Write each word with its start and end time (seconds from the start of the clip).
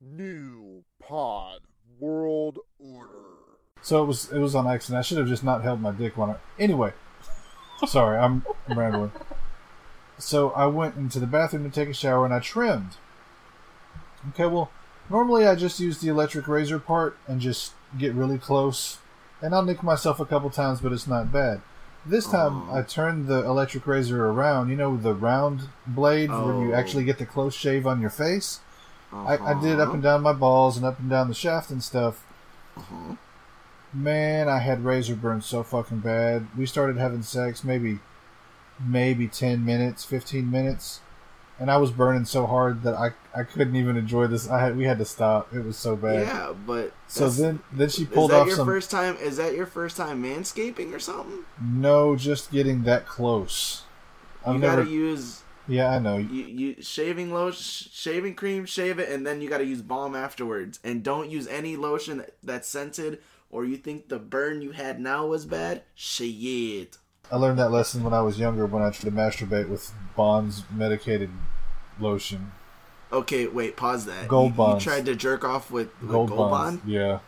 New 0.00 0.84
pod 1.02 1.60
world 1.98 2.58
order. 2.78 3.08
So 3.82 4.02
it 4.02 4.06
was 4.06 4.32
it 4.32 4.38
was 4.38 4.54
on 4.54 4.66
accident. 4.66 4.98
I 4.98 5.02
should 5.02 5.18
have 5.18 5.28
just 5.28 5.44
not 5.44 5.62
held 5.62 5.80
my 5.80 5.90
dick 5.90 6.18
on 6.18 6.30
it. 6.30 6.38
Anyway, 6.58 6.92
sorry, 7.86 8.18
I'm 8.18 8.44
rambling. 8.68 9.12
So 10.18 10.50
I 10.50 10.66
went 10.66 10.96
into 10.96 11.18
the 11.18 11.26
bathroom 11.26 11.64
to 11.64 11.70
take 11.70 11.88
a 11.88 11.94
shower 11.94 12.24
and 12.24 12.32
I 12.32 12.38
trimmed. 12.38 12.96
Okay, 14.30 14.46
well, 14.46 14.70
normally 15.10 15.46
I 15.46 15.54
just 15.54 15.80
use 15.80 15.98
the 16.00 16.08
electric 16.08 16.48
razor 16.48 16.78
part 16.78 17.18
and 17.26 17.40
just 17.40 17.72
get 17.98 18.14
really 18.14 18.38
close, 18.38 18.98
and 19.42 19.54
I'll 19.54 19.64
nick 19.64 19.82
myself 19.82 20.18
a 20.20 20.24
couple 20.24 20.50
times, 20.50 20.80
but 20.80 20.92
it's 20.92 21.06
not 21.06 21.32
bad. 21.32 21.60
This 22.06 22.26
time 22.26 22.68
I 22.70 22.82
turned 22.82 23.26
the 23.28 23.44
electric 23.44 23.86
razor 23.86 24.26
around. 24.26 24.68
You 24.68 24.76
know 24.76 24.96
the 24.96 25.14
round 25.14 25.68
blade 25.86 26.30
where 26.30 26.62
you 26.62 26.72
Oh. 26.74 26.76
actually 26.76 27.04
get 27.04 27.18
the 27.18 27.26
close 27.26 27.54
shave 27.54 27.86
on 27.86 28.00
your 28.00 28.10
face. 28.10 28.60
I, 29.12 29.38
I 29.38 29.54
did 29.54 29.72
it 29.72 29.80
Uh-huh. 29.80 29.88
up 29.88 29.94
and 29.94 30.02
down 30.02 30.22
my 30.22 30.32
balls 30.32 30.76
and 30.76 30.84
up 30.84 30.98
and 30.98 31.08
down 31.08 31.28
the 31.28 31.34
shaft 31.34 31.70
and 31.70 31.82
stuff. 31.82 32.24
Uh-huh. 32.76 33.14
Man, 33.92 34.48
I 34.48 34.58
had 34.58 34.84
razor 34.84 35.14
burn 35.14 35.40
so 35.40 35.62
fucking 35.62 36.00
bad. 36.00 36.48
We 36.56 36.66
started 36.66 36.96
having 36.96 37.22
sex 37.22 37.62
maybe 37.64 38.00
maybe 38.84 39.28
10 39.28 39.64
minutes, 39.64 40.04
15 40.04 40.50
minutes, 40.50 40.98
and 41.58 41.70
I 41.70 41.76
was 41.76 41.90
burning 41.90 42.24
so 42.24 42.46
hard 42.46 42.82
that 42.82 42.94
I 42.94 43.10
I 43.34 43.44
couldn't 43.44 43.76
even 43.76 43.96
enjoy 43.96 44.26
this. 44.26 44.48
I 44.48 44.60
had 44.60 44.76
we 44.76 44.84
had 44.84 44.98
to 44.98 45.04
stop. 45.04 45.52
It 45.54 45.64
was 45.64 45.76
so 45.76 45.96
bad. 45.96 46.26
Yeah, 46.26 46.52
but 46.66 46.92
so 47.06 47.28
then 47.28 47.60
then 47.72 47.88
she 47.88 48.02
is 48.02 48.08
pulled 48.08 48.30
that 48.30 48.42
off 48.42 48.46
your 48.48 48.56
some 48.56 48.66
first 48.66 48.90
time? 48.90 49.16
Is 49.20 49.36
that 49.36 49.54
your 49.54 49.66
first 49.66 49.96
time 49.96 50.22
manscaping 50.22 50.92
or 50.92 50.98
something? 50.98 51.44
no, 51.62 52.16
just 52.16 52.50
getting 52.52 52.82
that 52.84 53.06
close. 53.06 53.82
I've 54.44 54.54
you 54.54 54.60
never 54.60 54.82
gotta 54.82 54.90
use 54.90 55.42
Yeah, 55.66 55.90
I 55.90 55.98
know. 55.98 56.18
you, 56.18 56.44
you 56.44 56.82
shaving 56.82 57.32
lotion, 57.32 57.88
shaving 57.92 58.34
cream, 58.34 58.66
shave 58.66 58.98
it, 58.98 59.08
and 59.08 59.26
then 59.26 59.40
you 59.40 59.48
gotta 59.48 59.64
use 59.64 59.80
balm 59.82 60.14
afterwards. 60.14 60.78
And 60.84 61.02
don't 61.02 61.30
use 61.30 61.46
any 61.46 61.76
lotion 61.76 62.24
that's 62.42 62.68
scented, 62.68 63.20
or 63.48 63.64
you 63.64 63.76
think 63.78 64.08
the 64.08 64.18
burn 64.18 64.60
you 64.60 64.72
had 64.72 65.00
now 65.00 65.26
was 65.26 65.46
bad. 65.46 65.82
Shit. 65.94 66.98
I 67.34 67.36
learned 67.36 67.58
that 67.58 67.72
lesson 67.72 68.04
when 68.04 68.14
I 68.14 68.22
was 68.22 68.38
younger 68.38 68.64
when 68.64 68.80
I 68.80 68.90
tried 68.90 69.10
to 69.10 69.10
masturbate 69.10 69.68
with 69.68 69.92
Bond's 70.14 70.62
medicated 70.72 71.30
lotion. 71.98 72.52
Okay, 73.12 73.48
wait, 73.48 73.76
pause 73.76 74.04
that. 74.06 74.28
Gold 74.28 74.56
you, 74.56 74.74
you 74.74 74.78
tried 74.78 75.04
to 75.06 75.16
jerk 75.16 75.42
off 75.42 75.68
with, 75.68 75.88
with 76.00 76.12
Gold, 76.12 76.28
Gold, 76.28 76.50
Bonds. 76.52 76.76
Bond? 76.82 76.92
Yeah. 76.92 77.18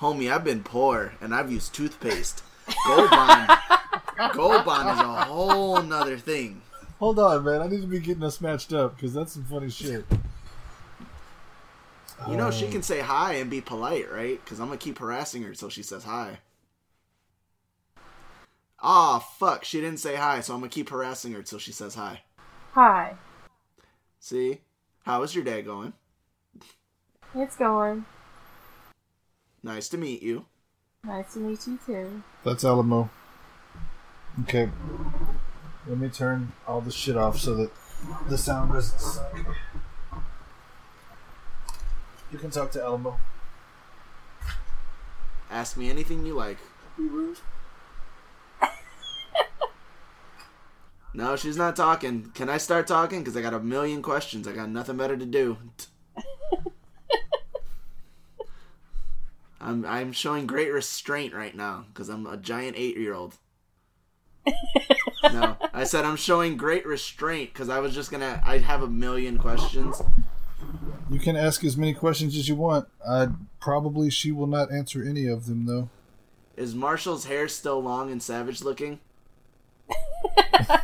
Homie, 0.00 0.32
I've 0.32 0.44
been 0.44 0.62
poor 0.62 1.12
and 1.20 1.34
I've 1.34 1.52
used 1.52 1.74
toothpaste. 1.74 2.42
Gold 2.86 3.10
Bond, 3.10 3.50
Gold 4.32 4.64
Bond 4.64 4.88
is 4.88 5.04
a 5.04 5.24
whole 5.24 5.82
nother 5.82 6.16
thing. 6.16 6.62
Hold 6.98 7.18
on, 7.18 7.44
man. 7.44 7.60
I 7.60 7.66
need 7.66 7.82
to 7.82 7.86
be 7.86 8.00
getting 8.00 8.22
us 8.22 8.40
matched 8.40 8.72
up 8.72 8.96
because 8.96 9.12
that's 9.12 9.34
some 9.34 9.44
funny 9.44 9.68
shit. 9.68 10.06
You 12.26 12.38
know, 12.38 12.46
Oh. 12.46 12.50
she 12.50 12.64
um, 12.64 12.72
can 12.72 12.82
say 12.82 13.00
hi 13.00 13.34
and 13.34 13.50
be 13.50 13.60
polite, 13.60 14.10
right? 14.10 14.42
Because 14.42 14.58
I'm 14.58 14.68
gonna 14.68 14.78
keep 14.78 15.00
harassing 15.00 15.42
her 15.42 15.50
until 15.50 15.68
she 15.68 15.82
says 15.82 16.04
hi. 16.04 16.38
Ah, 18.86 19.18
fuck, 19.18 19.64
she 19.64 19.80
didn't 19.80 19.98
say 19.98 20.14
hi, 20.14 20.40
so 20.40 20.52
I'm 20.52 20.60
gonna 20.60 20.68
keep 20.68 20.90
harassing 20.90 21.32
her 21.32 21.38
until 21.38 21.58
she 21.58 21.72
says 21.72 21.94
hi. 21.94 22.20
Hi. 22.72 23.14
See? 24.20 24.60
How 25.06 25.22
is 25.22 25.34
your 25.34 25.42
day 25.42 25.62
going? 25.62 25.94
It's 27.34 27.56
going. 27.56 28.04
Nice 29.62 29.88
to 29.88 29.96
meet 29.96 30.22
you. 30.22 30.44
Nice 31.02 31.32
to 31.32 31.38
meet 31.38 31.66
you 31.66 31.78
too. 31.86 32.22
That's 32.44 32.62
Alamo. 32.62 33.08
Okay. 34.42 34.68
Let 35.86 35.96
me 35.96 36.10
turn 36.10 36.52
all 36.68 36.82
the 36.82 36.92
shit 36.92 37.16
off 37.16 37.38
so 37.38 37.54
that 37.54 37.70
the 38.28 38.36
sound 38.36 38.74
doesn't 38.74 39.00
suck. 39.00 39.34
You 42.30 42.38
can 42.38 42.50
talk 42.50 42.70
to 42.72 42.82
Alamo. 42.82 43.18
Ask 45.50 45.78
me 45.78 45.88
anything 45.88 46.26
you 46.26 46.34
like. 46.34 46.58
No, 51.14 51.36
she's 51.36 51.56
not 51.56 51.76
talking. 51.76 52.32
Can 52.34 52.50
I 52.50 52.58
start 52.58 52.88
talking? 52.88 53.20
Because 53.20 53.36
I 53.36 53.40
got 53.40 53.54
a 53.54 53.60
million 53.60 54.02
questions. 54.02 54.48
I 54.48 54.52
got 54.52 54.68
nothing 54.68 54.96
better 54.96 55.16
to 55.16 55.24
do. 55.24 55.56
I'm 59.60 59.86
I'm 59.86 60.10
showing 60.12 60.46
great 60.46 60.72
restraint 60.72 61.32
right 61.32 61.56
now 61.56 61.86
because 61.88 62.08
I'm 62.08 62.26
a 62.26 62.36
giant 62.36 62.76
eight 62.76 62.96
year 62.96 63.14
old. 63.14 63.36
no, 65.32 65.56
I 65.72 65.84
said 65.84 66.04
I'm 66.04 66.16
showing 66.16 66.56
great 66.56 66.84
restraint 66.84 67.52
because 67.52 67.68
I 67.68 67.78
was 67.78 67.94
just 67.94 68.10
gonna. 68.10 68.42
I 68.44 68.58
have 68.58 68.82
a 68.82 68.88
million 68.88 69.38
questions. 69.38 70.02
You 71.10 71.20
can 71.20 71.36
ask 71.36 71.62
as 71.62 71.76
many 71.76 71.94
questions 71.94 72.36
as 72.36 72.48
you 72.48 72.56
want. 72.56 72.88
I 73.08 73.28
probably 73.60 74.10
she 74.10 74.32
will 74.32 74.48
not 74.48 74.72
answer 74.72 75.02
any 75.02 75.26
of 75.26 75.46
them 75.46 75.66
though. 75.66 75.88
Is 76.56 76.74
Marshall's 76.74 77.26
hair 77.26 77.46
still 77.48 77.80
long 77.80 78.10
and 78.10 78.22
savage 78.22 78.62
looking? 78.62 78.98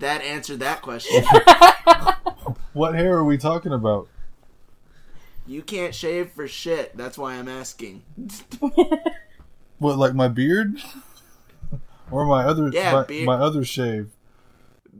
That 0.00 0.22
answered 0.22 0.58
that 0.58 0.82
question. 0.82 1.22
what 2.72 2.96
hair 2.96 3.16
are 3.16 3.24
we 3.24 3.38
talking 3.38 3.72
about? 3.72 4.08
You 5.46 5.62
can't 5.62 5.94
shave 5.94 6.32
for 6.32 6.48
shit. 6.48 6.96
That's 6.96 7.16
why 7.16 7.34
I'm 7.34 7.48
asking. 7.48 8.02
What, 9.78 9.98
like 9.98 10.14
my 10.14 10.28
beard? 10.28 10.80
or 12.12 12.24
my 12.24 12.44
other 12.44 12.70
Yeah, 12.72 13.04
my, 13.08 13.24
my 13.24 13.34
other 13.34 13.64
shave? 13.64 14.12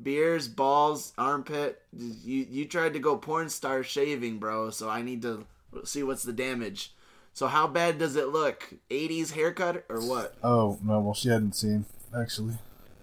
Beers, 0.02 0.48
balls, 0.48 1.12
armpit. 1.16 1.80
You 1.96 2.44
you 2.50 2.64
tried 2.64 2.94
to 2.94 2.98
go 2.98 3.16
porn 3.16 3.48
star 3.48 3.84
shaving, 3.84 4.38
bro. 4.38 4.70
So 4.70 4.90
I 4.90 5.02
need 5.02 5.22
to 5.22 5.44
see 5.84 6.02
what's 6.02 6.24
the 6.24 6.32
damage. 6.32 6.94
So 7.32 7.46
how 7.46 7.68
bad 7.68 7.98
does 7.98 8.16
it 8.16 8.30
look? 8.30 8.74
80s 8.90 9.34
haircut 9.34 9.84
or 9.88 10.00
what? 10.00 10.34
Oh 10.42 10.80
no, 10.82 10.98
well 10.98 11.14
she 11.14 11.28
hadn't 11.28 11.54
seen 11.54 11.84
actually. 12.12 12.54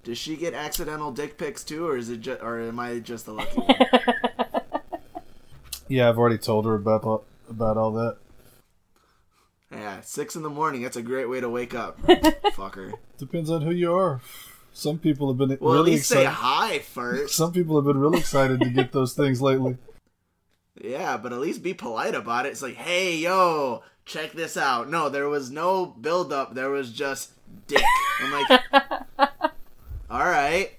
Does 0.04 0.18
she 0.18 0.36
get 0.38 0.54
accidental 0.54 1.12
dick 1.12 1.38
pics 1.38 1.64
too, 1.64 1.86
or 1.88 1.98
is 1.98 2.10
it 2.10 2.22
just, 2.22 2.42
or 2.42 2.60
am 2.62 2.80
I 2.80 3.00
just 3.00 3.26
the 3.26 3.34
lucky 3.34 3.60
one? 3.60 3.76
Yeah, 5.92 6.08
I've 6.08 6.20
already 6.20 6.38
told 6.38 6.66
her 6.68 6.76
about 6.76 7.04
all, 7.04 7.24
about 7.50 7.76
all 7.76 7.92
that. 7.94 8.18
yeah, 9.72 10.02
six 10.02 10.36
in 10.36 10.44
the 10.44 10.50
morning. 10.50 10.84
That's 10.84 10.98
a 10.98 11.02
great 11.02 11.28
way 11.28 11.42
to 11.42 11.50
wake 11.50 11.74
up, 11.74 12.00
fucker. 12.54 12.94
Depends 13.18 13.50
on 13.50 13.64
who 13.64 13.72
you 13.72 13.96
are. 13.96 14.22
Some 14.72 15.00
people 15.00 15.30
have 15.30 15.38
been 15.40 15.58
Well, 15.60 15.74
at 15.74 15.78
really 15.78 15.92
least 15.94 16.08
say 16.10 16.22
excited. 16.28 16.36
hi 16.36 16.78
first. 16.80 17.34
Some 17.34 17.52
people 17.52 17.76
have 17.76 17.86
been 17.86 17.98
really 18.00 18.20
excited 18.20 18.60
to 18.62 18.70
get 18.70 18.92
those 18.92 19.16
things 19.16 19.42
lately. 19.42 19.78
Yeah, 20.80 21.18
but 21.18 21.34
at 21.34 21.40
least 21.40 21.64
be 21.64 21.74
polite 21.74 22.14
about 22.14 22.46
it. 22.46 22.50
It's 22.50 22.62
like, 22.62 22.76
hey, 22.76 23.16
yo, 23.18 23.82
check 24.06 24.34
this 24.34 24.58
out. 24.58 24.92
No, 24.92 25.10
there 25.10 25.28
was 25.28 25.50
no 25.50 25.88
build 25.88 26.32
up. 26.32 26.54
There 26.54 26.70
was 26.70 26.92
just 26.92 27.32
dick. 27.66 27.82
I'm 28.22 28.32
like, 28.32 28.62
all 30.12 30.20
right. 30.20 30.70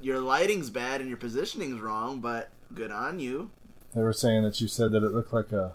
Your 0.00 0.20
lighting's 0.20 0.70
bad 0.70 1.00
and 1.00 1.08
your 1.08 1.18
positioning's 1.18 1.80
wrong, 1.80 2.20
but 2.20 2.48
good 2.74 2.90
on 2.90 3.18
you. 3.20 3.50
They 3.94 4.02
were 4.02 4.12
saying 4.12 4.44
that 4.44 4.60
you 4.60 4.68
said 4.68 4.92
that 4.92 5.02
it 5.02 5.12
looked 5.12 5.32
like 5.32 5.52
a 5.52 5.72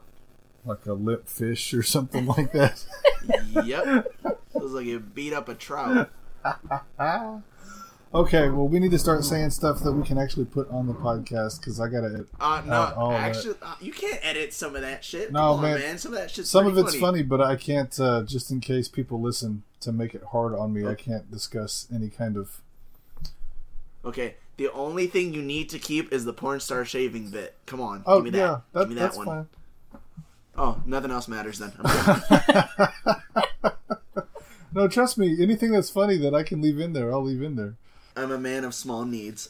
like 0.66 0.86
a 0.86 0.94
lip 0.94 1.28
fish 1.28 1.74
or 1.74 1.84
something 1.84 2.25
like 2.25 2.52
that. 2.53 2.84
Yep. 3.66 4.13
Feels 4.53 4.72
like 4.74 4.86
you 4.86 5.00
beat 5.00 5.34
up 5.34 5.50
a 5.50 5.56
trout. 5.56 6.12
okay, 8.13 8.50
well 8.50 8.68
we 8.68 8.80
need 8.80 8.91
to 8.91 9.00
start 9.00 9.24
saying 9.24 9.50
stuff 9.50 9.80
that 9.81 9.91
we 9.94 10.03
can 10.03 10.18
actually 10.18 10.46
put 10.46 10.69
on 10.69 10.88
the 10.88 10.94
podcast 10.94 11.59
because 11.59 11.80
I 11.80 11.88
gotta. 11.88 12.25
Uh, 12.40 12.62
no, 12.66 12.74
Uh, 12.74 12.94
all 12.97 13.12
actually, 13.13 13.56
uh, 13.62 13.75
you 13.81 13.92
can't 13.92 14.19
edit 14.24 14.53
some 14.53 14.75
of 14.75 14.81
that 14.84 15.03
shit. 15.03 15.31
No, 15.31 15.40
Come 15.40 15.50
on, 15.56 15.62
man. 15.63 15.80
man. 15.80 15.97
Some 15.97 16.13
of 16.13 16.19
that 16.19 16.31
shit. 16.31 16.46
Some 16.46 16.68
of 16.68 16.78
it's 16.78 16.96
funny, 16.96 17.24
but 17.24 17.42
I 17.42 17.56
can't. 17.56 17.97
Uh, 18.00 18.24
just 18.24 18.52
in 18.52 18.59
case 18.59 18.88
people 18.88 19.19
listen 19.22 19.63
to 19.81 19.92
make 19.92 20.13
it 20.13 20.24
hard 20.31 20.53
on 20.53 20.74
me, 20.74 20.86
I 20.86 20.96
can't 20.96 21.30
discuss 21.31 21.88
any 21.94 22.09
kind 22.09 22.38
of. 22.38 22.62
Okay, 24.05 24.35
the 24.57 24.71
only 24.71 25.07
thing 25.07 25.33
you 25.33 25.41
need 25.41 25.69
to 25.71 25.79
keep 25.79 26.13
is 26.13 26.25
the 26.25 26.33
porn 26.33 26.59
star 26.59 26.85
shaving 26.85 27.29
bit. 27.29 27.55
Come 27.66 27.81
on, 27.81 28.03
Oh 28.05 28.17
give 28.17 28.25
me 28.25 28.29
that. 28.31 28.38
yeah, 28.38 28.59
that, 28.74 28.80
give 28.81 28.89
me 28.89 28.95
that 28.95 29.01
that's 29.01 29.18
one. 29.18 29.25
fine. 29.25 29.47
Oh, 30.57 30.81
nothing 30.85 31.12
else 31.12 31.27
matters 31.27 31.59
then. 31.59 31.74
No, 34.74 34.89
trust 34.89 35.18
me. 35.18 35.41
Anything 35.41 35.71
that's 35.71 35.89
funny 35.89 36.18
that 36.18 36.35
I 36.35 36.44
can 36.44 36.62
leave 36.62 36.81
in 36.81 36.91
there, 36.91 37.09
I'll 37.13 37.24
leave 37.24 37.41
in 37.41 37.56
there. 37.56 37.75
I'm 38.18 38.30
a 38.30 38.38
man 38.38 38.65
of 38.65 38.74
small 38.75 39.06
needs. 39.06 39.47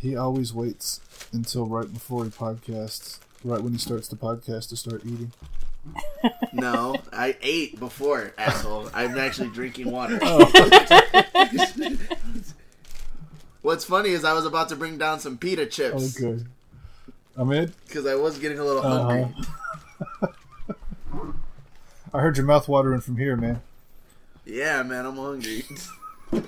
He 0.00 0.16
always 0.16 0.54
waits 0.54 1.00
until 1.30 1.66
right 1.66 1.92
before 1.92 2.24
he 2.24 2.30
podcasts, 2.30 3.18
right 3.44 3.60
when 3.62 3.74
he 3.74 3.78
starts 3.78 4.08
the 4.08 4.16
podcast 4.16 4.70
to 4.70 4.76
start 4.78 5.02
eating. 5.04 5.32
No, 6.52 6.96
I 7.12 7.36
ate 7.42 7.78
before, 7.80 8.32
asshole. 8.38 8.88
I'm 8.94 9.18
actually 9.18 9.48
drinking 9.50 9.90
water. 9.90 10.18
What's 13.62 13.84
funny 13.84 14.10
is 14.10 14.24
I 14.24 14.32
was 14.32 14.44
about 14.44 14.68
to 14.70 14.76
bring 14.76 14.98
down 14.98 15.20
some 15.20 15.38
pita 15.38 15.66
chips 15.66 16.20
Okay. 16.20 16.42
I'm 17.36 17.50
in. 17.52 17.72
because 17.86 18.06
I 18.06 18.14
was 18.16 18.38
getting 18.38 18.58
a 18.58 18.64
little 18.64 18.82
hungry. 18.82 19.34
Uh-huh. 20.20 20.28
I 22.14 22.20
heard 22.20 22.36
your 22.36 22.44
mouth 22.46 22.68
watering 22.68 23.00
from 23.00 23.16
here, 23.16 23.36
man. 23.36 23.62
Yeah, 24.44 24.82
man, 24.82 25.06
I'm 25.06 25.16
hungry. 25.16 25.64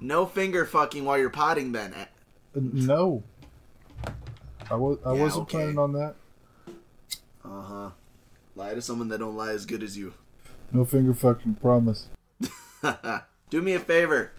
No 0.00 0.24
finger 0.26 0.64
fucking 0.64 1.04
while 1.04 1.18
you're 1.18 1.28
potting, 1.28 1.72
then. 1.72 1.92
Uh, 1.92 2.04
No. 2.54 3.22
I 4.70 4.74
was 4.76 4.98
I 5.04 5.12
Yeah, 5.12 5.20
wasn't 5.22 5.42
okay. 5.42 5.50
planning 5.58 5.78
on 5.78 5.92
that. 5.94 6.14
Uh 7.48 7.62
huh. 7.62 7.90
Lie 8.54 8.74
to 8.74 8.82
someone 8.82 9.08
that 9.08 9.18
don't 9.18 9.36
lie 9.36 9.52
as 9.52 9.64
good 9.64 9.82
as 9.82 9.96
you. 9.96 10.12
No 10.72 10.84
finger 10.84 11.14
fucking 11.14 11.54
promise. 11.54 12.08
Do 13.50 13.62
me 13.62 13.72
a 13.72 13.78
favor. 13.80 14.32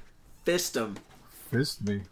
Fist 0.45 0.75
him. 0.75 0.97
Fist 1.49 1.87
me. 1.87 2.03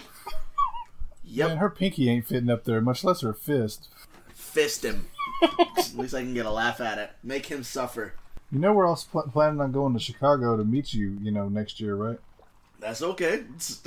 Yep. 1.24 1.48
Man, 1.50 1.58
her 1.58 1.70
pinky 1.70 2.10
ain't 2.10 2.26
fitting 2.26 2.50
up 2.50 2.64
there, 2.64 2.82
much 2.82 3.04
less 3.04 3.22
her 3.22 3.34
fist. 3.34 3.90
Fist 4.34 4.84
him. 4.84 5.08
At 5.78 5.94
least 5.96 6.16
I 6.16 6.22
can 6.22 6.34
get 6.34 6.46
a 6.46 6.52
laugh 6.52 6.80
at 6.82 6.98
it. 6.98 7.12
Make 7.22 7.46
him 7.48 7.64
suffer. 7.64 8.14
You 8.52 8.60
know 8.60 8.74
where 8.74 8.86
else 8.88 9.04
pl- 9.04 9.30
planning 9.32 9.60
on 9.62 9.72
going 9.72 9.94
to 9.94 10.00
Chicago 10.00 10.56
to 10.58 10.64
meet 10.64 10.94
you, 10.94 11.18
you 11.22 11.32
know, 11.32 11.50
next 11.50 11.80
year, 11.80 11.96
right? 11.96 12.18
That's 12.80 13.02
okay. 13.02 13.44
It's 13.56 13.84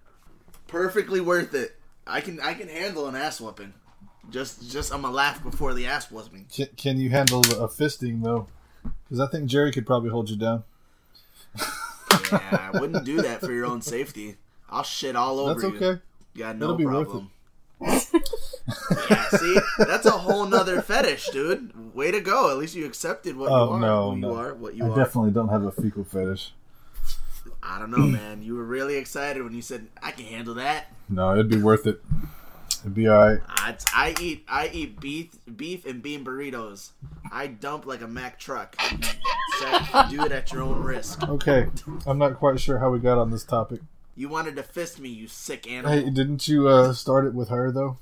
perfectly 0.68 1.20
worth 1.20 1.54
it. 1.54 1.76
I 2.06 2.20
can 2.20 2.38
I 2.40 2.54
can 2.54 2.68
handle 2.68 3.08
an 3.08 3.16
ass 3.16 3.40
whooping. 3.40 3.72
Just 4.30 4.70
just 4.70 4.92
I'm 4.92 5.02
gonna 5.02 5.14
laugh 5.14 5.42
before 5.42 5.74
the 5.74 5.86
ass 5.86 6.10
whooping. 6.10 6.46
Can, 6.52 6.68
can 6.76 6.98
you 6.98 7.10
handle 7.10 7.40
a 7.40 7.68
fisting, 7.68 8.22
though? 8.22 8.48
Because 9.04 9.20
I 9.20 9.26
think 9.28 9.46
Jerry 9.46 9.70
could 9.72 9.86
probably 9.86 10.10
hold 10.10 10.28
you 10.30 10.36
down. 10.36 10.64
Yeah, 12.32 12.70
I 12.72 12.78
wouldn't 12.80 13.04
do 13.04 13.22
that 13.22 13.40
for 13.40 13.52
your 13.52 13.66
own 13.66 13.80
safety. 13.94 14.36
I'll 14.70 14.82
shit 14.82 15.14
all 15.16 15.38
over 15.40 15.60
That's 15.60 15.80
you. 15.80 15.88
okay. 15.90 16.00
Yeah, 16.34 16.52
no 16.52 16.58
That'll 16.58 16.76
be 16.76 16.86
worth 16.86 17.04
problem. 17.08 17.30
yeah, 17.80 19.28
see, 19.30 19.58
that's 19.78 20.06
a 20.06 20.10
whole 20.12 20.46
nother 20.46 20.80
fetish, 20.82 21.28
dude. 21.30 21.94
Way 21.94 22.10
to 22.10 22.20
go. 22.20 22.50
At 22.50 22.58
least 22.58 22.74
you 22.74 22.86
accepted 22.86 23.36
what 23.36 23.50
Oh, 23.50 23.66
you 23.66 23.70
are. 23.72 23.80
no, 23.80 24.10
who 24.12 24.16
no. 24.18 24.28
you 24.30 24.34
are, 24.40 24.54
what 24.54 24.74
you 24.74 24.84
I 24.84 24.88
are. 24.88 24.96
definitely 24.96 25.30
don't 25.32 25.48
have 25.48 25.64
a 25.64 25.70
fecal 25.70 26.04
fetish. 26.04 26.52
I 27.62 27.78
don't 27.78 27.90
know, 27.90 27.98
man. 28.06 28.42
You 28.42 28.54
were 28.56 28.64
really 28.64 28.96
excited 28.96 29.42
when 29.42 29.54
you 29.54 29.62
said 29.62 29.86
I 30.02 30.10
can 30.12 30.24
handle 30.24 30.54
that. 30.54 30.86
No, 31.08 31.32
it'd 31.32 31.48
be 31.48 31.60
worth 31.60 31.86
it. 31.86 32.00
It'd 32.84 32.92
be 32.92 33.08
alright. 33.08 33.40
I, 33.48 33.76
I 33.94 34.14
eat 34.20 34.44
I 34.46 34.68
eat 34.68 35.00
beef 35.00 35.30
beef 35.56 35.86
and 35.86 36.02
bean 36.02 36.22
burritos. 36.22 36.90
I 37.32 37.46
dump 37.46 37.86
like 37.86 38.02
a 38.02 38.06
Mack 38.06 38.38
truck. 38.38 38.76
Do 40.10 40.26
it 40.26 40.32
at 40.32 40.52
your 40.52 40.62
own 40.62 40.82
risk. 40.82 41.26
Okay, 41.26 41.68
I'm 42.06 42.18
not 42.18 42.36
quite 42.36 42.60
sure 42.60 42.78
how 42.80 42.90
we 42.90 42.98
got 42.98 43.16
on 43.16 43.30
this 43.30 43.42
topic. 43.42 43.80
You 44.14 44.28
wanted 44.28 44.56
to 44.56 44.62
fist 44.62 45.00
me, 45.00 45.08
you 45.08 45.28
sick 45.28 45.66
animal. 45.66 45.92
Hey, 45.92 46.10
didn't 46.10 46.46
you 46.46 46.68
uh, 46.68 46.92
start 46.92 47.24
it 47.24 47.32
with 47.32 47.48
her 47.48 47.72
though? 47.72 47.96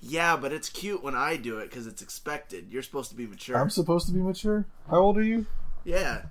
Yeah, 0.00 0.36
but 0.36 0.52
it's 0.54 0.70
cute 0.70 1.02
when 1.02 1.14
I 1.14 1.36
do 1.36 1.58
it 1.58 1.68
because 1.68 1.86
it's 1.86 2.00
expected. 2.00 2.68
You're 2.70 2.82
supposed 2.82 3.10
to 3.10 3.16
be 3.16 3.26
mature. 3.26 3.58
I'm 3.58 3.68
supposed 3.70 4.06
to 4.06 4.14
be 4.14 4.20
mature. 4.20 4.64
How 4.88 4.98
old 4.98 5.18
are 5.18 5.22
you? 5.22 5.44
yeah. 5.84 6.22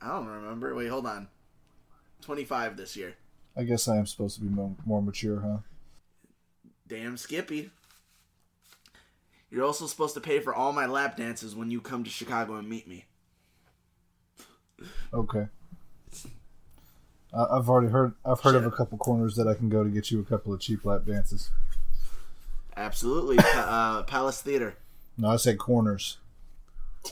I 0.00 0.08
don't 0.08 0.26
remember. 0.26 0.72
Wait, 0.72 0.88
hold 0.88 1.06
on. 1.06 1.26
25 2.20 2.76
this 2.76 2.96
year. 2.96 3.14
I 3.56 3.64
guess 3.64 3.88
I 3.88 3.96
am 3.96 4.06
supposed 4.06 4.36
to 4.36 4.42
be 4.42 4.48
more 4.84 5.02
mature, 5.02 5.40
huh? 5.40 5.58
Damn 6.88 7.16
Skippy. 7.16 7.70
You're 9.50 9.64
also 9.64 9.86
supposed 9.86 10.14
to 10.14 10.20
pay 10.20 10.40
for 10.40 10.54
all 10.54 10.72
my 10.72 10.86
lap 10.86 11.16
dances 11.16 11.54
when 11.54 11.70
you 11.70 11.80
come 11.80 12.04
to 12.04 12.10
Chicago 12.10 12.56
and 12.56 12.68
meet 12.68 12.86
me. 12.88 13.06
Okay. 15.12 15.46
I've 17.32 17.68
already 17.68 17.88
heard. 17.88 18.14
I've 18.24 18.40
heard 18.40 18.54
of 18.54 18.64
a 18.64 18.70
couple 18.70 18.98
corners 18.98 19.36
that 19.36 19.46
I 19.46 19.54
can 19.54 19.68
go 19.68 19.84
to 19.84 19.90
get 19.90 20.10
you 20.10 20.20
a 20.20 20.24
couple 20.24 20.52
of 20.54 20.60
cheap 20.60 20.84
lap 20.84 21.02
dances. 21.06 21.50
Absolutely. 22.76 23.38
Uh, 23.54 24.02
Palace 24.04 24.40
Theater. 24.42 24.76
No, 25.18 25.28
I 25.28 25.36
said 25.36 25.58
corners. 25.58 26.18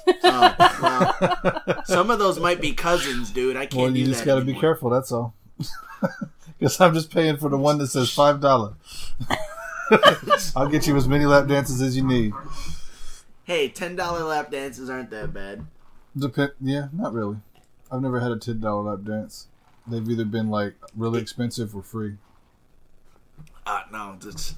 Oh, 0.06 0.55
well, 0.82 1.82
some 1.85 2.11
of 2.11 2.19
those 2.19 2.38
might 2.41 2.61
be 2.61 2.73
cousins, 2.73 3.31
dude. 3.31 3.56
I 3.56 3.67
can't 3.67 3.82
Well, 3.82 3.97
you 3.97 4.06
just 4.06 4.25
got 4.25 4.38
to 4.38 4.44
be 4.44 4.55
careful. 4.55 4.91
That's 4.91 5.12
all. 5.12 5.35
Because 6.59 6.81
I'm 6.81 6.94
just 6.94 7.11
paying 7.11 7.37
for 7.37 7.50
the 7.50 7.59
one 7.59 7.79
that 7.79 7.88
says 7.88 8.11
five 8.11 8.41
dollar. 8.41 8.75
I'll 10.56 10.69
get 10.69 10.86
you 10.86 10.96
as 10.96 11.06
many 11.08 11.25
lap 11.26 11.46
dances 11.46 11.81
as 11.82 11.96
you 11.96 12.02
need. 12.06 12.32
Hey, 13.44 13.69
ten 13.69 13.96
dollar 13.96 14.25
lap 14.25 14.50
dances 14.50 14.88
aren't 14.88 15.10
that 15.10 15.32
bad. 15.32 15.66
Depend. 16.16 16.52
Yeah, 16.60 16.88
not 16.92 17.12
really. 17.12 17.36
I've 17.90 18.00
never 18.02 18.20
had 18.20 18.31
a 18.32 18.36
ten 18.38 18.60
dollar 18.60 18.92
lap 18.92 19.04
dance. 19.04 19.48
They've 19.86 20.08
either 20.08 20.25
been 20.25 20.48
like 20.48 20.75
really 20.96 21.20
expensive 21.20 21.75
or 21.76 21.82
free. 21.82 22.16
Uh, 23.66 23.82
no, 23.92 24.16
just, 24.20 24.56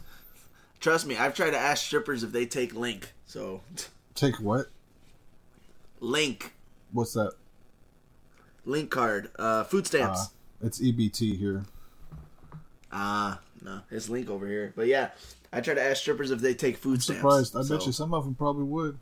trust 0.81 1.07
me. 1.07 1.17
I've 1.17 1.35
tried 1.35 1.51
to 1.51 1.59
ask 1.59 1.85
strippers 1.85 2.23
if 2.23 2.33
they 2.33 2.45
take 2.47 2.75
Link. 2.75 3.13
So, 3.25 3.61
Take 4.15 4.37
what? 4.41 4.67
Link, 6.01 6.53
What's 6.93 7.13
that? 7.15 7.33
Link 8.65 8.91
card, 8.91 9.31
uh, 9.39 9.65
food 9.65 9.85
Uh, 9.85 9.89
stamps. 9.89 10.29
it's 10.63 10.81
EBT 10.81 11.37
here. 11.39 11.65
Ah, 12.93 13.41
no, 13.67 13.81
it's 13.91 14.09
Link 14.09 14.31
over 14.31 14.47
here. 14.47 14.73
But 14.75 14.87
yeah, 14.87 15.11
I 15.53 15.61
try 15.61 15.75
to 15.75 15.83
ask 15.83 16.01
strippers 16.01 16.31
if 16.31 16.41
they 16.41 16.55
take 16.55 16.77
food 16.79 17.03
stamps. 17.03 17.21
Surprised. 17.21 17.57
I 17.57 17.69
bet 17.77 17.85
you 17.85 17.93
some 17.93 18.15
of 18.15 18.25
them 18.25 18.35
probably 18.35 18.65
would. 18.65 18.99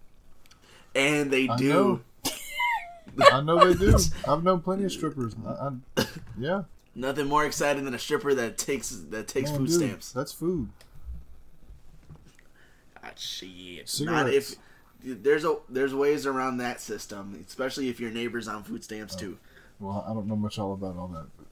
And 0.97 1.31
they 1.31 1.49
I 1.49 1.57
do. 1.57 1.69
know. 1.69 2.01
I 3.33 3.41
know 3.43 3.73
they 3.73 3.79
do. 3.79 3.97
I've 4.27 4.43
known 4.43 4.61
plenty 4.61 4.85
of 4.85 4.93
strippers. 4.93 5.37
I, 5.47 5.71
I, 5.99 6.07
yeah. 6.39 6.63
Nothing 6.97 7.27
more 7.27 7.45
exciting 7.45 7.85
than 7.85 7.95
a 7.95 7.99
stripper 7.99 8.35
that 8.35 8.57
takes 8.59 8.89
that 9.11 9.29
takes 9.29 9.51
Man, 9.51 9.59
food 9.61 9.69
dude, 9.69 9.77
stamps. 9.77 10.13
That's 10.13 10.33
food. 10.33 10.69
Ah, 13.03 13.11
shit. 13.17 13.91
Not 14.01 14.31
if 14.33 14.55
there's 15.03 15.45
a 15.45 15.57
there's 15.69 15.95
ways 15.95 16.25
around 16.27 16.59
that 16.59 16.81
system, 16.81 17.45
especially 17.47 17.89
if 17.89 18.01
your 18.01 18.11
neighbor's 18.11 18.49
on 18.49 18.63
food 18.65 18.81
Oh. 18.81 18.85
stamps 18.85 19.15
too. 19.15 19.39
Well, 19.81 20.05
I 20.09 20.15
don't 20.15 20.27
know 20.27 20.37
much 20.37 20.59
all 20.59 20.73
about 20.73 20.97
all 20.97 21.09
that. 21.09 21.27
But 21.37 21.44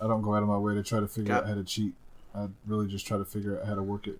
I 0.00 0.06
don't 0.06 0.22
go 0.22 0.34
out 0.34 0.42
of 0.42 0.48
my 0.48 0.56
way 0.58 0.74
to 0.74 0.82
try 0.82 1.00
to 1.00 1.08
figure 1.08 1.28
Got- 1.34 1.42
out 1.44 1.48
how 1.50 1.54
to 1.54 1.64
cheat. 1.64 1.94
I 2.34 2.46
really 2.66 2.86
just 2.88 3.06
try 3.06 3.18
to 3.18 3.24
figure 3.24 3.58
out 3.60 3.66
how 3.66 3.74
to 3.74 3.82
work 3.82 4.06
it 4.06 4.18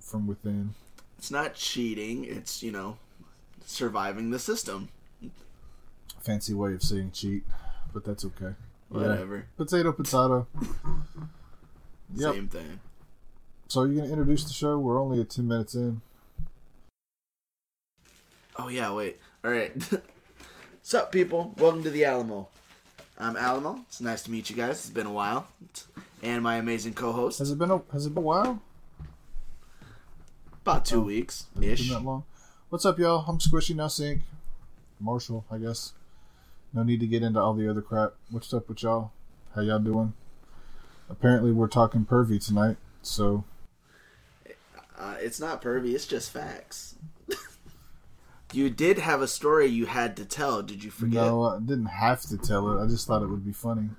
from 0.00 0.26
within. 0.26 0.74
It's 1.18 1.30
not 1.30 1.54
cheating. 1.54 2.24
It's 2.24 2.62
you 2.62 2.72
know 2.72 2.98
surviving 3.64 4.30
the 4.30 4.38
system. 4.38 4.88
Fancy 6.20 6.52
way 6.52 6.74
of 6.74 6.82
saying 6.82 7.12
cheat, 7.12 7.44
but 7.92 8.04
that's 8.04 8.24
okay. 8.24 8.54
Yeah. 8.92 8.98
Whatever. 8.98 9.46
Potato, 9.56 9.92
potato. 9.92 10.46
Yep. 12.14 12.34
Same 12.34 12.48
thing. 12.48 12.80
So 13.68 13.82
are 13.82 13.86
you're 13.86 13.96
gonna 13.96 14.08
introduce 14.08 14.44
the 14.44 14.54
show? 14.54 14.78
We're 14.78 14.98
only 14.98 15.20
at 15.20 15.28
ten 15.28 15.46
minutes 15.46 15.74
in. 15.74 16.00
Oh 18.58 18.68
yeah, 18.68 18.90
wait. 18.92 19.18
All 19.44 19.50
right. 19.50 19.72
Sup, 20.82 21.12
people? 21.12 21.54
Welcome 21.58 21.82
to 21.82 21.90
the 21.90 22.06
Alamo. 22.06 22.48
I'm 23.18 23.36
Alamo. 23.36 23.80
It's 23.88 24.00
nice 24.00 24.22
to 24.24 24.30
meet 24.30 24.48
you 24.48 24.56
guys. 24.56 24.78
It's 24.78 24.90
been 24.90 25.06
a 25.06 25.12
while, 25.12 25.48
and 26.22 26.42
my 26.42 26.56
amazing 26.56 26.94
co-host. 26.94 27.40
Has 27.40 27.50
it 27.50 27.58
been 27.58 27.70
a 27.70 27.82
Has 27.92 28.06
it 28.06 28.10
been 28.14 28.22
a 28.22 28.26
while? 28.26 28.62
About 30.62 30.84
two 30.84 31.00
Oh, 31.00 31.04
weeks 31.04 31.46
ish. 31.60 31.88
been 31.88 31.96
that 31.98 32.04
long? 32.04 32.24
What's 32.68 32.84
up, 32.84 32.98
y'all? 32.98 33.24
I'm 33.26 33.38
Squishy 33.38 33.74
Now 33.74 33.88
Sync. 33.88 34.22
Marshall, 35.00 35.44
I 35.50 35.58
guess. 35.58 35.94
No 36.72 36.82
need 36.82 37.00
to 37.00 37.06
get 37.06 37.22
into 37.22 37.40
all 37.40 37.54
the 37.54 37.68
other 37.68 37.80
crap. 37.80 38.14
What's 38.30 38.52
up 38.52 38.68
with 38.68 38.82
y'all? 38.82 39.10
How 39.54 39.62
y'all 39.62 39.78
doing? 39.78 40.12
Apparently, 41.08 41.50
we're 41.50 41.68
talking 41.68 42.04
pervy 42.04 42.44
tonight. 42.44 42.76
So 43.02 43.44
Uh, 44.98 45.14
it's 45.20 45.40
not 45.40 45.62
pervy. 45.62 45.94
It's 45.94 46.06
just 46.06 46.30
facts. 46.30 46.96
You 48.52 48.70
did 48.70 48.98
have 48.98 49.20
a 49.22 49.28
story 49.28 49.66
you 49.66 49.86
had 49.86 50.16
to 50.16 50.24
tell. 50.24 50.62
Did 50.62 50.82
you 50.84 50.90
forget? 50.90 51.24
no, 51.24 51.44
I 51.44 51.58
didn't 51.58 51.86
have 51.86 52.22
to 52.22 52.38
tell 52.38 52.70
it. 52.78 52.82
I 52.82 52.86
just 52.86 53.06
thought 53.06 53.22
it 53.22 53.28
would 53.28 53.44
be 53.44 53.52
funny. 53.52 53.90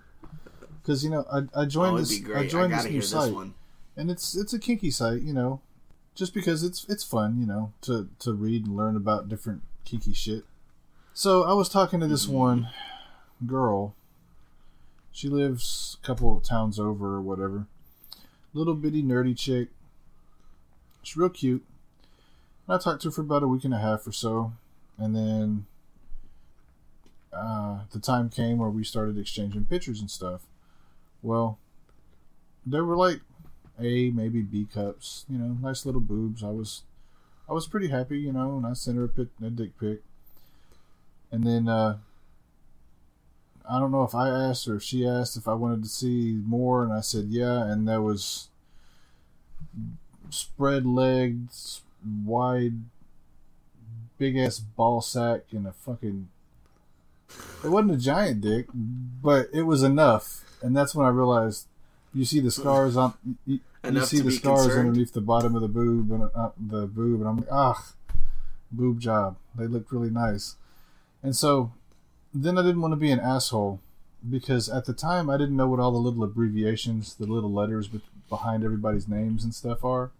Because 0.81 1.03
you 1.03 1.09
know, 1.09 1.25
I, 1.31 1.61
I 1.61 1.65
joined 1.65 1.95
oh, 1.95 1.97
this. 1.99 2.17
be 2.17 2.23
I 2.25 2.27
great. 2.27 2.45
I, 2.45 2.47
joined 2.47 2.71
gotta 2.71 2.83
this 2.83 2.91
new 2.91 2.99
this 3.01 3.09
site, 3.11 3.33
one. 3.33 3.53
and 3.95 4.09
it's 4.09 4.35
it's 4.35 4.53
a 4.53 4.59
kinky 4.59 4.89
site. 4.91 5.21
You 5.21 5.33
know, 5.33 5.61
just 6.15 6.33
because 6.33 6.63
it's 6.63 6.85
it's 6.89 7.03
fun. 7.03 7.39
You 7.39 7.45
know, 7.45 7.73
to 7.81 8.09
to 8.19 8.33
read 8.33 8.65
and 8.65 8.75
learn 8.75 8.95
about 8.95 9.29
different 9.29 9.61
kinky 9.85 10.13
shit. 10.13 10.45
So 11.13 11.43
I 11.43 11.53
was 11.53 11.69
talking 11.69 11.99
to 11.99 12.07
this 12.07 12.25
Mm-hmm. 12.25 12.33
one 12.35 12.69
girl. 13.45 13.93
She 15.11 15.27
lives 15.27 15.97
a 16.01 16.05
couple 16.07 16.35
of 16.37 16.43
towns 16.43 16.79
over 16.79 17.15
or 17.15 17.21
whatever. 17.21 17.65
Little 18.53 18.73
bitty 18.75 19.03
nerdy 19.03 19.37
chick. 19.37 19.69
She's 21.03 21.17
real 21.17 21.29
cute. 21.29 21.63
I 22.71 22.77
talked 22.77 23.01
to 23.01 23.07
her 23.07 23.11
for 23.11 23.21
about 23.21 23.43
a 23.43 23.47
week 23.47 23.63
and 23.63 23.73
a 23.73 23.79
half 23.79 24.05
or 24.05 24.11
so, 24.11 24.53
and 24.97 25.15
then 25.15 25.65
uh, 27.33 27.79
the 27.91 27.99
time 27.99 28.29
came 28.29 28.57
where 28.57 28.69
we 28.69 28.83
started 28.83 29.17
exchanging 29.17 29.65
pictures 29.65 29.99
and 29.99 30.09
stuff. 30.09 30.41
Well, 31.21 31.57
there 32.65 32.85
were 32.85 32.97
like 32.97 33.21
A, 33.79 34.11
maybe 34.11 34.41
B 34.41 34.67
cups, 34.71 35.25
you 35.29 35.37
know, 35.37 35.57
nice 35.61 35.85
little 35.85 36.01
boobs. 36.01 36.43
I 36.43 36.49
was, 36.49 36.83
I 37.49 37.53
was 37.53 37.67
pretty 37.67 37.89
happy, 37.89 38.19
you 38.19 38.31
know, 38.31 38.57
and 38.57 38.65
I 38.65 38.73
sent 38.73 38.97
her 38.97 39.05
a, 39.05 39.09
pic, 39.09 39.27
a 39.43 39.49
dick 39.49 39.77
pic. 39.79 40.01
And 41.31 41.43
then 41.45 41.67
uh, 41.67 41.97
I 43.69 43.79
don't 43.79 43.91
know 43.91 44.03
if 44.03 44.15
I 44.15 44.29
asked 44.29 44.67
or 44.67 44.75
if 44.75 44.83
she 44.83 45.07
asked 45.07 45.37
if 45.37 45.47
I 45.47 45.53
wanted 45.53 45.83
to 45.83 45.89
see 45.89 46.39
more, 46.43 46.83
and 46.83 46.91
I 46.91 47.01
said 47.01 47.25
yeah, 47.29 47.63
and 47.63 47.87
there 47.87 48.01
was 48.01 48.49
spread 50.31 50.85
legs, 50.85 51.81
wide, 52.05 52.73
big 54.17 54.37
ass 54.37 54.59
ball 54.59 55.01
sack, 55.01 55.41
and 55.51 55.67
a 55.67 55.71
fucking 55.71 56.29
it 57.63 57.69
wasn't 57.69 57.91
a 57.91 57.97
giant 57.97 58.41
dick, 58.41 58.67
but 58.73 59.49
it 59.53 59.63
was 59.63 59.83
enough, 59.83 60.43
and 60.61 60.75
that's 60.75 60.95
when 60.95 61.05
I 61.05 61.09
realized. 61.09 61.67
You 62.11 62.25
see 62.25 62.39
the 62.39 62.49
scars 62.49 62.97
on. 62.97 63.13
You, 63.45 63.59
you 63.83 64.05
see 64.05 64.19
the 64.19 64.31
scars 64.31 64.65
concerned? 64.65 64.87
underneath 64.87 65.13
the 65.13 65.21
bottom 65.21 65.55
of 65.55 65.61
the 65.61 65.67
boob 65.67 66.11
and 66.11 66.23
uh, 66.33 66.49
the 66.57 66.87
boob, 66.87 67.21
and 67.21 67.29
I'm 67.29 67.37
like, 67.37 67.51
ah, 67.51 67.93
boob 68.71 68.99
job. 68.99 69.37
They 69.55 69.67
looked 69.67 69.91
really 69.91 70.09
nice, 70.09 70.55
and 71.21 71.35
so 71.35 71.71
then 72.33 72.57
I 72.57 72.63
didn't 72.63 72.81
want 72.81 72.93
to 72.93 72.97
be 72.97 73.11
an 73.11 73.19
asshole 73.19 73.79
because 74.27 74.69
at 74.69 74.85
the 74.85 74.93
time 74.93 75.29
I 75.29 75.37
didn't 75.37 75.55
know 75.55 75.67
what 75.67 75.79
all 75.79 75.91
the 75.91 75.97
little 75.97 76.23
abbreviations, 76.23 77.15
the 77.15 77.25
little 77.25 77.51
letters 77.51 77.87
be- 77.87 78.01
behind 78.27 78.63
everybody's 78.63 79.07
names 79.07 79.43
and 79.43 79.53
stuff 79.53 79.83
are. 79.83 80.11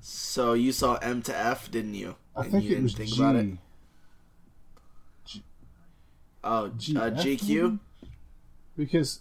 So 0.00 0.52
you 0.54 0.72
saw 0.72 0.96
M 0.96 1.22
to 1.22 1.36
F, 1.36 1.70
didn't 1.70 1.94
you? 1.94 2.16
I 2.36 2.42
And 2.42 2.52
think 2.52 2.64
you 2.64 2.70
it 2.70 2.74
didn't 2.74 2.82
was 2.84 2.94
think 2.94 3.10
G. 3.10 3.20
about 3.22 3.36
it. 3.36 3.58
Oh, 6.44 6.68
G- 6.68 6.96
uh, 6.96 7.10
GQ. 7.10 7.78
because 8.76 9.20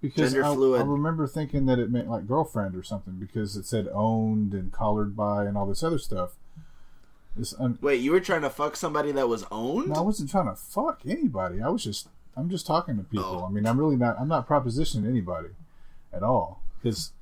because 0.00 0.34
I, 0.36 0.54
fluid. 0.54 0.80
I 0.80 0.84
remember 0.84 1.26
thinking 1.26 1.66
that 1.66 1.78
it 1.78 1.90
meant 1.90 2.08
like 2.08 2.26
girlfriend 2.26 2.74
or 2.76 2.82
something 2.82 3.14
because 3.14 3.56
it 3.56 3.66
said 3.66 3.88
owned 3.92 4.52
and 4.54 4.72
collared 4.72 5.16
by 5.16 5.44
and 5.44 5.56
all 5.56 5.66
this 5.66 5.82
other 5.82 5.98
stuff. 5.98 6.36
This, 7.36 7.54
Wait, 7.80 8.00
you 8.00 8.12
were 8.12 8.20
trying 8.20 8.42
to 8.42 8.50
fuck 8.50 8.76
somebody 8.76 9.10
that 9.12 9.28
was 9.28 9.44
owned? 9.50 9.88
no, 9.88 9.94
I 9.94 10.00
wasn't 10.00 10.30
trying 10.30 10.46
to 10.46 10.54
fuck 10.54 11.00
anybody. 11.06 11.60
I 11.62 11.68
was 11.68 11.82
just 11.84 12.08
I'm 12.36 12.48
just 12.48 12.66
talking 12.66 12.96
to 12.96 13.02
people. 13.04 13.42
Oh. 13.42 13.46
I 13.46 13.50
mean, 13.50 13.66
I'm 13.66 13.78
really 13.78 13.96
not 13.96 14.18
I'm 14.20 14.28
not 14.28 14.48
propositioning 14.48 15.06
anybody 15.08 15.48
at 16.12 16.22
all 16.22 16.62
because 16.80 17.12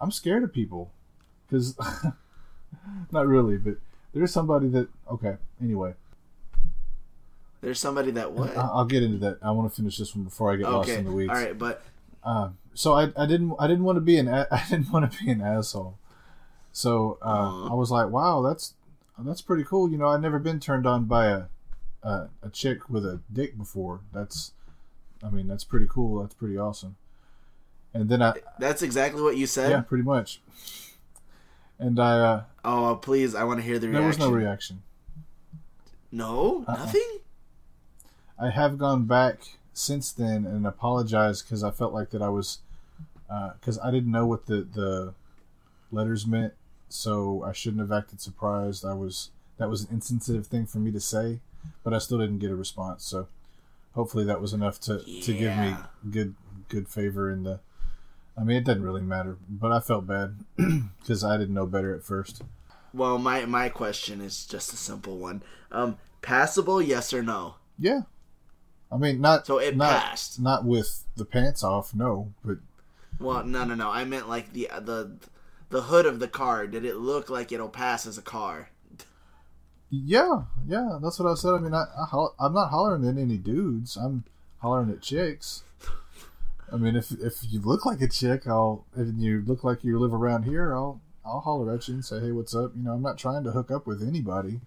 I'm 0.00 0.10
scared 0.10 0.42
of 0.44 0.52
people 0.52 0.90
because 1.48 1.76
not 3.12 3.26
really, 3.26 3.56
but 3.56 3.76
there's 4.12 4.32
somebody 4.32 4.68
that 4.68 4.88
okay. 5.10 5.36
Anyway, 5.62 5.94
There's 7.60 7.80
somebody 7.80 8.10
that 8.12 8.32
what? 8.32 8.56
I- 8.56 8.62
I'll 8.62 8.84
get 8.84 9.02
into 9.02 9.18
that. 9.18 9.38
I 9.42 9.50
want 9.50 9.70
to 9.70 9.74
finish 9.76 9.98
this 9.98 10.14
one 10.14 10.24
before 10.24 10.52
I 10.52 10.56
get 10.56 10.70
lost 10.70 10.88
okay, 10.88 10.98
in 10.98 11.04
the 11.04 11.12
weeds. 11.12 11.30
all 11.30 11.36
right, 11.36 11.56
but 11.58 11.82
Um, 12.22 12.58
so 12.74 12.94
I, 12.94 13.12
I 13.16 13.26
didn't 13.26 13.54
I 13.58 13.66
didn't 13.66 13.84
want 13.84 13.96
to 13.96 14.00
be 14.00 14.18
an 14.18 14.28
I 14.28 14.64
didn't 14.68 14.90
want 14.92 15.10
to 15.10 15.24
be 15.24 15.30
an 15.30 15.40
asshole. 15.40 15.98
So 16.72 17.18
uh. 17.22 17.68
I 17.70 17.74
was 17.74 17.90
like, 17.90 18.08
wow, 18.10 18.42
that's 18.42 18.74
that's 19.18 19.40
pretty 19.42 19.64
cool. 19.64 19.90
You 19.90 19.96
know, 19.98 20.08
I've 20.08 20.20
never 20.20 20.38
been 20.38 20.58
turned 20.60 20.86
on 20.86 21.04
by 21.04 21.26
a, 21.26 21.42
a 22.02 22.28
a 22.42 22.50
chick 22.52 22.90
with 22.90 23.04
a 23.06 23.20
dick 23.32 23.56
before. 23.56 24.00
That's 24.12 24.52
I 25.22 25.30
mean, 25.30 25.46
that's 25.48 25.64
pretty 25.64 25.86
cool. 25.88 26.20
That's 26.20 26.34
pretty 26.34 26.58
awesome. 26.58 26.96
And 27.94 28.08
then 28.08 28.20
I 28.22 28.34
that's 28.58 28.82
exactly 28.82 29.22
what 29.22 29.36
you 29.36 29.46
said. 29.46 29.70
yeah, 29.70 29.80
pretty 29.82 30.04
much. 30.04 30.40
And 31.78 31.98
I 32.00 32.18
uh, 32.18 32.42
Oh, 32.64 32.96
please, 33.00 33.34
I 33.34 33.44
want 33.44 33.60
to 33.60 33.64
hear 33.64 33.78
the 33.78 33.88
reaction. 33.88 34.00
there 34.00 34.08
was 34.08 34.18
no 34.18 34.30
reaction. 34.30 34.82
No, 36.10 36.64
Uh-uh. 36.66 36.76
nothing. 36.76 37.18
I 38.38 38.50
have 38.50 38.78
gone 38.78 39.04
back 39.04 39.40
since 39.72 40.12
then 40.12 40.44
and 40.46 40.66
apologized 40.66 41.44
because 41.44 41.62
I 41.64 41.70
felt 41.70 41.92
like 41.92 42.10
that 42.10 42.22
I 42.22 42.28
was 42.28 42.58
uh, 43.28 43.52
because 43.60 43.78
I 43.80 43.90
didn't 43.90 44.10
know 44.12 44.26
what 44.26 44.46
the 44.46 44.62
the 44.62 45.14
letters 45.92 46.26
meant, 46.26 46.54
so 46.88 47.42
I 47.44 47.52
shouldn't 47.52 47.80
have 47.80 47.92
acted 47.92 48.20
surprised. 48.20 48.84
I 48.84 48.94
was 48.94 49.30
that 49.58 49.68
was 49.68 49.82
an 49.84 49.88
insensitive 49.92 50.46
thing 50.46 50.66
for 50.66 50.78
me 50.78 50.90
to 50.92 51.00
say, 51.00 51.40
but 51.82 51.92
I 51.92 51.98
still 51.98 52.18
didn't 52.18 52.38
get 52.38 52.50
a 52.50 52.56
response. 52.56 53.04
So 53.04 53.28
hopefully 53.94 54.24
that 54.24 54.40
was 54.40 54.52
enough 54.52 54.80
to 54.82 54.98
to 55.00 55.32
give 55.34 55.56
me 55.58 55.74
good 56.10 56.34
good 56.68 56.88
favor 56.88 57.30
in 57.30 57.42
the. 57.44 57.60
I 58.36 58.42
mean, 58.42 58.56
it 58.56 58.64
doesn't 58.64 58.82
really 58.82 59.02
matter, 59.02 59.36
but 59.48 59.70
I 59.70 59.78
felt 59.78 60.08
bad 60.08 60.38
because 60.56 61.22
I 61.22 61.36
didn't 61.36 61.54
know 61.54 61.66
better 61.66 61.94
at 61.94 62.02
first. 62.02 62.42
Well, 62.94 63.18
my 63.18 63.44
my 63.44 63.68
question 63.68 64.22
is 64.22 64.46
just 64.46 64.72
a 64.72 64.76
simple 64.76 65.18
one. 65.18 65.42
Um, 65.70 65.98
passable, 66.22 66.80
yes 66.80 67.12
or 67.12 67.22
no? 67.22 67.56
Yeah, 67.78 68.02
I 68.90 68.96
mean, 68.96 69.20
not 69.20 69.46
So 69.46 69.58
it 69.58 69.76
not, 69.76 70.02
passed. 70.02 70.40
Not 70.40 70.64
with 70.64 71.04
the 71.16 71.24
pants 71.24 71.62
off, 71.62 71.94
no, 71.94 72.32
but 72.44 72.58
Well, 73.18 73.44
no, 73.44 73.64
no, 73.64 73.74
no. 73.74 73.90
I 73.90 74.04
meant 74.04 74.28
like 74.28 74.52
the 74.52 74.68
the 74.80 75.16
the 75.70 75.82
hood 75.82 76.06
of 76.06 76.20
the 76.20 76.28
car. 76.28 76.66
Did 76.68 76.84
it 76.84 76.96
look 76.96 77.28
like 77.28 77.50
it'll 77.50 77.68
pass 77.68 78.06
as 78.06 78.16
a 78.18 78.22
car? 78.22 78.70
Yeah, 79.90 80.44
yeah, 80.66 80.98
that's 81.02 81.18
what 81.18 81.30
I 81.30 81.34
said. 81.34 81.54
I 81.54 81.58
mean, 81.58 81.74
I, 81.74 81.84
I 81.84 82.26
I'm 82.40 82.52
not 82.52 82.70
hollering 82.70 83.06
at 83.06 83.16
any 83.16 83.36
dudes. 83.38 83.96
I'm 83.96 84.24
hollering 84.58 84.90
at 84.90 85.02
chicks. 85.02 85.62
I 86.72 86.76
mean, 86.76 86.96
if 86.96 87.10
if 87.12 87.38
you 87.50 87.60
look 87.60 87.86
like 87.86 88.00
a 88.00 88.08
chick, 88.08 88.46
I'll 88.46 88.86
if 88.96 89.08
you 89.16 89.42
look 89.46 89.62
like 89.64 89.84
you 89.84 89.98
live 89.98 90.12
around 90.14 90.44
here, 90.44 90.74
I'll 90.74 91.00
I'll 91.24 91.40
holler 91.40 91.72
at 91.74 91.88
you 91.88 91.94
and 91.94 92.04
say, 92.04 92.20
hey, 92.20 92.32
what's 92.32 92.54
up? 92.54 92.72
You 92.76 92.82
know, 92.82 92.92
I'm 92.92 93.02
not 93.02 93.18
trying 93.18 93.44
to 93.44 93.52
hook 93.52 93.70
up 93.70 93.86
with 93.86 94.02
anybody. 94.06 94.60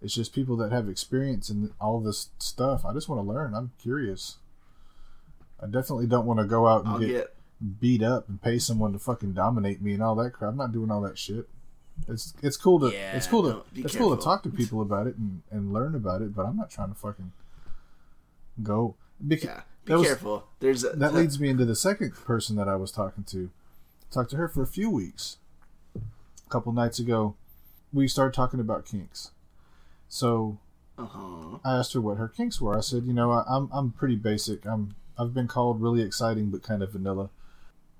It's 0.00 0.14
just 0.14 0.32
people 0.32 0.56
that 0.58 0.70
have 0.70 0.88
experience 0.88 1.50
in 1.50 1.72
all 1.80 2.00
this 2.00 2.28
stuff. 2.38 2.84
I 2.84 2.92
just 2.92 3.08
want 3.08 3.20
to 3.24 3.28
learn. 3.28 3.52
I'm 3.54 3.72
curious. 3.82 4.36
I 5.60 5.66
definitely 5.66 6.06
don't 6.06 6.24
want 6.26 6.38
to 6.38 6.46
go 6.46 6.68
out 6.68 6.84
and 6.84 7.00
get, 7.00 7.08
get. 7.08 7.34
beat 7.80 8.02
up 8.02 8.28
and 8.28 8.40
pay 8.40 8.58
someone 8.60 8.92
to 8.92 8.98
fucking 9.00 9.32
dominate 9.32 9.82
me 9.82 9.94
and 9.94 10.02
all 10.02 10.14
that 10.14 10.30
crap. 10.34 10.52
I'm 10.52 10.56
not 10.56 10.72
doing 10.72 10.90
all 10.92 11.00
that 11.00 11.18
shit. 11.18 11.48
It's 12.06 12.32
it's 12.44 12.56
cool 12.56 12.78
to 12.78 12.92
Yeah, 12.94 13.16
it's 13.16 13.26
cool 13.26 13.42
to 13.42 13.62
it's 13.74 13.96
cool 13.96 14.16
to 14.16 14.22
talk 14.22 14.44
to 14.44 14.50
people 14.50 14.80
about 14.82 15.08
it 15.08 15.16
and, 15.16 15.42
and 15.50 15.72
learn 15.72 15.96
about 15.96 16.22
it, 16.22 16.32
but 16.32 16.46
I'm 16.46 16.56
not 16.56 16.70
trying 16.70 16.90
to 16.90 16.94
fucking 16.94 17.32
go. 18.62 18.94
Because 19.26 19.44
Yeah, 19.44 19.60
be 19.84 19.92
that 19.92 19.98
was- 19.98 20.06
careful. 20.06 20.44
There's 20.60 20.84
a, 20.84 20.90
that 20.90 21.12
leads 21.12 21.40
me 21.40 21.48
into 21.48 21.64
the 21.64 21.74
second 21.74 22.14
person 22.14 22.54
that 22.54 22.68
I 22.68 22.76
was 22.76 22.92
talking 22.92 23.24
to. 23.24 23.50
Talked 24.12 24.30
to 24.30 24.36
her 24.36 24.48
for 24.48 24.62
a 24.62 24.66
few 24.66 24.90
weeks. 24.90 25.38
A 26.48 26.50
couple 26.50 26.72
nights 26.72 26.98
ago, 26.98 27.34
we 27.92 28.08
started 28.08 28.32
talking 28.32 28.58
about 28.58 28.86
kinks. 28.86 29.32
So 30.08 30.56
Uh-huh. 30.96 31.58
I 31.62 31.76
asked 31.78 31.92
her 31.92 32.00
what 32.00 32.16
her 32.16 32.26
kinks 32.28 32.58
were. 32.58 32.74
I 32.74 32.80
said, 32.80 33.04
you 33.04 33.12
know, 33.12 33.30
I, 33.30 33.44
I'm 33.46 33.68
I'm 33.70 33.90
pretty 33.90 34.16
basic. 34.16 34.64
I'm 34.64 34.94
I've 35.18 35.34
been 35.34 35.46
called 35.46 35.82
really 35.82 36.00
exciting 36.00 36.48
but 36.48 36.62
kind 36.62 36.82
of 36.82 36.92
vanilla. 36.92 37.28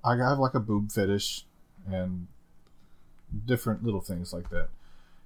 I 0.03 0.15
have 0.17 0.39
like 0.39 0.55
a 0.55 0.59
boob 0.59 0.91
fetish 0.91 1.45
and 1.87 2.25
different 3.45 3.83
little 3.83 4.01
things 4.01 4.33
like 4.33 4.49
that. 4.49 4.69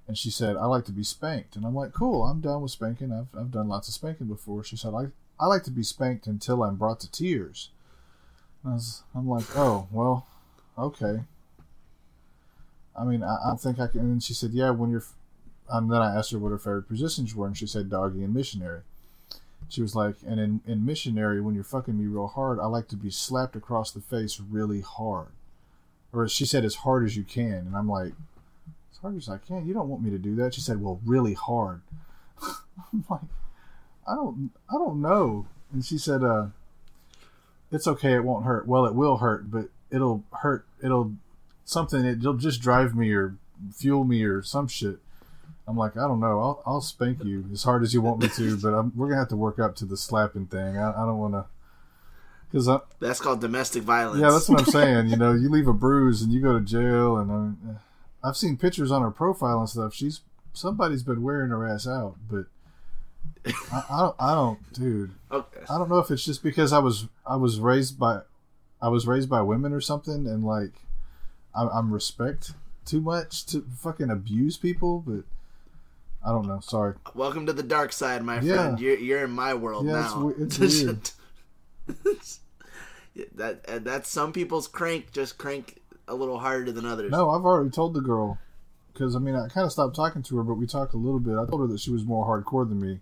And 0.06 0.18
she 0.18 0.28
said, 0.30 0.56
I 0.56 0.66
like 0.66 0.84
to 0.84 0.92
be 0.92 1.02
spanked. 1.04 1.56
And 1.56 1.64
I'm 1.64 1.74
like, 1.74 1.94
cool, 1.94 2.24
I'm 2.24 2.42
down 2.42 2.60
with 2.60 2.72
spanking. 2.72 3.10
I've, 3.10 3.34
I've 3.38 3.50
done 3.50 3.68
lots 3.68 3.88
of 3.88 3.94
spanking 3.94 4.26
before. 4.26 4.62
She 4.62 4.76
said, 4.76 4.92
I, 4.92 5.06
I 5.40 5.46
like 5.46 5.62
to 5.64 5.70
be 5.70 5.82
spanked 5.82 6.26
until 6.26 6.62
I'm 6.62 6.76
brought 6.76 7.00
to 7.00 7.10
tears. 7.10 7.70
And 8.62 8.72
I 8.72 8.74
was, 8.74 9.02
I'm 9.14 9.26
like, 9.26 9.46
oh, 9.56 9.88
well, 9.90 10.26
okay. 10.76 11.20
I 12.98 13.04
mean, 13.04 13.22
I, 13.22 13.52
I 13.52 13.56
think 13.56 13.80
I 13.80 13.86
can. 13.86 14.00
And 14.00 14.22
she 14.22 14.34
said, 14.34 14.50
yeah, 14.52 14.70
when 14.70 14.90
you're. 14.90 15.04
And 15.68 15.90
then 15.90 16.02
I 16.02 16.14
asked 16.14 16.30
her 16.32 16.38
what 16.38 16.50
her 16.50 16.58
favorite 16.58 16.88
positions 16.88 17.34
were, 17.34 17.46
and 17.46 17.56
she 17.56 17.66
said 17.66 17.88
doggy 17.88 18.22
and 18.22 18.34
missionary. 18.34 18.82
She 19.68 19.80
was 19.80 19.96
like, 19.96 20.16
and 20.26 20.38
in, 20.38 20.60
in 20.66 20.84
missionary, 20.84 21.40
when 21.40 21.54
you're 21.54 21.64
fucking 21.64 21.98
me 21.98 22.06
real 22.06 22.26
hard, 22.26 22.60
I 22.60 22.66
like 22.66 22.88
to 22.88 22.96
be 22.96 23.10
slapped 23.10 23.56
across 23.56 23.90
the 23.90 24.02
face 24.02 24.38
really 24.38 24.82
hard. 24.82 25.28
Or 26.12 26.28
she 26.28 26.44
said, 26.44 26.64
as 26.64 26.76
hard 26.76 27.04
as 27.04 27.16
you 27.16 27.24
can. 27.24 27.66
And 27.66 27.74
I'm 27.74 27.88
like, 27.88 28.12
as 28.92 28.98
hard 28.98 29.16
as 29.16 29.28
I 29.28 29.38
can? 29.38 29.66
You 29.66 29.72
don't 29.74 29.88
want 29.88 30.02
me 30.02 30.10
to 30.10 30.18
do 30.18 30.36
that. 30.36 30.54
She 30.54 30.60
said, 30.60 30.82
well, 30.82 31.00
really 31.04 31.34
hard. 31.34 31.80
I'm 32.92 33.04
like, 33.08 33.22
I 34.06 34.14
don't, 34.14 34.50
I 34.68 34.74
don't 34.74 35.00
know. 35.00 35.46
And 35.72 35.84
she 35.84 35.98
said, 35.98 36.22
uh, 36.22 36.48
it's 37.72 37.88
okay. 37.88 38.12
It 38.12 38.24
won't 38.24 38.44
hurt. 38.44 38.68
Well, 38.68 38.86
it 38.86 38.94
will 38.94 39.16
hurt, 39.16 39.50
but 39.50 39.70
it'll 39.90 40.22
hurt. 40.30 40.66
It'll 40.82 41.14
something. 41.64 42.04
It'll 42.04 42.34
just 42.34 42.60
drive 42.60 42.94
me 42.94 43.12
or 43.12 43.36
fuel 43.72 44.04
me 44.04 44.22
or 44.24 44.42
some 44.42 44.68
shit. 44.68 44.98
I'm 45.66 45.76
like, 45.78 45.96
I 45.96 46.02
don't 46.06 46.20
know. 46.20 46.40
I'll, 46.40 46.62
I'll 46.66 46.80
spank 46.82 47.24
you 47.24 47.46
as 47.52 47.62
hard 47.62 47.82
as 47.82 47.94
you 47.94 48.02
want 48.02 48.20
me 48.20 48.28
to, 48.28 48.56
but 48.58 48.74
I'm, 48.74 48.92
we're 48.94 49.08
gonna 49.08 49.20
have 49.20 49.28
to 49.30 49.36
work 49.36 49.58
up 49.58 49.74
to 49.76 49.86
the 49.86 49.96
slapping 49.96 50.46
thing. 50.46 50.76
I, 50.76 50.90
I 50.90 51.06
don't 51.06 51.18
want 51.18 51.32
to, 51.34 51.46
because 52.50 52.68
That's 53.00 53.20
called 53.20 53.40
domestic 53.40 53.82
violence. 53.82 54.20
yeah, 54.20 54.30
that's 54.30 54.48
what 54.48 54.60
I'm 54.60 54.66
saying. 54.72 55.08
You 55.08 55.16
know, 55.16 55.32
you 55.32 55.48
leave 55.48 55.66
a 55.66 55.72
bruise 55.72 56.20
and 56.20 56.32
you 56.32 56.40
go 56.40 56.52
to 56.52 56.64
jail, 56.64 57.16
and 57.16 57.56
uh, 57.66 57.72
I've 58.22 58.36
seen 58.36 58.58
pictures 58.58 58.90
on 58.90 59.00
her 59.02 59.10
profile 59.10 59.60
and 59.60 59.68
stuff. 59.68 59.94
She's 59.94 60.20
somebody's 60.52 61.02
been 61.02 61.22
wearing 61.22 61.50
her 61.50 61.66
ass 61.66 61.86
out, 61.88 62.16
but 62.30 62.44
I, 63.72 63.84
I 63.90 63.98
don't, 64.00 64.16
I 64.20 64.34
don't, 64.34 64.72
dude. 64.74 65.12
Okay. 65.32 65.60
I 65.70 65.78
don't 65.78 65.88
know 65.88 65.98
if 65.98 66.10
it's 66.10 66.24
just 66.24 66.42
because 66.42 66.74
I 66.74 66.78
was 66.78 67.08
I 67.26 67.36
was 67.36 67.58
raised 67.58 67.98
by 67.98 68.20
I 68.82 68.88
was 68.88 69.06
raised 69.06 69.30
by 69.30 69.40
women 69.40 69.72
or 69.72 69.80
something, 69.80 70.26
and 70.26 70.44
like 70.44 70.72
I'm, 71.56 71.68
I'm 71.68 71.92
respect 71.92 72.52
too 72.84 73.00
much 73.00 73.46
to 73.46 73.64
fucking 73.78 74.10
abuse 74.10 74.56
people, 74.56 75.02
but 75.06 75.24
I 76.26 76.30
don't 76.32 76.46
know. 76.46 76.60
Sorry. 76.60 76.94
Welcome 77.14 77.46
to 77.46 77.52
the 77.52 77.62
dark 77.62 77.92
side, 77.92 78.22
my 78.22 78.40
Yeah. 78.40 78.54
friend. 78.56 78.80
You're 78.80 78.98
you're 78.98 79.24
in 79.24 79.30
my 79.30 79.54
world 79.54 79.86
Yeah, 79.86 79.92
now. 79.92 80.24
we- 80.26 80.34
it's 80.44 80.58
weird. 80.58 81.10
That 83.36 83.84
that's 83.84 84.08
some 84.10 84.32
people's 84.32 84.66
crank 84.66 85.12
just 85.12 85.38
crank 85.38 85.80
a 86.08 86.14
little 86.16 86.40
harder 86.40 86.72
than 86.72 86.84
others. 86.84 87.12
No, 87.12 87.30
I've 87.30 87.44
already 87.44 87.70
told 87.70 87.94
the 87.94 88.00
girl 88.00 88.38
because 88.92 89.14
I 89.14 89.20
mean 89.20 89.36
I 89.36 89.46
kind 89.46 89.64
of 89.64 89.70
stopped 89.70 89.94
talking 89.94 90.22
to 90.24 90.36
her, 90.38 90.42
but 90.42 90.54
we 90.54 90.66
talked 90.66 90.94
a 90.94 90.96
little 90.96 91.20
bit. 91.20 91.34
I 91.38 91.46
told 91.46 91.60
her 91.60 91.66
that 91.68 91.78
she 91.80 91.92
was 91.92 92.04
more 92.04 92.26
hardcore 92.26 92.68
than 92.68 92.80
me. 92.80 92.98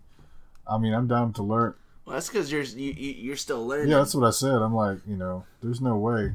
I 0.68 0.76
mean, 0.76 0.92
I'm 0.92 1.08
down 1.08 1.32
to 1.34 1.42
learn. 1.42 1.74
Well, 2.04 2.12
that's 2.14 2.28
because 2.28 2.52
you're 2.52 2.62
you, 2.62 2.92
you- 2.92 3.14
you're 3.22 3.36
still 3.36 3.66
learning. 3.66 3.88
Yeah, 3.90 3.98
that's 3.98 4.14
what 4.14 4.26
I 4.26 4.30
said. 4.32 4.52
I'm 4.56 4.74
like, 4.74 4.98
you 5.06 5.16
know, 5.16 5.44
there's 5.62 5.80
no 5.80 5.96
way. 5.96 6.34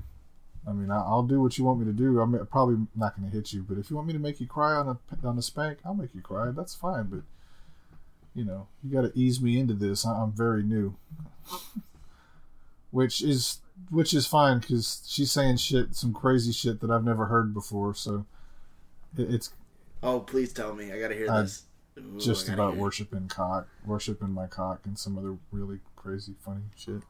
I 0.68 0.74
mean, 0.74 0.92
I, 0.92 0.98
I'll 0.98 1.24
do 1.24 1.42
what 1.42 1.58
you 1.58 1.64
want 1.64 1.80
me 1.80 1.86
to 1.86 1.94
do. 1.94 2.20
I'm 2.20 2.46
probably 2.48 2.86
not 2.96 3.18
going 3.18 3.30
to 3.30 3.36
hit 3.36 3.54
you, 3.54 3.64
but 3.64 3.78
if 3.78 3.90
you 3.90 3.96
want 3.96 4.08
me 4.08 4.14
to 4.14 4.20
make 4.20 4.42
you 4.42 4.48
cry 4.48 4.74
on 4.74 4.88
a 4.88 5.28
on 5.28 5.38
a 5.38 5.42
spank, 5.42 5.80
I'll 5.86 5.94
make 5.96 6.14
you 6.14 6.22
cry. 6.22 6.52
That's 6.52 6.76
fine. 6.76 7.06
But 7.06 7.22
you 8.36 8.44
know, 8.44 8.68
you 8.84 8.92
got 8.92 9.02
to 9.12 9.18
ease 9.18 9.40
me 9.42 9.60
into 9.60 9.74
this. 9.74 10.06
I- 10.06 10.22
I'm 10.22 10.32
very 10.32 10.64
new, 10.64 10.96
which 12.92 13.22
is 13.22 13.60
which 13.90 14.14
is 14.14 14.26
fine 14.26 14.60
because 14.60 15.04
she's 15.08 15.32
saying 15.32 15.58
shit, 15.58 15.96
some 15.96 16.14
crazy 16.14 16.52
shit 16.52 16.82
that 16.82 16.92
I've 16.92 17.04
never 17.06 17.28
heard 17.28 17.54
before. 17.54 17.94
So 17.94 18.26
it, 19.18 19.34
it's 19.34 19.52
Oh, 20.04 20.20
please 20.20 20.54
tell 20.54 20.74
me. 20.74 20.92
I 20.92 21.00
gotta 21.00 21.16
hear 21.16 21.32
I 21.32 21.42
this. 21.42 21.64
Ooh, 21.98 22.20
just 22.20 22.48
about 22.50 22.76
worshiping 22.76 23.28
cock, 23.28 23.68
worshiping 23.86 24.32
my 24.32 24.46
cock, 24.48 24.82
and 24.86 24.98
some 25.00 25.18
other 25.18 25.38
really 25.52 25.80
crazy, 25.96 26.36
funny 26.44 26.62
shit. 26.76 27.02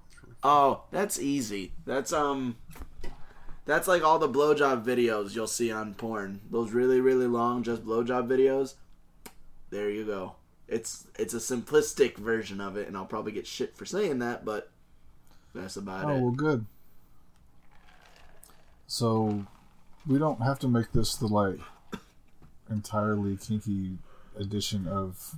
Oh, 0.44 0.84
that's 0.92 1.20
easy. 1.20 1.74
That's 1.86 2.14
um 2.14 2.56
that's 3.68 3.88
like 3.88 4.04
all 4.04 4.18
the 4.18 4.30
blowjob 4.30 4.84
videos 4.84 5.36
you'll 5.36 5.46
see 5.46 5.72
on 5.72 5.94
porn. 5.94 6.40
Those 6.50 6.72
really, 6.72 7.00
really 7.00 7.28
long 7.28 7.62
just 7.62 7.86
blowjob 7.86 8.28
videos. 8.28 8.74
There 9.70 9.90
you 9.90 10.06
go. 10.06 10.36
It's 10.68 11.06
it's 11.20 11.34
a 11.34 11.38
simplistic 11.38 12.18
version 12.18 12.60
of 12.60 12.78
it, 12.78 12.88
and 12.88 12.98
I'll 12.98 13.06
probably 13.06 13.34
get 13.34 13.46
shit 13.46 13.78
for 13.78 13.86
saying 13.86 14.20
that, 14.20 14.44
but 14.44 14.72
that's 15.54 15.78
about 15.78 16.06
Oh 16.06 16.10
it. 16.10 16.14
Oh 16.14 16.22
well, 16.22 16.32
good. 16.32 16.66
So 18.88 19.46
we 20.08 20.18
don't 20.18 20.42
have 20.42 20.60
to 20.60 20.68
make 20.68 20.94
this 20.94 21.16
the 21.16 21.28
like 21.28 21.60
entirely 22.70 23.38
kinky 23.38 24.00
edition 24.40 24.88
of. 24.88 25.36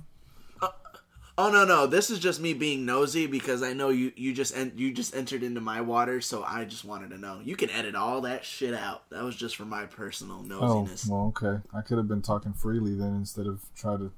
Oh 1.42 1.50
no 1.50 1.64
no, 1.64 1.86
this 1.86 2.10
is 2.10 2.18
just 2.18 2.40
me 2.40 2.52
being 2.52 2.84
nosy 2.84 3.26
because 3.26 3.62
I 3.62 3.72
know 3.72 3.88
you 3.88 4.12
you 4.16 4.32
just 4.34 4.54
en- 4.56 4.72
you 4.76 4.92
just 4.92 5.14
entered 5.16 5.42
into 5.42 5.60
my 5.60 5.80
water, 5.80 6.20
so 6.20 6.42
I 6.42 6.64
just 6.64 6.84
wanted 6.84 7.10
to 7.10 7.18
know. 7.18 7.40
You 7.42 7.56
can 7.56 7.70
edit 7.70 7.94
all 7.94 8.20
that 8.22 8.44
shit 8.44 8.74
out. 8.74 9.08
That 9.10 9.22
was 9.22 9.36
just 9.36 9.56
for 9.56 9.64
my 9.64 9.86
personal 9.86 10.42
nosiness. 10.42 11.08
Oh 11.08 11.12
well, 11.14 11.34
okay. 11.36 11.62
I 11.74 11.80
could 11.80 11.96
have 11.96 12.08
been 12.08 12.20
talking 12.22 12.52
freely 12.52 12.94
then 12.94 13.14
instead 13.14 13.46
of 13.46 13.60
try 13.74 13.96
to 13.96 14.12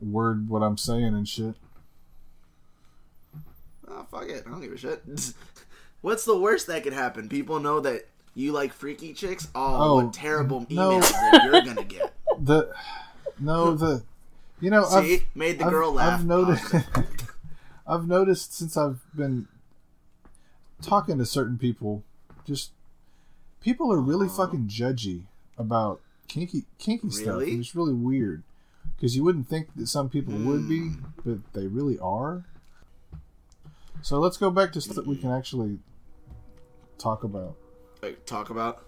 word 0.00 0.48
what 0.48 0.62
I'm 0.62 0.76
saying 0.78 1.06
and 1.06 1.26
shit. 1.28 1.54
Oh 3.88 4.06
fuck 4.10 4.28
it, 4.28 4.44
I 4.46 4.50
don't 4.50 4.60
give 4.60 4.72
a 4.72 4.76
shit. 4.76 5.02
What's 6.02 6.24
the 6.24 6.38
worst 6.38 6.66
that 6.68 6.82
could 6.84 6.92
happen? 6.92 7.28
People 7.28 7.60
know 7.60 7.80
that 7.80 8.06
you 8.34 8.52
like 8.52 8.72
freaky 8.72 9.12
chicks. 9.12 9.48
Oh, 9.54 9.76
Oh, 9.82 9.94
what 10.04 10.12
terrible 10.14 10.66
no. 10.70 10.92
emails 11.00 11.10
that 11.10 11.42
you're 11.44 11.62
gonna 11.62 11.84
get. 11.84 12.14
The 12.42 12.72
no 13.38 13.74
the 13.74 14.02
you 14.60 14.70
know 14.70 14.84
See, 14.84 15.14
I've 15.14 15.22
made 15.36 15.58
the 15.58 15.64
I've- 15.64 15.70
girl 15.70 15.92
laugh. 15.94 16.20
I've 16.20 16.26
noticed. 16.26 16.74
I've 17.86 18.06
noticed 18.06 18.54
since 18.56 18.76
I've 18.76 19.00
been 19.14 19.48
talking 20.82 21.18
to 21.18 21.26
certain 21.26 21.58
people, 21.58 22.04
just 22.46 22.70
people 23.60 23.92
are 23.92 24.00
really 24.00 24.26
Aw. 24.28 24.30
fucking 24.36 24.68
judgy 24.68 25.22
about 25.58 26.00
kinky 26.28 26.64
kinky 26.78 27.10
stuff. 27.10 27.26
Really? 27.40 27.50
And 27.52 27.60
it's 27.60 27.74
really 27.74 27.92
weird 27.94 28.42
because 28.96 29.16
you 29.16 29.24
wouldn't 29.24 29.48
think 29.48 29.68
that 29.76 29.88
some 29.88 30.08
people 30.08 30.34
would 30.34 30.68
be, 30.68 30.88
Hmm. 30.90 31.04
but 31.24 31.52
they 31.52 31.66
really 31.66 31.98
are. 31.98 32.44
So 34.02 34.18
let's 34.18 34.36
go 34.36 34.50
back 34.50 34.72
to 34.72 34.80
stuff 34.80 34.96
that 34.96 35.06
we 35.06 35.16
can 35.16 35.30
actually 35.30 35.78
talk 36.98 37.24
about. 37.24 37.56
like 38.02 38.24
talk 38.24 38.48
about. 38.50 38.84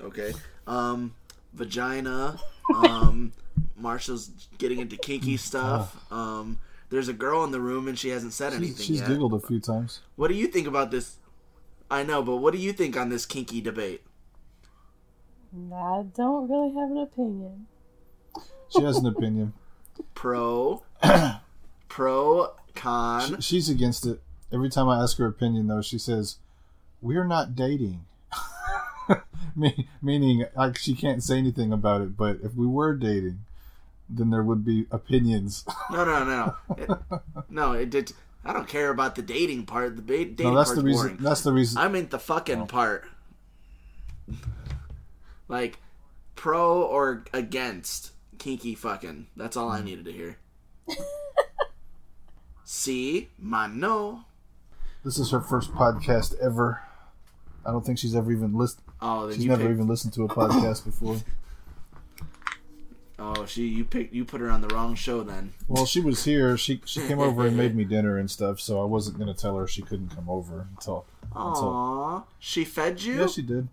Okay. 0.00 0.32
Um, 0.66 1.14
vagina. 1.52 2.38
Um, 2.74 3.32
Marshall's 3.80 4.30
getting 4.58 4.78
into 4.80 4.96
kinky 4.96 5.36
stuff. 5.48 5.96
Um, 6.12 6.58
there's 6.90 7.08
a 7.08 7.12
girl 7.12 7.44
in 7.44 7.50
the 7.52 7.60
room 7.60 7.86
and 7.88 7.98
she 7.98 8.08
hasn't 8.10 8.32
said 8.32 8.50
She, 8.52 8.56
anything 8.58 8.84
she's 8.86 9.00
yet. 9.00 9.08
giggled 9.08 9.32
a 9.34 9.40
few 9.40 9.60
times. 9.60 10.00
What 10.16 10.28
do 10.28 10.34
you 10.34 10.46
think 10.48 10.66
about 10.66 10.90
this? 10.90 11.16
I 11.90 12.02
know, 12.02 12.22
but 12.22 12.36
what 12.36 12.52
do 12.52 12.58
you 12.58 12.72
think 12.72 12.96
on 12.96 13.08
this 13.08 13.26
kinky 13.26 13.60
debate? 13.60 14.02
I 15.74 16.04
don't 16.16 16.48
really 16.48 16.72
have 16.74 16.90
an 16.90 16.98
opinion. 16.98 17.66
She 18.68 18.82
has 18.82 18.96
an 18.98 19.06
opinion. 19.06 19.52
Pro, 20.14 20.82
pro, 21.88 22.52
con. 22.74 23.36
She- 23.36 23.42
She's 23.42 23.68
against 23.68 24.06
it. 24.06 24.20
Every 24.52 24.70
time 24.70 24.88
I 24.88 25.02
ask 25.02 25.18
her 25.18 25.26
opinion, 25.26 25.66
though, 25.66 25.82
she 25.82 25.98
says, 25.98 26.36
"We're 27.02 27.26
not 27.26 27.54
dating." 27.54 28.04
Me- 29.56 29.88
Meaning, 30.00 30.46
like 30.56 30.78
she 30.78 30.94
can't 30.94 31.22
say 31.22 31.38
anything 31.38 31.72
about 31.72 32.00
it. 32.02 32.16
But 32.16 32.38
if 32.42 32.54
we 32.54 32.66
were 32.66 32.94
dating, 32.94 33.40
then 34.10 34.30
there 34.30 34.42
would 34.42 34.64
be 34.64 34.86
opinions. 34.90 35.64
No, 35.90 36.04
no, 36.04 36.24
no, 36.24 36.56
It- 36.76 36.90
no. 37.48 37.72
It 37.72 37.90
did. 37.90 38.12
I 38.44 38.52
don't 38.52 38.66
care 38.68 38.90
about 38.90 39.14
the 39.16 39.22
dating 39.22 39.66
part. 39.66 39.96
The 39.96 40.02
ba- 40.02 40.24
dating 40.24 40.46
no, 40.46 40.54
that's 40.54 40.70
part's 40.70 40.80
the 40.80 40.86
reason. 40.86 41.06
boring. 41.08 41.16
That's 41.22 41.42
the 41.42 41.52
reason. 41.52 41.78
I 41.78 41.88
meant 41.88 42.10
the 42.10 42.18
fucking 42.18 42.62
Oh. 42.62 42.66
part. 42.66 43.04
Like, 45.48 45.78
pro 46.36 46.82
or 46.82 47.24
against 47.32 48.12
kinky 48.38 48.74
fucking. 48.74 49.26
That's 49.36 49.56
all. 49.56 49.68
I 49.70 49.80
mm. 49.80 49.84
needed 49.84 50.04
to 50.06 50.12
hear. 50.12 50.38
See, 52.64 53.28
mano. 53.38 54.24
This 55.04 55.18
is 55.18 55.30
her 55.32 55.40
first 55.40 55.72
podcast 55.72 56.38
ever. 56.40 56.82
I 57.66 57.72
don't 57.72 57.84
think 57.84 57.98
she's 57.98 58.14
ever 58.14 58.30
even 58.32 58.54
listened. 58.54 58.84
Oh, 59.02 59.30
She's 59.30 59.44
never 59.44 59.62
picked, 59.62 59.72
even 59.74 59.86
listened 59.86 60.12
to 60.14 60.24
a 60.24 60.28
podcast 60.28 60.84
before. 60.84 61.16
Oh, 63.22 63.44
she 63.44 63.66
you 63.66 63.84
picked 63.84 64.14
you 64.14 64.24
put 64.24 64.40
her 64.40 64.50
on 64.50 64.62
the 64.62 64.68
wrong 64.68 64.94
show 64.94 65.22
then. 65.22 65.52
Well, 65.68 65.84
she 65.84 66.00
was 66.00 66.24
here. 66.24 66.56
She 66.56 66.80
she 66.86 67.00
came 67.06 67.18
over 67.20 67.46
and 67.46 67.54
made 67.56 67.76
me 67.76 67.84
dinner 67.84 68.16
and 68.16 68.30
stuff. 68.30 68.60
So 68.60 68.80
I 68.80 68.84
wasn't 68.86 69.18
gonna 69.18 69.34
tell 69.34 69.58
her 69.58 69.66
she 69.66 69.82
couldn't 69.82 70.08
come 70.08 70.28
over 70.30 70.66
until. 70.74 71.04
until 71.36 72.26
she 72.38 72.64
fed 72.64 73.02
you. 73.02 73.20
yeah, 73.20 73.26
she 73.26 73.42
did. 73.42 73.68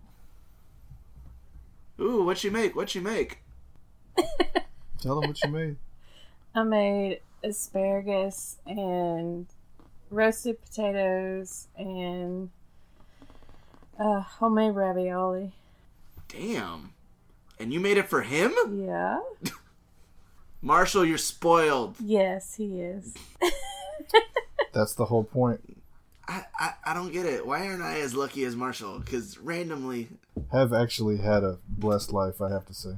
Ooh, 1.98 2.22
what 2.26 2.36
she 2.36 2.50
make? 2.50 2.76
What 2.76 2.90
she 2.90 3.00
make? 3.00 3.38
Tell 5.00 5.20
them 5.20 5.30
what 5.30 5.42
you 5.42 5.50
made. 5.50 5.76
I 6.54 6.62
made 6.64 7.20
asparagus 7.42 8.58
and 8.66 9.46
roasted 10.10 10.60
potatoes 10.60 11.68
and 11.76 12.50
uh, 13.98 14.20
homemade 14.20 14.74
ravioli. 14.74 15.52
Damn. 16.28 16.92
And 17.60 17.72
you 17.72 17.80
made 17.80 17.96
it 17.96 18.08
for 18.08 18.22
him? 18.22 18.52
Yeah. 18.72 19.20
Marshall, 20.62 21.04
you're 21.04 21.18
spoiled. 21.18 21.96
Yes, 22.00 22.54
he 22.54 22.80
is. 22.80 23.14
That's 24.72 24.94
the 24.94 25.06
whole 25.06 25.24
point. 25.24 25.60
I, 26.26 26.44
I, 26.58 26.72
I 26.86 26.94
don't 26.94 27.12
get 27.12 27.26
it. 27.26 27.46
Why 27.46 27.66
aren't 27.66 27.82
I 27.82 28.00
as 28.00 28.14
lucky 28.14 28.44
as 28.44 28.54
Marshall? 28.54 28.98
Because 28.98 29.38
randomly, 29.38 30.08
Have 30.52 30.72
actually 30.72 31.18
had 31.18 31.42
a 31.42 31.58
blessed 31.68 32.12
life, 32.12 32.42
I 32.42 32.50
have 32.50 32.66
to 32.66 32.74
say. 32.74 32.94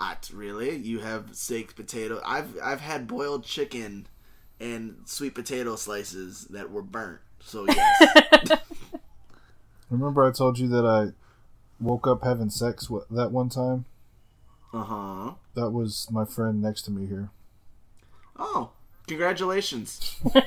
I, 0.00 0.16
really, 0.32 0.76
you 0.76 1.00
have 1.00 1.26
baked 1.48 1.76
potato. 1.76 2.22
I've 2.24 2.56
I've 2.62 2.80
had 2.80 3.06
boiled 3.06 3.44
chicken 3.44 4.06
and 4.58 4.96
sweet 5.04 5.34
potato 5.34 5.76
slices 5.76 6.46
that 6.50 6.70
were 6.70 6.82
burnt. 6.82 7.20
So 7.40 7.66
yes, 7.66 8.60
Remember, 9.90 10.24
I 10.26 10.30
told 10.30 10.58
you 10.58 10.68
that 10.68 10.86
I 10.86 11.12
woke 11.80 12.06
up 12.06 12.22
having 12.24 12.50
sex 12.50 12.86
w- 12.86 13.04
that 13.10 13.32
one 13.32 13.48
time. 13.48 13.84
uh 14.72 14.82
huh. 14.84 15.32
That 15.54 15.70
was 15.70 16.06
my 16.10 16.24
friend 16.24 16.60
next 16.62 16.82
to 16.82 16.90
me 16.90 17.06
here. 17.06 17.30
Oh, 18.38 18.70
congratulations. 19.06 20.16
uh, 20.34 20.40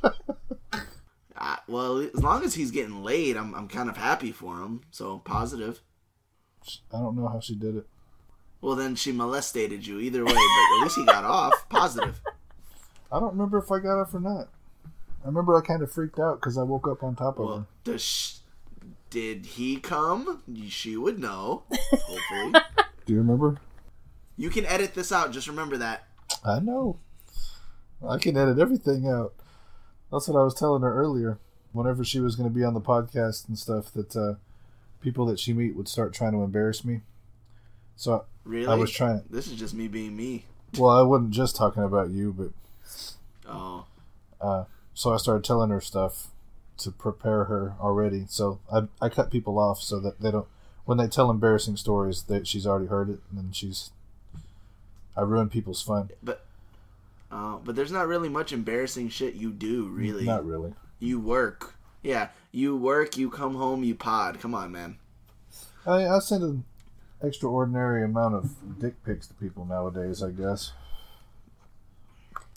well, 1.68 1.98
as 1.98 2.22
long 2.22 2.44
as 2.44 2.54
he's 2.54 2.70
getting 2.70 3.02
laid, 3.02 3.36
I'm 3.36 3.54
I'm 3.54 3.68
kind 3.68 3.88
of 3.88 3.96
happy 3.96 4.32
for 4.32 4.58
him. 4.58 4.82
So 4.90 5.18
positive. 5.18 5.80
I 6.92 6.98
don't 6.98 7.16
know 7.16 7.28
how 7.28 7.40
she 7.40 7.54
did 7.54 7.76
it. 7.76 7.86
Well, 8.60 8.74
then 8.74 8.96
she 8.96 9.12
molested 9.12 9.86
you 9.86 10.00
either 10.00 10.24
way, 10.24 10.32
but 10.32 10.38
at 10.76 10.82
least 10.82 10.96
he 10.96 11.04
got 11.06 11.24
off. 11.38 11.68
Positive. 11.68 12.20
I 13.10 13.20
don't 13.20 13.32
remember 13.32 13.58
if 13.58 13.70
I 13.70 13.78
got 13.78 14.00
off 14.00 14.12
or 14.12 14.20
not. 14.20 14.48
I 15.22 15.26
remember 15.26 15.56
I 15.56 15.60
kind 15.64 15.82
of 15.82 15.90
freaked 15.92 16.18
out 16.18 16.40
because 16.40 16.58
I 16.58 16.62
woke 16.62 16.86
up 16.88 17.02
on 17.02 17.14
top 17.16 17.38
of 17.38 17.46
her. 17.48 17.52
Well, 17.54 17.66
does 17.84 18.02
sh- 18.02 18.37
did 19.10 19.46
he 19.46 19.76
come? 19.76 20.42
She 20.68 20.96
would 20.96 21.18
know. 21.18 21.62
Hopefully, 21.70 22.60
Do 23.06 23.12
you 23.12 23.18
remember? 23.18 23.58
you 24.36 24.50
can 24.50 24.64
edit 24.66 24.94
this 24.94 25.10
out. 25.12 25.32
Just 25.32 25.48
remember 25.48 25.76
that. 25.78 26.06
I 26.44 26.60
know. 26.60 26.98
I 28.06 28.18
can 28.18 28.36
edit 28.36 28.58
everything 28.58 29.08
out. 29.08 29.34
That's 30.12 30.28
what 30.28 30.38
I 30.38 30.44
was 30.44 30.54
telling 30.54 30.82
her 30.82 30.94
earlier. 30.94 31.38
Whenever 31.72 32.04
she 32.04 32.20
was 32.20 32.36
going 32.36 32.48
to 32.48 32.54
be 32.54 32.64
on 32.64 32.74
the 32.74 32.80
podcast 32.80 33.48
and 33.48 33.58
stuff, 33.58 33.92
that 33.92 34.14
uh, 34.16 34.34
people 35.00 35.26
that 35.26 35.38
she 35.38 35.52
meet 35.52 35.74
would 35.76 35.88
start 35.88 36.12
trying 36.14 36.32
to 36.32 36.42
embarrass 36.42 36.84
me. 36.84 37.00
So, 37.96 38.24
Really, 38.44 38.66
I 38.68 38.74
was 38.74 38.90
trying. 38.90 39.22
This 39.28 39.48
is 39.48 39.54
just 39.58 39.74
me 39.74 39.88
being 39.88 40.16
me. 40.16 40.44
Well, 40.78 40.90
I 40.90 41.02
wasn't 41.02 41.30
just 41.30 41.56
talking 41.56 41.82
about 41.82 42.10
you, 42.10 42.32
but 42.32 42.50
Oh, 43.50 43.86
uh, 44.40 44.64
so 44.94 45.12
I 45.12 45.16
started 45.16 45.44
telling 45.44 45.70
her 45.70 45.80
stuff 45.80 46.28
to 46.78 46.90
prepare 46.90 47.44
her 47.44 47.74
already. 47.80 48.24
So 48.28 48.60
I 48.72 48.82
I 49.00 49.08
cut 49.08 49.30
people 49.30 49.58
off 49.58 49.80
so 49.80 49.98
that 50.00 50.20
they 50.20 50.30
don't 50.30 50.46
when 50.84 50.98
they 50.98 51.06
tell 51.08 51.30
embarrassing 51.30 51.76
stories 51.76 52.22
that 52.24 52.46
she's 52.46 52.66
already 52.66 52.86
heard 52.86 53.10
it 53.10 53.20
and 53.30 53.38
then 53.38 53.52
she's 53.52 53.90
I 55.16 55.22
ruin 55.22 55.48
people's 55.50 55.82
fun. 55.82 56.10
but 56.22 56.44
uh, 57.30 57.56
but 57.62 57.76
there's 57.76 57.92
not 57.92 58.06
really 58.06 58.28
much 58.28 58.52
embarrassing 58.52 59.10
shit 59.10 59.34
you 59.34 59.50
do. 59.50 59.86
Really, 59.88 60.24
Not 60.24 60.46
really. 60.46 60.72
you 60.98 61.20
work. 61.20 61.74
Yeah, 62.02 62.28
you 62.52 62.74
work. 62.76 63.18
You 63.18 63.28
come 63.28 63.56
home. 63.56 63.82
You 63.84 63.94
pod. 63.94 64.40
Come 64.40 64.54
on, 64.54 64.72
man. 64.72 64.96
I 65.84 66.06
I 66.06 66.18
send 66.20 66.42
an 66.42 66.64
extraordinary 67.22 68.02
amount 68.04 68.34
of 68.36 68.78
dick 68.80 69.04
pics 69.04 69.26
to 69.26 69.34
people 69.34 69.66
nowadays. 69.66 70.22
I 70.22 70.30
guess. 70.30 70.72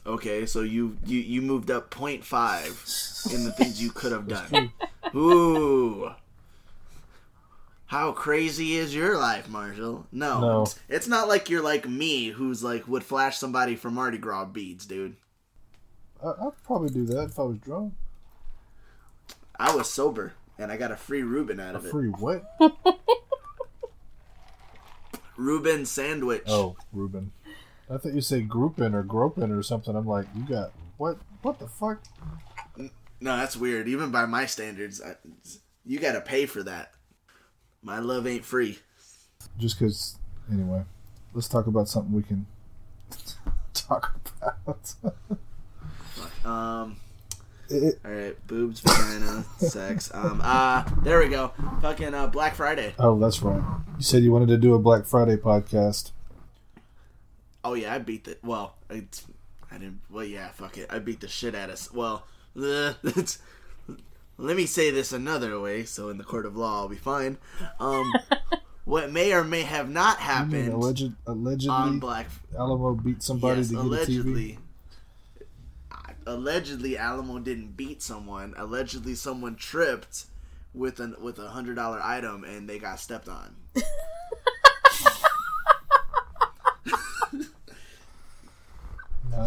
Okay, 0.05 0.45
so 0.47 0.61
you 0.61 0.97
you 1.05 1.19
you 1.19 1.41
moved 1.41 1.69
up 1.69 1.91
0.5 1.91 3.33
in 3.35 3.43
the 3.45 3.51
things 3.51 3.81
you 3.81 3.91
could 3.91 4.11
have 4.11 4.27
done. 4.27 4.71
Ooh. 5.15 6.11
How 7.85 8.11
crazy 8.13 8.75
is 8.77 8.95
your 8.95 9.17
life, 9.17 9.49
Marshall? 9.49 10.07
No, 10.13 10.39
No. 10.39 10.61
It's, 10.63 10.79
it's 10.87 11.07
not 11.07 11.27
like 11.27 11.49
you're 11.49 11.61
like 11.61 11.87
me, 11.87 12.29
who's 12.29 12.63
like 12.63 12.87
would 12.87 13.03
flash 13.03 13.37
somebody 13.37 13.75
for 13.75 13.91
Mardi 13.91 14.17
Gras 14.17 14.45
beads, 14.45 14.85
dude. 14.85 15.17
I, 16.23 16.29
I'd 16.29 16.63
probably 16.63 16.89
do 16.89 17.05
that 17.07 17.23
if 17.31 17.37
I 17.39 17.43
was 17.43 17.57
drunk. 17.57 17.93
I 19.59 19.75
was 19.75 19.89
sober, 19.91 20.33
and 20.57 20.71
I 20.71 20.77
got 20.77 20.91
a 20.91 20.95
free 20.95 21.21
Reuben 21.21 21.59
out 21.59 21.75
A 21.75 21.79
of 21.79 21.85
it. 21.85 21.91
free 21.91 22.07
what? 22.09 22.43
Reuben 25.37 25.85
sandwich. 25.85 26.43
Oh, 26.47 26.75
Reuben. 26.91 27.31
I 27.91 27.97
thought 27.97 28.13
you 28.13 28.21
say 28.21 28.41
groupin 28.41 28.95
or 28.95 29.03
gropin 29.03 29.51
or 29.57 29.61
something. 29.63 29.95
I'm 29.95 30.05
like, 30.07 30.25
you 30.35 30.43
got 30.43 30.71
what? 30.97 31.17
What 31.41 31.59
the 31.59 31.67
fuck? 31.67 32.01
No, 32.77 33.37
that's 33.37 33.57
weird. 33.57 33.87
Even 33.87 34.11
by 34.11 34.25
my 34.25 34.45
standards, 34.45 35.01
I, 35.01 35.15
you 35.85 35.99
got 35.99 36.13
to 36.13 36.21
pay 36.21 36.45
for 36.45 36.63
that. 36.63 36.93
My 37.83 37.99
love 37.99 38.25
ain't 38.27 38.45
free. 38.45 38.79
Just 39.57 39.77
because. 39.79 40.17
Anyway, 40.51 40.83
let's 41.33 41.47
talk 41.47 41.67
about 41.67 41.87
something 41.87 42.13
we 42.13 42.23
can 42.23 42.45
talk 43.73 44.19
about. 44.41 44.93
Um. 46.45 46.97
It- 47.69 47.99
All 48.03 48.11
right, 48.11 48.47
boobs, 48.47 48.79
vagina, 48.81 49.45
sex. 49.57 50.11
Um. 50.13 50.41
Uh. 50.43 50.83
There 51.03 51.19
we 51.19 51.29
go. 51.29 51.51
Fucking 51.81 52.13
uh, 52.13 52.27
Black 52.27 52.55
Friday. 52.55 52.93
oh, 52.99 53.17
that's 53.19 53.41
right. 53.41 53.61
You 53.97 54.03
said 54.03 54.23
you 54.23 54.31
wanted 54.31 54.49
to 54.49 54.57
do 54.57 54.73
a 54.73 54.79
Black 54.79 55.05
Friday 55.05 55.35
podcast. 55.37 56.11
Oh 57.63 57.73
yeah, 57.73 57.93
I 57.93 57.99
beat 57.99 58.25
the. 58.25 58.37
Well, 58.43 58.75
it's. 58.89 59.25
I 59.69 59.77
didn't. 59.77 60.01
Well, 60.09 60.25
yeah. 60.25 60.49
Fuck 60.49 60.77
it. 60.77 60.87
I 60.89 60.99
beat 60.99 61.21
the 61.21 61.27
shit 61.27 61.55
out 61.55 61.69
of. 61.69 61.93
Well, 61.93 62.25
uh, 62.57 62.93
it's. 63.03 63.39
Let 64.37 64.57
me 64.57 64.65
say 64.65 64.89
this 64.89 65.11
another 65.11 65.59
way, 65.59 65.83
so 65.83 66.09
in 66.09 66.17
the 66.17 66.23
court 66.23 66.47
of 66.47 66.57
law 66.57 66.79
I'll 66.79 66.89
be 66.89 66.95
fine. 66.95 67.37
Um, 67.79 68.11
what 68.85 69.11
may 69.11 69.33
or 69.33 69.43
may 69.43 69.61
have 69.61 69.87
not 69.87 70.17
You 70.17 70.23
mean 70.23 70.27
happened 70.31 70.73
alleged, 70.73 71.11
allegedly 71.27 71.69
on 71.69 71.99
Black 71.99 72.27
Alamo 72.57 72.95
beat 72.95 73.21
somebody 73.21 73.59
yes, 73.59 73.69
to 73.69 73.75
get 73.75 73.83
a 73.83 73.85
TV? 73.85 73.91
allegedly. 73.91 74.59
Allegedly, 76.25 76.97
Alamo 76.97 77.39
didn't 77.39 77.77
beat 77.77 78.01
someone. 78.01 78.53
Allegedly, 78.57 79.15
someone 79.15 79.55
tripped 79.55 80.25
with 80.73 80.99
an 80.99 81.15
with 81.21 81.37
a 81.39 81.49
hundred 81.49 81.75
dollar 81.75 81.99
item 82.01 82.43
and 82.43 82.67
they 82.67 82.79
got 82.79 82.99
stepped 82.99 83.27
on. 83.27 83.55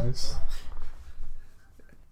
Nice. 0.05 0.35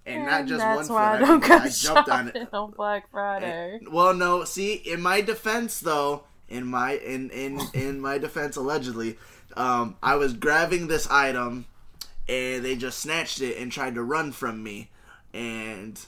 And 0.04 0.26
not 0.26 0.46
just 0.46 0.58
That's 0.58 0.88
one 0.88 0.96
why 0.98 1.14
I 1.14 1.18
foot. 1.18 1.26
don't 1.26 1.44
I, 1.44 1.48
go 1.48 1.64
I 1.64 1.68
jumped 1.68 2.08
on 2.08 2.28
it. 2.28 2.48
on 2.52 2.70
Black 2.72 3.10
Friday. 3.10 3.80
Well, 3.90 4.14
no. 4.14 4.44
See, 4.44 4.74
in 4.74 5.00
my 5.00 5.20
defense, 5.20 5.78
though, 5.78 6.24
in 6.48 6.66
my 6.66 6.94
in 6.94 7.30
in 7.30 7.60
in 7.72 8.00
my 8.00 8.18
defense, 8.18 8.56
allegedly, 8.56 9.16
um, 9.56 9.96
I 10.02 10.16
was 10.16 10.32
grabbing 10.32 10.88
this 10.88 11.08
item, 11.08 11.66
and 12.28 12.64
they 12.64 12.74
just 12.74 12.98
snatched 12.98 13.40
it 13.40 13.58
and 13.58 13.70
tried 13.70 13.94
to 13.94 14.02
run 14.02 14.32
from 14.32 14.62
me, 14.62 14.90
and 15.32 16.00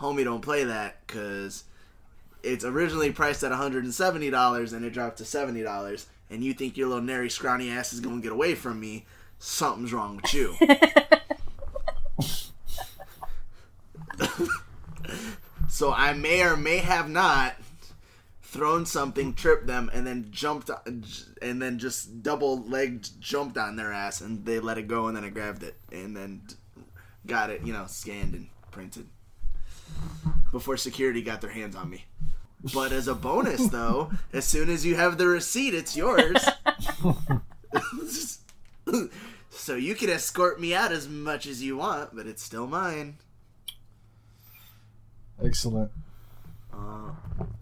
homie, 0.00 0.22
don't 0.24 0.42
play 0.42 0.62
that 0.64 1.04
because 1.06 1.64
it's 2.44 2.64
originally 2.64 3.10
priced 3.10 3.42
at 3.42 3.50
one 3.50 3.58
hundred 3.58 3.82
and 3.82 3.92
seventy 3.92 4.30
dollars, 4.30 4.72
and 4.72 4.84
it 4.84 4.90
dropped 4.92 5.18
to 5.18 5.24
seventy 5.24 5.62
dollars, 5.62 6.06
and 6.30 6.44
you 6.44 6.54
think 6.54 6.76
your 6.76 6.86
little 6.86 7.02
nary 7.02 7.28
scrawny 7.28 7.68
ass 7.70 7.92
is 7.92 7.98
gonna 7.98 8.20
get 8.20 8.30
away 8.32 8.54
from 8.54 8.78
me? 8.78 9.06
Something's 9.40 9.92
wrong 9.92 10.20
with 10.22 10.32
you. 10.32 10.54
So 15.80 15.92
I 15.94 16.12
may 16.12 16.42
or 16.42 16.58
may 16.58 16.76
have 16.76 17.08
not 17.08 17.54
thrown 18.42 18.84
something, 18.84 19.32
tripped 19.32 19.66
them, 19.66 19.88
and 19.94 20.06
then 20.06 20.26
jumped, 20.30 20.68
and 21.40 21.62
then 21.62 21.78
just 21.78 22.22
double 22.22 22.62
legged 22.64 23.08
jumped 23.18 23.56
on 23.56 23.76
their 23.76 23.90
ass, 23.90 24.20
and 24.20 24.44
they 24.44 24.60
let 24.60 24.76
it 24.76 24.88
go, 24.88 25.06
and 25.06 25.16
then 25.16 25.24
I 25.24 25.30
grabbed 25.30 25.62
it, 25.62 25.76
and 25.90 26.14
then 26.14 26.42
got 27.26 27.48
it, 27.48 27.62
you 27.64 27.72
know, 27.72 27.86
scanned 27.86 28.34
and 28.34 28.48
printed 28.72 29.06
before 30.52 30.76
security 30.76 31.22
got 31.22 31.40
their 31.40 31.48
hands 31.48 31.74
on 31.74 31.88
me. 31.88 32.04
But 32.74 32.92
as 32.92 33.08
a 33.08 33.14
bonus, 33.14 33.68
though, 33.68 34.10
as 34.34 34.44
soon 34.44 34.68
as 34.68 34.84
you 34.84 34.96
have 34.96 35.16
the 35.16 35.28
receipt, 35.28 35.72
it's 35.72 35.96
yours. 35.96 36.44
so 39.50 39.74
you 39.76 39.94
can 39.94 40.10
escort 40.10 40.60
me 40.60 40.74
out 40.74 40.92
as 40.92 41.08
much 41.08 41.46
as 41.46 41.62
you 41.62 41.76
want, 41.76 42.14
but 42.14 42.26
it's 42.26 42.42
still 42.42 42.66
mine. 42.66 43.18
Excellent. 45.42 45.90
Uh, 46.72 47.12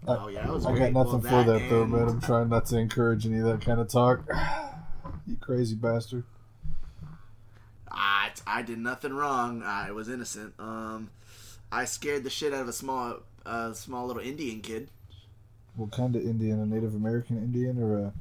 oh 0.07 0.27
yeah, 0.27 0.45
that 0.45 0.53
was 0.53 0.65
I 0.65 0.71
great. 0.71 0.93
got 0.93 1.05
nothing 1.05 1.21
Well, 1.21 1.43
for 1.43 1.51
that 1.51 1.69
though, 1.69 1.85
man. 1.85 2.07
I'm 2.09 2.21
trying 2.21 2.49
not 2.49 2.65
to 2.67 2.77
encourage 2.77 3.25
any 3.25 3.39
of 3.39 3.45
that 3.45 3.61
kind 3.61 3.79
of 3.79 3.87
talk. 3.87 4.23
you 5.27 5.37
crazy 5.37 5.75
bastard. 5.75 6.23
I, 7.91 8.31
I 8.45 8.61
did 8.61 8.77
nothing 8.79 9.13
wrong. 9.13 9.63
I 9.63 9.91
was 9.91 10.09
innocent. 10.09 10.53
Um, 10.59 11.09
I 11.71 11.85
scared 11.85 12.23
the 12.23 12.29
shit 12.29 12.53
out 12.53 12.61
of 12.61 12.67
a 12.67 12.73
small, 12.73 13.17
uh, 13.45 13.73
small 13.73 14.05
little 14.07 14.21
Indian 14.21 14.61
kid. 14.61 14.89
What 15.75 15.91
kind 15.91 16.15
of 16.15 16.21
Indian? 16.21 16.59
A 16.59 16.65
Native 16.65 16.93
American 16.95 17.37
Indian 17.37 17.81
or 17.81 17.97
a? 17.97 18.13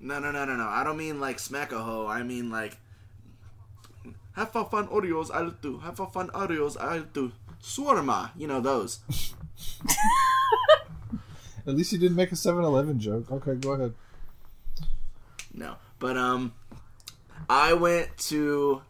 No, 0.00 0.18
no, 0.18 0.30
no, 0.30 0.44
no, 0.44 0.56
no. 0.56 0.66
I 0.66 0.82
don't 0.84 0.96
mean 0.96 1.20
like 1.20 1.38
smack 1.38 1.72
a 1.72 1.78
hoe. 1.78 2.06
I 2.06 2.22
mean 2.22 2.50
like 2.50 2.78
have 4.32 4.54
a 4.56 4.64
fun 4.64 4.88
Oreos. 4.88 5.30
I'll 5.32 5.50
do. 5.50 5.78
Have 5.78 6.00
a 6.00 6.06
fun 6.06 6.28
Oreos. 6.28 6.76
I'll 6.80 7.02
do. 7.02 7.32
Shawarma. 7.62 8.30
You 8.36 8.46
know 8.46 8.60
those. 8.60 9.00
At 11.66 11.74
least 11.74 11.92
you 11.92 11.98
didn't 11.98 12.16
make 12.16 12.32
a 12.32 12.36
7-Eleven 12.36 12.98
joke. 12.98 13.30
Okay, 13.30 13.54
go 13.54 13.72
ahead. 13.72 13.92
No, 15.52 15.76
but 15.98 16.16
um, 16.16 16.54
I 17.48 17.74
went 17.74 18.16
to 18.28 18.80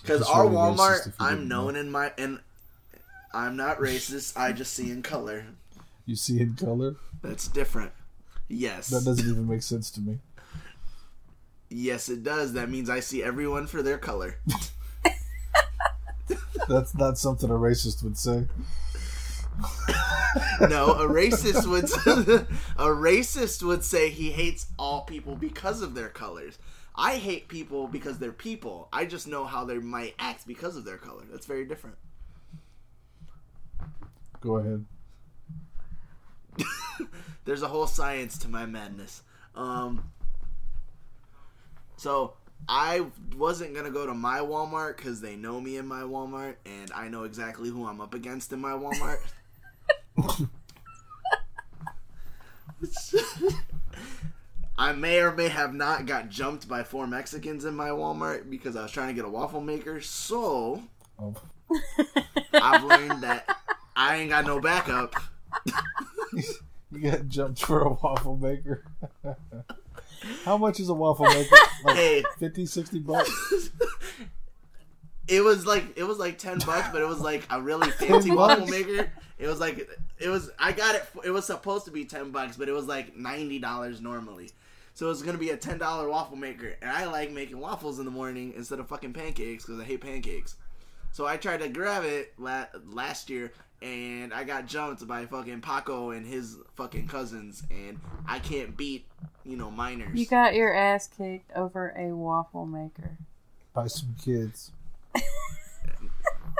because 0.00 0.22
our 0.22 0.44
Walmart. 0.44 1.12
I'm 1.18 1.48
known 1.48 1.76
in 1.76 1.90
my 1.90 2.12
and 2.16 2.40
I'm 3.32 3.56
not 3.56 3.78
racist. 3.78 4.36
I 4.36 4.52
just 4.52 4.72
see 4.72 4.90
in 4.90 5.02
color. 5.02 5.44
You 6.06 6.16
see 6.16 6.40
in 6.40 6.54
color. 6.54 6.96
That's 7.20 7.48
different. 7.48 7.92
Yes. 8.48 8.88
That 8.88 9.04
doesn't 9.04 9.28
even 9.28 9.48
make 9.48 9.62
sense 9.62 9.90
to 9.92 10.00
me. 10.00 10.18
Yes, 11.70 12.08
it 12.08 12.22
does. 12.22 12.52
That 12.52 12.70
means 12.70 12.88
I 12.88 13.00
see 13.00 13.22
everyone 13.22 13.66
for 13.66 13.82
their 13.82 13.98
color. 13.98 14.38
That's 16.68 16.94
not 16.94 17.18
something 17.18 17.50
a 17.50 17.54
racist 17.54 18.02
would 18.02 18.16
say. 18.16 18.46
No, 20.60 20.92
a 20.94 21.06
racist 21.08 21.66
would 21.66 21.84
a 21.84 22.86
racist 22.88 23.62
would 23.62 23.84
say 23.84 24.10
he 24.10 24.30
hates 24.30 24.66
all 24.78 25.02
people 25.02 25.36
because 25.36 25.82
of 25.82 25.94
their 25.94 26.08
colors. 26.08 26.58
I 26.96 27.16
hate 27.16 27.48
people 27.48 27.88
because 27.88 28.18
they're 28.18 28.32
people. 28.32 28.88
I 28.92 29.04
just 29.04 29.26
know 29.26 29.44
how 29.44 29.64
they 29.64 29.78
might 29.78 30.14
act 30.18 30.46
because 30.46 30.76
of 30.76 30.84
their 30.84 30.96
color. 30.96 31.24
That's 31.30 31.46
very 31.46 31.64
different. 31.64 31.96
Go 34.40 34.56
ahead. 34.56 34.84
There's 37.44 37.62
a 37.62 37.68
whole 37.68 37.86
science 37.86 38.38
to 38.38 38.48
my 38.48 38.66
madness. 38.66 39.22
Um 39.54 40.10
So, 41.96 42.34
I 42.68 43.06
wasn't 43.36 43.72
going 43.74 43.84
to 43.84 43.90
go 43.90 44.06
to 44.06 44.14
my 44.14 44.38
Walmart 44.38 44.96
cuz 44.96 45.20
they 45.20 45.36
know 45.36 45.60
me 45.60 45.76
in 45.76 45.86
my 45.86 46.02
Walmart 46.02 46.56
and 46.64 46.90
I 46.92 47.08
know 47.08 47.24
exactly 47.24 47.68
who 47.68 47.86
I'm 47.86 48.00
up 48.00 48.14
against 48.14 48.52
in 48.52 48.60
my 48.60 48.72
Walmart. 48.72 49.18
I 54.76 54.92
may 54.92 55.20
or 55.20 55.32
may 55.32 55.48
have 55.48 55.72
not 55.72 56.06
got 56.06 56.30
jumped 56.30 56.68
by 56.68 56.82
four 56.82 57.06
Mexicans 57.06 57.64
in 57.64 57.76
my 57.76 57.90
Walmart 57.90 58.50
because 58.50 58.74
I 58.76 58.82
was 58.82 58.90
trying 58.90 59.08
to 59.08 59.14
get 59.14 59.24
a 59.24 59.28
waffle 59.28 59.60
maker. 59.60 60.00
So 60.00 60.82
Oh. 61.18 61.34
I've 62.52 62.82
learned 62.82 63.22
that 63.22 63.46
I 63.94 64.16
ain't 64.16 64.30
got 64.30 64.46
no 64.46 64.60
backup. 64.60 65.14
You 67.02 67.10
got 67.10 67.28
jumped 67.28 67.60
for 67.64 67.80
a 67.82 67.90
waffle 67.92 68.36
maker. 68.36 68.84
How 70.44 70.56
much 70.56 70.80
is 70.80 70.88
a 70.88 70.94
waffle 70.94 71.26
maker? 71.26 71.54
Like 71.84 71.96
Hey. 71.96 72.24
50, 72.38 72.66
60 72.66 72.98
bucks? 73.00 73.70
It 75.26 75.42
was 75.42 75.64
like 75.66 75.96
it 75.96 76.04
was 76.04 76.18
like 76.18 76.36
ten 76.36 76.58
bucks, 76.58 76.88
but 76.92 77.00
it 77.00 77.08
was 77.08 77.18
like 77.20 77.46
a 77.48 77.58
really 77.58 77.90
fancy 77.92 78.30
waffle 78.30 78.66
maker. 78.66 79.10
It 79.38 79.46
was 79.46 79.58
like 79.58 79.88
it 80.18 80.28
was 80.28 80.50
I 80.58 80.72
got 80.72 80.96
it. 80.96 81.02
It 81.24 81.30
was 81.30 81.46
supposed 81.46 81.86
to 81.86 81.90
be 81.90 82.04
ten 82.04 82.30
bucks, 82.30 82.58
but 82.58 82.68
it 82.68 82.72
was 82.72 82.84
like 82.86 83.16
ninety 83.16 83.58
dollars 83.58 84.02
normally. 84.02 84.50
So 84.92 85.06
it 85.06 85.08
was 85.08 85.22
gonna 85.22 85.38
be 85.38 85.48
a 85.48 85.56
ten 85.56 85.78
dollar 85.78 86.10
waffle 86.10 86.36
maker, 86.36 86.76
and 86.82 86.90
I 86.90 87.06
like 87.06 87.30
making 87.30 87.58
waffles 87.58 87.98
in 87.98 88.04
the 88.04 88.10
morning 88.10 88.52
instead 88.54 88.80
of 88.80 88.88
fucking 88.88 89.14
pancakes 89.14 89.64
because 89.64 89.80
I 89.80 89.84
hate 89.84 90.02
pancakes. 90.02 90.56
So 91.12 91.26
I 91.26 91.38
tried 91.38 91.60
to 91.60 91.70
grab 91.70 92.04
it 92.04 92.34
la- 92.36 92.66
last 92.84 93.30
year, 93.30 93.50
and 93.84 94.32
I 94.32 94.44
got 94.44 94.66
jumped 94.66 95.06
by 95.06 95.26
fucking 95.26 95.60
Paco 95.60 96.10
and 96.10 96.26
his 96.26 96.56
fucking 96.74 97.06
cousins, 97.06 97.62
and 97.70 98.00
I 98.26 98.38
can't 98.38 98.76
beat, 98.76 99.04
you 99.44 99.56
know, 99.58 99.70
minors. 99.70 100.18
You 100.18 100.24
got 100.26 100.54
your 100.54 100.74
ass 100.74 101.06
kicked 101.06 101.52
over 101.54 101.94
a 101.96 102.14
waffle 102.16 102.64
maker. 102.64 103.18
By 103.74 103.88
some 103.88 104.16
kids. 104.24 104.72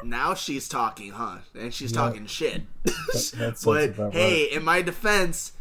now 0.05 0.35
she's 0.35 0.69
talking, 0.69 1.13
huh? 1.13 1.39
And 1.59 1.73
she's 1.73 1.93
Yeah. 1.93 1.99
talking 1.99 2.27
shit. 2.27 2.63
that 2.85 2.95
sounds 3.17 3.65
but 3.65 3.91
about 3.91 4.13
hey, 4.13 4.45
in 4.53 4.63
my 4.63 4.83
defense, 4.83 5.53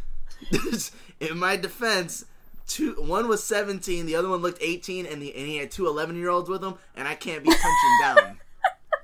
in 1.21 1.38
my 1.38 1.56
defense, 1.56 2.26
two 2.67 2.93
one 2.95 3.28
was 3.30 3.41
17, 3.43 4.06
the 4.06 4.15
other 4.15 4.28
one 4.30 4.41
looked 4.41 4.62
18, 4.62 5.06
and, 5.06 5.21
the, 5.21 5.34
and 5.34 5.47
he 5.47 5.58
had 5.58 5.71
two 5.71 5.88
11 5.88 6.17
year 6.17 6.30
olds 6.30 6.49
with 6.49 6.62
him, 6.63 6.73
and 6.95 7.08
I 7.08 7.15
can't 7.15 7.43
be 7.43 7.49
punching 7.49 7.97
down. 8.02 8.39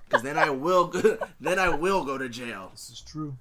Because 0.09 0.23
then 0.23 0.37
I 0.37 0.49
will, 0.49 0.87
go, 0.87 1.19
then 1.39 1.59
I 1.59 1.69
will 1.69 2.03
go 2.03 2.17
to 2.17 2.27
jail. 2.27 2.69
This 2.73 2.89
is 2.89 3.01
true. 3.01 3.37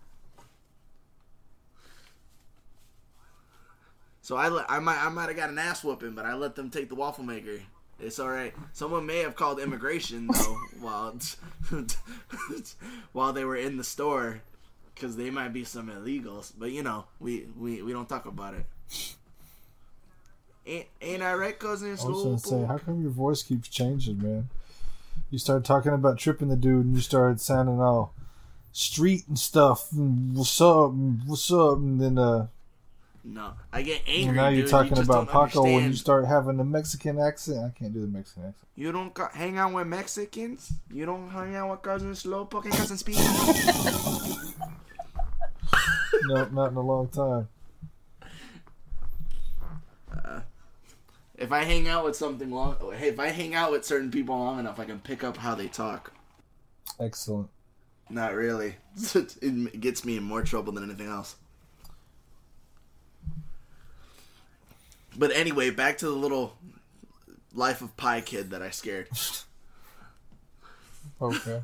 So 4.21 4.37
I, 4.37 4.65
I 4.69 4.79
might, 4.79 5.03
I 5.03 5.09
might 5.09 5.29
have 5.29 5.37
got 5.37 5.49
an 5.49 5.59
ass 5.59 5.83
whooping, 5.83 6.13
but 6.13 6.27
I 6.27 6.35
let 6.35 6.55
them 6.55 6.69
take 6.69 6.91
the 6.91 6.95
waffle 6.95 7.25
maker. 7.25 7.61
It's 7.99 8.19
all 8.19 8.29
right. 8.29 8.53
Someone 8.75 9.07
may 9.07 9.21
have 9.21 9.35
called 9.35 9.59
immigration 9.59 10.27
though 10.27 10.59
while 10.81 11.19
while 13.13 13.33
they 13.33 13.45
were 13.45 13.57
in 13.57 13.79
the 13.79 13.85
store, 13.85 14.43
because 14.95 15.17
they 15.17 15.31
might 15.31 15.55
be 15.55 15.65
some 15.65 15.89
illegals. 15.89 16.53
But 16.57 16.71
you 16.71 16.83
know, 16.83 17.07
we 17.19 17.47
we, 17.59 17.83
we 17.83 17.93
don't 17.93 18.09
talk 18.09 18.27
about 18.27 18.55
it. 18.55 18.67
Ain't, 20.67 20.87
ain't 21.01 21.23
I 21.23 21.33
right, 21.35 21.59
cousin? 21.59 21.89
I 21.89 21.93
was 21.93 22.25
gonna 22.25 22.39
say, 22.39 22.67
how 22.67 22.79
come 22.79 23.01
your 23.01 23.11
voice 23.11 23.43
keeps 23.43 23.69
changing, 23.69 24.23
man? 24.23 24.49
You 25.31 25.39
started 25.39 25.65
talking 25.65 25.93
about 25.93 26.19
tripping 26.19 26.49
the 26.49 26.57
dude, 26.57 26.87
and 26.87 26.95
you 26.95 27.01
started 27.03 27.41
sounding 27.41 27.81
all 27.81 28.15
street 28.73 29.25
and 29.29 29.39
stuff. 29.39 29.89
And 29.93 30.35
what's 30.35 30.61
up? 30.61 30.91
And 30.91 31.21
what's 31.27 31.53
up? 31.53 31.77
And 31.79 32.01
then, 32.01 32.17
uh, 32.19 32.47
No, 33.25 33.53
I 33.73 33.83
get 33.83 34.03
and 34.07 34.17
angry. 34.21 34.37
now 34.37 34.49
you're 34.49 34.65
You 34.65 34.69
talking 34.69 34.95
just 34.95 35.03
about 35.09 35.29
Paco, 35.29 35.67
and 35.67 35.87
you 35.87 35.93
start 35.95 36.27
having 36.27 36.59
a 36.61 36.65
Mexican 36.65 37.19
accent. 37.19 37.59
I 37.75 37.79
can't 37.79 37.93
do 37.93 38.01
the 38.01 38.07
Mexican 38.07 38.45
accent. 38.45 38.57
You 38.75 38.93
don't 38.93 39.13
got, 39.13 39.33
hang 39.35 39.59
out 39.59 39.75
with 39.75 39.87
Mexicans. 39.87 40.73
You 40.93 41.05
don't 41.05 41.29
hang 41.31 41.57
out 41.57 41.71
with 41.73 41.83
cousin 41.83 42.15
slow 42.15 42.45
poking 42.47 42.73
cousin 42.73 42.97
speed. 42.97 43.19
No, 46.25 46.45
not 46.47 46.73
in 46.73 46.77
a 46.77 46.81
long 46.81 47.09
time. 47.09 47.49
If 51.39 51.53
I 51.53 51.63
hang 51.63 51.87
out 51.87 52.05
with 52.05 52.17
something 52.17 52.51
long, 52.51 52.77
hey, 52.97 53.09
if 53.09 53.21
I 53.21 53.29
hang 53.29 53.55
out 53.55 53.71
with 53.71 53.85
certain 53.85 54.11
people 54.11 54.37
long 54.37 54.59
enough, 54.59 54.81
I 54.81 54.85
can 54.85 54.99
pick 54.99 55.23
up 55.23 55.37
how 55.37 55.55
they 55.55 55.69
talk. 55.69 56.13
Excellent. 56.99 57.49
Not 58.11 58.35
really. 58.35 58.75
it 59.15 59.81
gets 59.81 60.05
me 60.05 60.17
in 60.17 60.25
more 60.25 60.43
trouble 60.43 60.73
than 60.73 60.85
anything 60.85 61.09
else. 61.09 61.37
But 65.17 65.33
anyway, 65.33 65.71
back 65.71 65.99
to 65.99 66.07
the 66.07 66.13
little 66.13 66.57
Life 67.55 67.83
of 67.83 67.97
Pi 67.97 68.21
kid 68.21 68.51
that 68.51 68.63
I 68.63 68.71
scared. 68.71 69.09
Okay. 71.21 71.63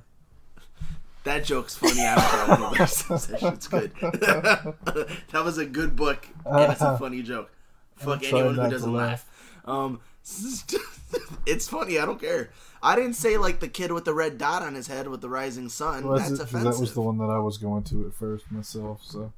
That 1.23 1.45
joke's 1.45 1.77
funny. 1.77 2.05
I 2.05 2.17
don't 2.17 2.25
care 2.25 2.49
what 2.49 2.61
nobody 2.61 2.87
says. 2.87 3.27
That 3.29 3.41
shit's 3.41 3.69
good. 3.69 3.93
that 4.01 5.45
was 5.45 5.59
a 5.59 5.65
good 5.65 5.95
book, 5.95 6.27
and 6.45 6.73
it's 6.73 6.81
a 6.81 6.99
funny 6.99 7.23
joke. 7.23 7.53
Fuck 7.97 8.25
anyone 8.25 8.57
who 8.57 8.69
doesn't 8.69 8.93
laugh. 8.93 9.11
laugh. 9.11 9.34
Um, 9.65 10.01
it's 11.47 11.69
funny. 11.69 11.99
I 11.99 12.07
don't 12.07 12.21
care. 12.21 12.51
I 12.83 12.97
didn't 12.97 13.15
say 13.15 13.37
like 13.39 13.61
the 13.61 13.69
kid 13.69 13.93
with 13.93 14.05
the 14.05 14.13
red 14.15 14.37
dot 14.39 14.63
on 14.63 14.75
his 14.75 14.87
head 14.87 15.09
with 15.09 15.21
the 15.21 15.29
rising 15.29 15.69
sun. 15.69 16.07
Well, 16.07 16.19
That's 16.19 16.31
that's 16.31 16.43
offensive. 16.43 16.73
that 16.75 16.81
was 16.81 16.93
the 16.95 17.01
one 17.01 17.19
that 17.19 17.31
I 17.31 17.39
was 17.39 17.57
going 17.59 17.83
to 17.85 18.07
at 18.07 18.13
first 18.15 18.51
myself. 18.51 19.01
So 19.05 19.33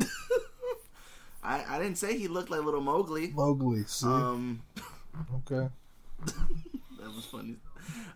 I, 1.42 1.64
I 1.68 1.78
didn't 1.78 1.98
say 1.98 2.16
he 2.18 2.28
looked 2.28 2.50
like 2.50 2.62
little 2.62 2.80
Mowgli. 2.80 3.28
Mowgli. 3.28 3.84
See, 3.84 4.06
Um, 4.06 4.62
okay. 5.50 5.68
that 6.26 7.14
was 7.14 7.24
funny. 7.30 7.56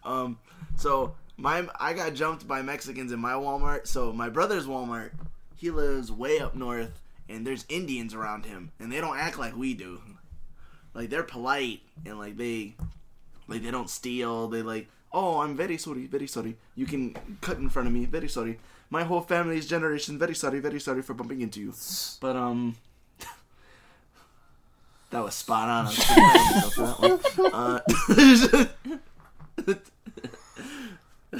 Um, 0.04 0.38
so 0.76 1.14
my 1.36 1.68
I 1.78 1.92
got 1.92 2.14
jumped 2.14 2.48
by 2.48 2.62
Mexicans 2.62 3.12
in 3.12 3.20
my 3.20 3.32
Walmart. 3.32 3.86
So 3.86 4.12
my 4.12 4.28
brother's 4.28 4.66
Walmart, 4.66 5.10
he 5.56 5.70
lives 5.70 6.10
way 6.10 6.40
up 6.40 6.54
north, 6.56 7.00
and 7.28 7.46
there's 7.46 7.64
Indians 7.68 8.14
around 8.14 8.46
him, 8.46 8.72
and 8.80 8.90
they 8.90 9.00
don't 9.00 9.16
act 9.18 9.38
like 9.38 9.56
we 9.56 9.74
do. 9.74 10.00
Like 10.94 11.10
they're 11.10 11.22
polite 11.22 11.80
and 12.04 12.18
like 12.18 12.36
they, 12.36 12.74
like 13.48 13.62
they 13.62 13.70
don't 13.70 13.88
steal. 13.90 14.48
They 14.48 14.62
like, 14.62 14.88
oh, 15.12 15.40
I'm 15.40 15.56
very 15.56 15.76
sorry, 15.78 16.06
very 16.06 16.26
sorry. 16.26 16.56
You 16.74 16.86
can 16.86 17.14
cut 17.40 17.58
in 17.58 17.68
front 17.68 17.86
of 17.88 17.94
me, 17.94 18.04
very 18.06 18.28
sorry. 18.28 18.58
My 18.90 19.04
whole 19.04 19.20
family's 19.20 19.68
generation, 19.68 20.18
very 20.18 20.34
sorry, 20.34 20.58
very 20.60 20.80
sorry 20.80 21.02
for 21.02 21.14
bumping 21.14 21.40
into 21.42 21.60
you. 21.60 21.72
But 22.20 22.36
um. 22.36 22.76
That 25.10 25.24
was 25.24 25.34
spot 25.34 25.68
on. 25.68 25.86
I 25.86 25.88
was 25.88 25.96
pretty 25.96 26.20
proud 26.20 26.36
of 26.36 26.44
myself 26.54 26.74
for 26.74 26.86
that 27.42 27.52
one. 27.52 27.54
Uh, 27.54 27.80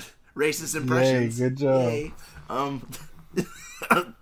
racist 0.36 0.74
impressions. 0.74 1.38
good 1.38 1.56
job. 1.56 1.82
Yay. 1.84 2.12
Um, 2.48 2.82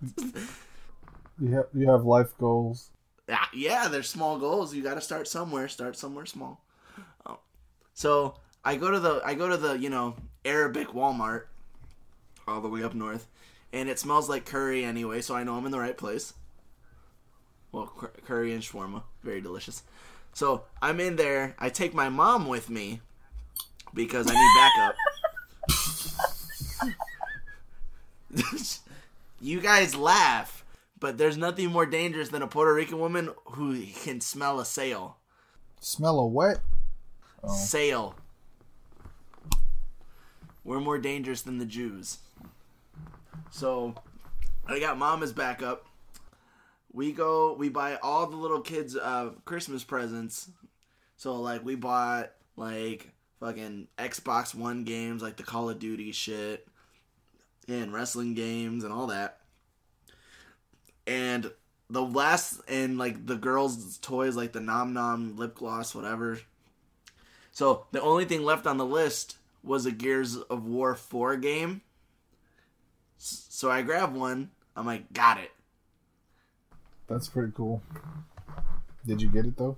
You 1.40 1.54
have 1.54 1.66
you 1.72 1.88
have 1.88 2.04
life 2.04 2.36
goals. 2.36 2.90
Ah, 3.30 3.48
yeah, 3.54 3.88
they're 3.88 4.02
small 4.02 4.38
goals. 4.38 4.74
You 4.74 4.82
got 4.82 4.94
to 4.94 5.00
start 5.00 5.28
somewhere. 5.28 5.68
Start 5.68 5.96
somewhere 5.96 6.26
small. 6.26 6.60
Oh. 7.26 7.38
So 7.94 8.34
I 8.64 8.76
go 8.76 8.90
to 8.90 9.00
the 9.00 9.20
I 9.24 9.34
go 9.34 9.48
to 9.48 9.56
the 9.56 9.78
you 9.78 9.90
know 9.90 10.16
Arabic 10.44 10.88
Walmart, 10.88 11.44
all 12.46 12.60
the 12.60 12.68
way 12.68 12.82
up 12.82 12.94
north, 12.94 13.26
and 13.72 13.88
it 13.88 13.98
smells 13.98 14.28
like 14.28 14.44
curry 14.44 14.84
anyway. 14.84 15.20
So 15.20 15.34
I 15.34 15.44
know 15.44 15.54
I'm 15.54 15.66
in 15.66 15.72
the 15.72 15.80
right 15.80 15.96
place. 15.96 16.34
Well, 17.70 17.86
cur- 17.86 18.12
curry 18.24 18.52
and 18.52 18.62
shawarma, 18.62 19.02
very 19.22 19.40
delicious. 19.40 19.82
So 20.32 20.64
I'm 20.80 21.00
in 21.00 21.16
there. 21.16 21.54
I 21.58 21.68
take 21.68 21.92
my 21.92 22.08
mom 22.08 22.48
with 22.48 22.70
me 22.70 23.00
because 23.92 24.26
I 24.30 24.32
need 24.32 24.50
backup. 24.56 24.94
you 29.40 29.60
guys 29.60 29.94
laugh, 29.94 30.64
but 31.00 31.18
there's 31.18 31.36
nothing 31.36 31.70
more 31.70 31.86
dangerous 31.86 32.28
than 32.28 32.42
a 32.42 32.46
Puerto 32.46 32.72
Rican 32.72 32.98
woman 32.98 33.30
who 33.52 33.84
can 33.86 34.20
smell 34.20 34.60
a 34.60 34.64
sale. 34.64 35.16
Smell 35.80 36.18
a 36.18 36.26
what? 36.26 36.60
Oh. 37.42 37.54
Sale. 37.54 38.14
We're 40.64 40.80
more 40.80 40.98
dangerous 40.98 41.42
than 41.42 41.58
the 41.58 41.64
Jews. 41.64 42.18
So, 43.50 43.94
I 44.66 44.78
got 44.80 44.98
mama's 44.98 45.32
backup. 45.32 45.86
We 46.92 47.12
go, 47.12 47.54
we 47.54 47.68
buy 47.68 47.96
all 47.96 48.26
the 48.26 48.36
little 48.36 48.60
kids 48.60 48.96
uh, 48.96 49.30
Christmas 49.44 49.84
presents. 49.84 50.50
So, 51.16 51.36
like, 51.36 51.64
we 51.64 51.74
bought, 51.74 52.32
like, 52.56 53.12
fucking 53.40 53.88
Xbox 53.98 54.54
One 54.54 54.84
games, 54.84 55.22
like 55.22 55.36
the 55.36 55.42
Call 55.42 55.70
of 55.70 55.78
Duty 55.78 56.12
shit, 56.12 56.66
and 57.66 57.92
wrestling 57.92 58.34
games 58.34 58.84
and 58.84 58.92
all 58.92 59.06
that. 59.08 59.37
And 61.08 61.50
the 61.88 62.02
last, 62.02 62.60
and 62.68 62.98
like 62.98 63.26
the 63.26 63.36
girls' 63.36 63.96
toys, 63.98 64.36
like 64.36 64.52
the 64.52 64.60
Nom 64.60 64.92
Nom 64.92 65.36
lip 65.36 65.54
gloss, 65.54 65.94
whatever. 65.94 66.38
So 67.50 67.86
the 67.92 68.02
only 68.02 68.26
thing 68.26 68.44
left 68.44 68.66
on 68.66 68.76
the 68.76 68.86
list 68.86 69.38
was 69.64 69.86
a 69.86 69.90
Gears 69.90 70.36
of 70.36 70.66
War 70.66 70.94
4 70.94 71.36
game. 71.36 71.80
So 73.16 73.70
I 73.70 73.82
grabbed 73.82 74.14
one. 74.14 74.50
I'm 74.76 74.86
like, 74.86 75.12
got 75.12 75.38
it. 75.38 75.50
That's 77.08 77.28
pretty 77.28 77.52
cool. 77.56 77.82
Did 79.06 79.22
you 79.22 79.28
get 79.28 79.46
it 79.46 79.56
though? 79.56 79.76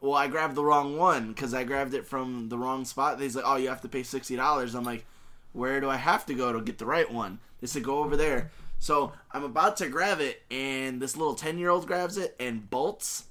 Well, 0.00 0.14
I 0.14 0.28
grabbed 0.28 0.54
the 0.54 0.64
wrong 0.64 0.96
one 0.96 1.28
because 1.28 1.52
I 1.52 1.64
grabbed 1.64 1.92
it 1.92 2.06
from 2.06 2.48
the 2.48 2.56
wrong 2.56 2.86
spot. 2.86 3.20
He's 3.20 3.36
like, 3.36 3.44
oh, 3.46 3.56
you 3.56 3.68
have 3.68 3.82
to 3.82 3.88
pay 3.88 4.00
$60. 4.00 4.74
I'm 4.74 4.84
like, 4.84 5.04
where 5.52 5.78
do 5.78 5.90
I 5.90 5.96
have 5.96 6.24
to 6.26 6.34
go 6.34 6.54
to 6.54 6.60
get 6.62 6.78
the 6.78 6.86
right 6.86 7.12
one? 7.12 7.38
They 7.60 7.66
said, 7.66 7.84
go 7.84 7.98
over 7.98 8.16
there. 8.16 8.50
So 8.80 9.12
I'm 9.30 9.44
about 9.44 9.76
to 9.76 9.88
grab 9.88 10.20
it, 10.20 10.42
and 10.50 11.00
this 11.00 11.16
little 11.16 11.34
10 11.34 11.58
year 11.58 11.68
old 11.68 11.86
grabs 11.86 12.16
it 12.16 12.34
and 12.40 12.68
bolts. 12.68 13.26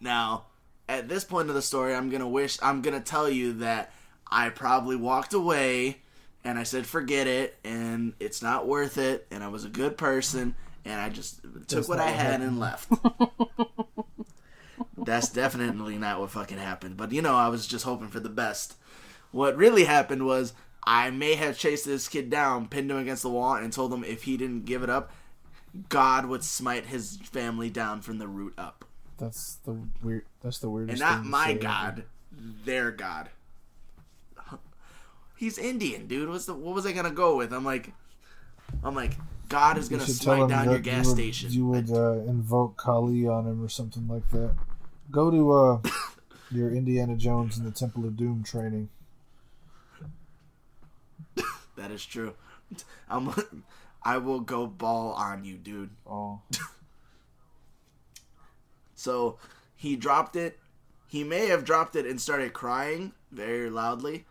Now, 0.00 0.46
at 0.88 1.08
this 1.08 1.22
point 1.24 1.48
of 1.48 1.54
the 1.54 1.62
story, 1.62 1.94
I'm 1.94 2.10
gonna 2.10 2.28
wish 2.28 2.58
I'm 2.60 2.82
gonna 2.82 3.00
tell 3.00 3.30
you 3.30 3.54
that 3.54 3.92
I 4.30 4.48
probably 4.48 4.96
walked 4.96 5.32
away 5.32 5.98
and 6.42 6.58
I 6.58 6.64
said 6.64 6.86
forget 6.86 7.28
it 7.28 7.56
and 7.62 8.14
it's 8.18 8.42
not 8.42 8.66
worth 8.66 8.98
it 8.98 9.28
and 9.30 9.44
I 9.44 9.48
was 9.48 9.64
a 9.64 9.68
good 9.68 9.96
person 9.96 10.56
and 10.84 11.00
I 11.00 11.08
just 11.08 11.40
took 11.68 11.88
what 11.88 12.00
I 12.00 12.10
had 12.10 12.40
and 12.40 12.58
left. 12.58 12.90
That's 14.96 15.28
definitely 15.28 15.98
not 15.98 16.18
what 16.18 16.32
fucking 16.32 16.58
happened. 16.58 16.96
But 16.96 17.12
you 17.12 17.22
know, 17.22 17.36
I 17.36 17.48
was 17.48 17.68
just 17.68 17.84
hoping 17.84 18.08
for 18.08 18.20
the 18.20 18.28
best. 18.28 18.74
What 19.30 19.56
really 19.56 19.84
happened 19.84 20.26
was 20.26 20.52
I 20.84 21.10
may 21.10 21.34
have 21.34 21.56
chased 21.56 21.84
this 21.84 22.08
kid 22.08 22.28
down, 22.30 22.68
pinned 22.68 22.90
him 22.90 22.96
against 22.96 23.22
the 23.22 23.30
wall, 23.30 23.54
and 23.54 23.72
told 23.72 23.92
him 23.92 24.02
if 24.04 24.24
he 24.24 24.36
didn't 24.36 24.64
give 24.64 24.82
it 24.82 24.90
up, 24.90 25.12
God 25.88 26.26
would 26.26 26.42
smite 26.44 26.86
his 26.86 27.16
family 27.18 27.70
down 27.70 28.02
from 28.02 28.18
the 28.18 28.26
root 28.26 28.54
up. 28.58 28.84
That's 29.18 29.56
the 29.64 29.78
weird. 30.02 30.24
That's 30.42 30.58
the 30.58 30.66
And 30.66 30.74
weirdest. 30.74 31.00
not 31.00 31.14
thing 31.16 31.24
to 31.24 31.30
my. 31.30 31.52
God, 31.54 32.04
their 32.64 32.90
God. 32.90 33.30
He's 35.36 35.58
Indian, 35.58 36.06
dude. 36.06 36.28
What's 36.28 36.46
the 36.46 36.54
what 36.54 36.74
was 36.74 36.86
I 36.86 36.92
gonna 36.92 37.10
go 37.10 37.36
with? 37.36 37.52
I'm 37.52 37.64
like, 37.64 37.92
I'm 38.84 38.94
like, 38.94 39.16
God 39.48 39.76
is 39.76 39.88
gonna 39.88 40.06
smite 40.06 40.48
down 40.48 40.70
your 40.70 40.78
gas 40.78 41.04
you 41.06 41.10
would, 41.10 41.16
station. 41.16 41.52
You 41.52 41.66
would 41.66 41.90
uh, 41.90 42.12
invoke 42.28 42.76
Kali 42.76 43.26
on 43.26 43.46
him 43.46 43.62
or 43.62 43.68
something 43.68 44.06
like 44.08 44.28
that. 44.30 44.54
Go 45.10 45.30
to 45.30 45.52
uh, 45.52 45.80
your 46.52 46.70
Indiana 46.70 47.16
Jones 47.16 47.58
and 47.58 47.66
the 47.66 47.72
Temple 47.72 48.04
of 48.04 48.16
Doom 48.16 48.44
training. 48.44 48.88
that 51.76 51.90
is 51.90 52.04
true. 52.04 52.34
I'm. 53.08 53.32
I 54.04 54.18
will 54.18 54.40
go 54.40 54.66
ball 54.66 55.12
on 55.12 55.44
you, 55.44 55.56
dude. 55.56 55.90
Oh, 56.06 56.40
So 58.94 59.38
he 59.74 59.96
dropped 59.96 60.36
it. 60.36 60.58
He 61.08 61.24
may 61.24 61.46
have 61.46 61.64
dropped 61.64 61.96
it 61.96 62.06
and 62.06 62.20
started 62.20 62.52
crying 62.52 63.12
very 63.32 63.68
loudly. 63.68 64.26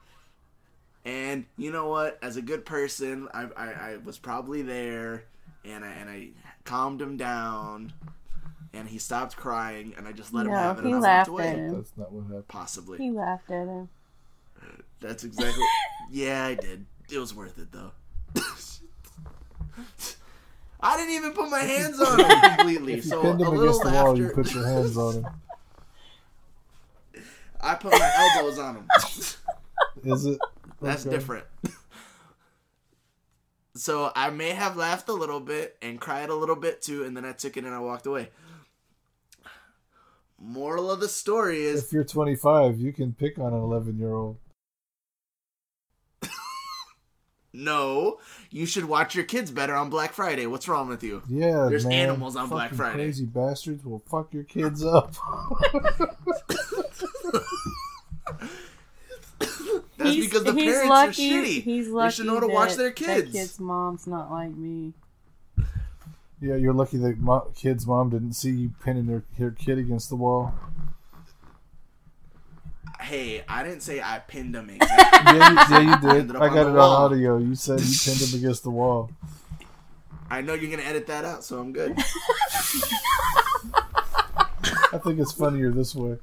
And 1.04 1.46
you 1.58 1.72
know 1.72 1.90
what? 1.90 2.18
As 2.22 2.38
a 2.38 2.42
good 2.42 2.66
person, 2.66 3.28
I, 3.34 3.48
I, 3.58 3.68
I 3.72 3.98
was 3.98 4.18
probably 4.18 4.62
there, 4.62 5.26
and 5.66 5.84
I 5.84 5.90
and 5.90 6.10
I 6.10 6.30
calmed 6.64 7.02
him 7.02 7.18
down, 7.18 7.92
and 8.72 8.88
he 8.88 8.98
stopped 8.98 9.36
crying, 9.36 9.94
and 9.98 10.08
I 10.08 10.12
just 10.12 10.34
let 10.34 10.46
him 10.46 10.54
have 10.54 10.80
it, 10.80 10.86
he 10.86 10.92
and 10.92 10.98
I 10.98 11.00
laughed 11.00 11.30
walked 11.30 11.42
away. 11.42 11.50
at 11.50 11.56
him. 11.58 11.76
that's 11.76 11.92
not 11.98 12.12
what 12.12 12.24
happened. 12.24 12.48
Possibly. 12.48 12.98
He 13.00 13.12
laughed 13.12 13.50
at 13.52 13.68
him. 13.68 13.90
That's 15.02 15.24
exactly. 15.26 15.66
yeah, 16.12 16.46
I 16.46 16.56
did. 16.56 16.86
It 17.12 17.18
was 17.20 17.34
worth 17.36 17.58
it 17.58 17.72
though. 17.72 17.92
I 20.84 20.98
didn't 20.98 21.14
even 21.16 21.34
put 21.34 21.50
my 21.50 21.60
hands 21.60 22.00
on 22.00 22.20
him 22.26 22.42
completely. 22.42 22.94
If 22.94 23.06
you 23.06 23.12
so 23.12 23.22
pinned 23.22 23.42
him 23.42 23.54
against 23.60 23.84
the 23.84 23.90
wall, 23.92 24.18
you 24.18 24.30
put 24.30 24.54
your 24.54 24.66
hands 24.66 24.98
on 24.98 25.16
him. 25.16 25.28
I 27.60 27.76
put 27.76 27.92
my 27.92 28.12
elbows 28.38 28.58
on 28.58 28.76
him. 28.78 28.88
Is 30.04 30.26
it? 30.26 30.40
That's 30.82 31.06
Okay. 31.06 31.16
different. 31.16 31.46
so 33.76 34.12
I 34.16 34.32
may 34.32 34.50
have 34.50 34.76
laughed 34.78 35.10
a 35.10 35.14
little 35.14 35.40
bit 35.40 35.78
and 35.82 36.00
cried 36.02 36.30
a 36.30 36.36
little 36.36 36.56
bit 36.56 36.82
too, 36.82 37.04
and 37.04 37.16
then 37.16 37.26
I 37.26 37.34
took 37.34 37.58
it 37.58 37.64
and 37.66 37.74
I 37.76 37.80
walked 37.80 38.08
away. 38.08 38.30
Moral 40.40 40.90
of 40.90 41.00
the 41.00 41.08
story 41.08 41.62
is 41.62 41.84
If 41.84 41.94
you're 41.94 42.04
25, 42.04 42.80
you 42.80 42.92
can 42.92 43.14
pick 43.14 43.38
on 43.38 43.54
an 43.54 43.60
11 43.60 44.00
year 44.00 44.14
old. 44.14 44.38
No, 47.54 48.20
you 48.50 48.66
should 48.66 48.86
watch 48.86 49.14
your 49.16 49.24
kids 49.26 49.52
better 49.52 49.76
on 49.76 49.90
Black 49.90 50.14
Friday. 50.14 50.46
What's 50.48 50.68
wrong 50.68 50.88
with 50.88 51.04
you? 51.04 51.22
Yeah, 51.28 51.68
There's 51.70 51.86
man. 51.86 52.10
animals 52.10 52.36
on 52.36 52.50
Black 52.50 52.74
Friday. 52.74 52.96
Crazy 52.96 53.26
bastards 53.26 53.84
will 53.86 54.00
fuck 54.10 54.34
your 54.34 54.44
kids 54.44 54.84
up. 54.86 55.14
That's 59.98 60.16
He's- 60.16 60.26
because 60.28 60.44
the 60.44 60.54
he's 60.54 60.72
parents 60.72 60.90
lucky, 60.90 61.34
are 61.34 61.42
shitty. 61.44 61.64
He's 61.64 61.86
They 61.88 61.92
lucky 61.92 62.16
should 62.16 62.26
know 62.28 62.40
to 62.40 62.48
watch 62.48 62.76
their 62.76 62.92
kids. 62.92 63.32
kid's 63.32 63.60
mom's 63.60 64.08
not 64.08 64.32
like 64.32 64.56
me. 64.56 64.94
yeah, 66.42 66.56
you're 66.56 66.74
lucky 66.74 66.98
that 66.98 67.18
mo- 67.20 67.52
kid's 67.56 67.86
mom 67.86 68.10
didn't 68.10 68.34
see 68.34 68.52
you 68.52 68.72
pinning 68.84 69.06
their, 69.08 69.24
her 69.38 69.52
kid 69.52 69.78
against 69.78 70.10
the 70.10 70.16
wall. 70.16 70.54
Hey, 73.02 73.44
I 73.48 73.64
didn't 73.64 73.82
say 73.82 74.02
I 74.02 74.20
pinned 74.20 74.54
them 74.56 74.70
exactly. 74.76 75.38
Yeah, 75.38 75.50
you, 75.50 75.56
yeah, 75.58 75.80
you 75.96 76.02
did. 76.02 76.20
Ended 76.22 76.36
up 76.36 76.42
I 76.42 76.50
got 76.50 76.68
it 76.68 76.74
wall. 76.74 76.96
on 76.96 77.12
audio. 77.12 77.38
You 77.38 77.56
said 77.56 77.80
you 77.82 77.96
pinned 78.06 78.22
him 78.22 78.40
against 78.40 78.64
the 78.64 78.70
wall. 78.70 79.12
I 80.30 80.42
know 80.42 80.54
you're 80.54 80.72
gonna 80.72 80.88
edit 80.88 81.08
that 81.08 81.26
out, 81.26 81.44
so 81.44 81.60
I'm 81.60 81.74
good. 81.74 81.98
I 84.94 84.98
think 85.04 85.20
it's 85.20 85.32
funnier 85.34 85.72
this 85.72 85.94
way. 85.96 86.18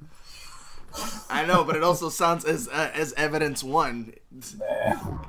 I 1.29 1.45
know, 1.45 1.64
but 1.64 1.77
it 1.77 1.83
also 1.83 2.09
sounds 2.09 2.45
as 2.45 2.69
uh, 2.69 2.91
as 2.95 3.12
evidence 3.14 3.62
one. 3.62 4.14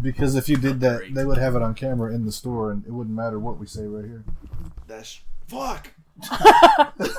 Because 0.00 0.34
if 0.34 0.48
you 0.48 0.56
did 0.56 0.80
that, 0.80 1.02
they 1.12 1.26
would 1.26 1.36
have 1.36 1.54
it 1.54 1.60
on 1.60 1.74
camera 1.74 2.14
in 2.14 2.24
the 2.24 2.32
store, 2.32 2.70
and 2.70 2.86
it 2.86 2.90
wouldn't 2.90 3.14
matter 3.14 3.38
what 3.38 3.58
we 3.58 3.66
say 3.66 3.84
right 3.84 4.06
here. 4.06 4.24
That's 4.86 5.20
fuck. 5.46 5.90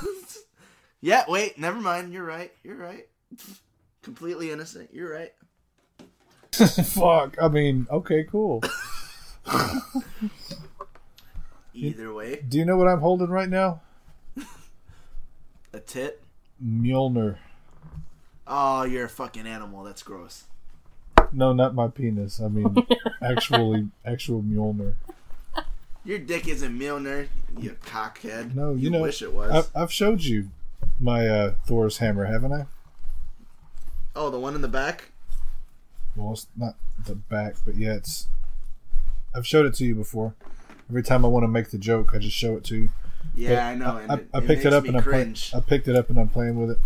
yeah, 1.02 1.26
wait, 1.28 1.60
never 1.60 1.80
mind. 1.80 2.12
You're 2.12 2.26
right. 2.26 2.52
You're 2.64 2.76
right. 2.76 3.08
Completely 4.02 4.52
innocent. 4.52 4.90
You're 4.94 5.12
right. 5.12 5.34
Fuck. 6.52 7.38
I 7.42 7.48
mean, 7.48 7.88
okay, 7.92 8.24
cool. 8.24 8.64
Either 11.74 12.14
way, 12.14 12.44
Do 12.48 12.58
you 12.58 12.66
know 12.66 12.76
what 12.76 12.88
I'm 12.88 13.00
holding 13.00 13.30
right 13.30 13.50
now? 13.50 13.82
a 15.74 15.80
tit. 15.80 16.22
Mjolnir. 16.64 17.38
Oh, 18.48 18.84
you're 18.84 19.06
a 19.06 19.10
fucking 19.10 19.46
animal. 19.46 19.84
That's 19.84 20.04
gross. 20.04 20.46
No, 21.32 21.54
not 21.54 21.76
my 21.76 21.88
penis. 21.88 22.42
I 22.42 22.48
mean, 22.48 22.76
actually, 23.22 23.90
actual 24.04 24.42
Mjolnir. 24.42 24.96
Your 26.04 26.18
dick 26.18 26.48
isn't 26.48 26.78
Mjolnir, 26.78 27.28
you 27.58 27.78
cockhead. 27.86 28.56
No, 28.56 28.74
you, 28.74 28.90
know, 28.90 29.02
wish 29.02 29.22
it 29.22 29.34
was. 29.34 29.52
I've, 29.52 29.70
I've 29.84 29.92
showed 29.92 30.22
you 30.22 30.50
my 31.00 31.28
uh, 31.28 31.56
Thor's 31.66 31.98
hammer, 32.00 32.26
haven't 32.26 32.54
I? 32.54 32.66
Oh, 34.16 34.30
the 34.30 34.40
one 34.40 34.56
in 34.56 34.62
the 34.62 34.68
back. 34.68 35.12
Well, 36.16 36.34
it's 36.34 36.48
not 36.58 36.76
the 37.06 37.16
back, 37.16 37.56
but 37.66 37.76
yeah, 37.76 37.94
it's. 37.94 38.28
I've 39.36 39.46
showed 39.48 39.66
it 39.66 39.74
to 39.76 39.86
you 39.86 39.96
before. 39.96 40.34
Every 40.90 41.04
time 41.04 41.24
I 41.24 41.28
want 41.28 41.44
to 41.44 41.48
make 41.48 41.70
the 41.70 41.78
joke, 41.78 42.12
I 42.14 42.18
just 42.18 42.36
show 42.36 42.56
it 42.58 42.64
to 42.66 42.76
you. 42.76 42.90
Yeah, 43.36 43.50
But 43.50 43.60
I 43.60 43.76
know. 43.76 43.98
And 43.98 44.12
I, 44.12 44.16
it, 44.16 44.28
I 44.34 44.40
picked 44.40 44.66
it 44.66 44.72
makes 44.72 44.76
up 44.76 44.86
and 44.86 44.98
I'm. 44.98 45.36
I 45.56 45.60
picked 45.62 45.88
it 45.88 45.96
up 45.96 46.10
and 46.10 46.18
I'm 46.20 46.30
playing 46.30 46.60
with 46.60 46.72
it. 46.72 46.78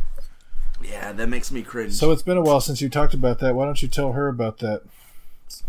Yeah, 0.84 1.14
that 1.14 1.28
makes 1.30 1.52
me 1.52 1.62
cringe. 1.64 1.94
So 1.94 2.12
it's 2.12 2.22
been 2.22 2.36
a 2.38 2.42
while 2.42 2.60
since 2.60 2.82
you 2.82 2.90
talked 2.90 3.14
about 3.14 3.40
that. 3.40 3.56
Why 3.56 3.64
don't 3.66 3.82
you 3.82 3.88
tell 3.88 4.12
her 4.12 4.28
about 4.28 4.58
that? 4.60 4.82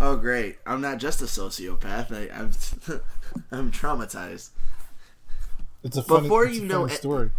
oh, 0.01 0.17
great. 0.17 0.57
I'm 0.67 0.81
not 0.81 0.99
just 0.99 1.21
a 1.23 1.27
sociopath. 1.27 2.11
I, 2.11 2.35
I'm 2.37 2.51
I'm 3.53 3.71
traumatized. 3.71 4.51
It's 5.85 5.97
a 5.97 6.03
funny, 6.03 6.23
Before 6.23 6.47
it's 6.47 6.57
a 6.59 6.61
you 6.61 6.67
know 6.67 6.81
funny 6.83 6.93
it- 6.95 6.97
story. 6.97 7.31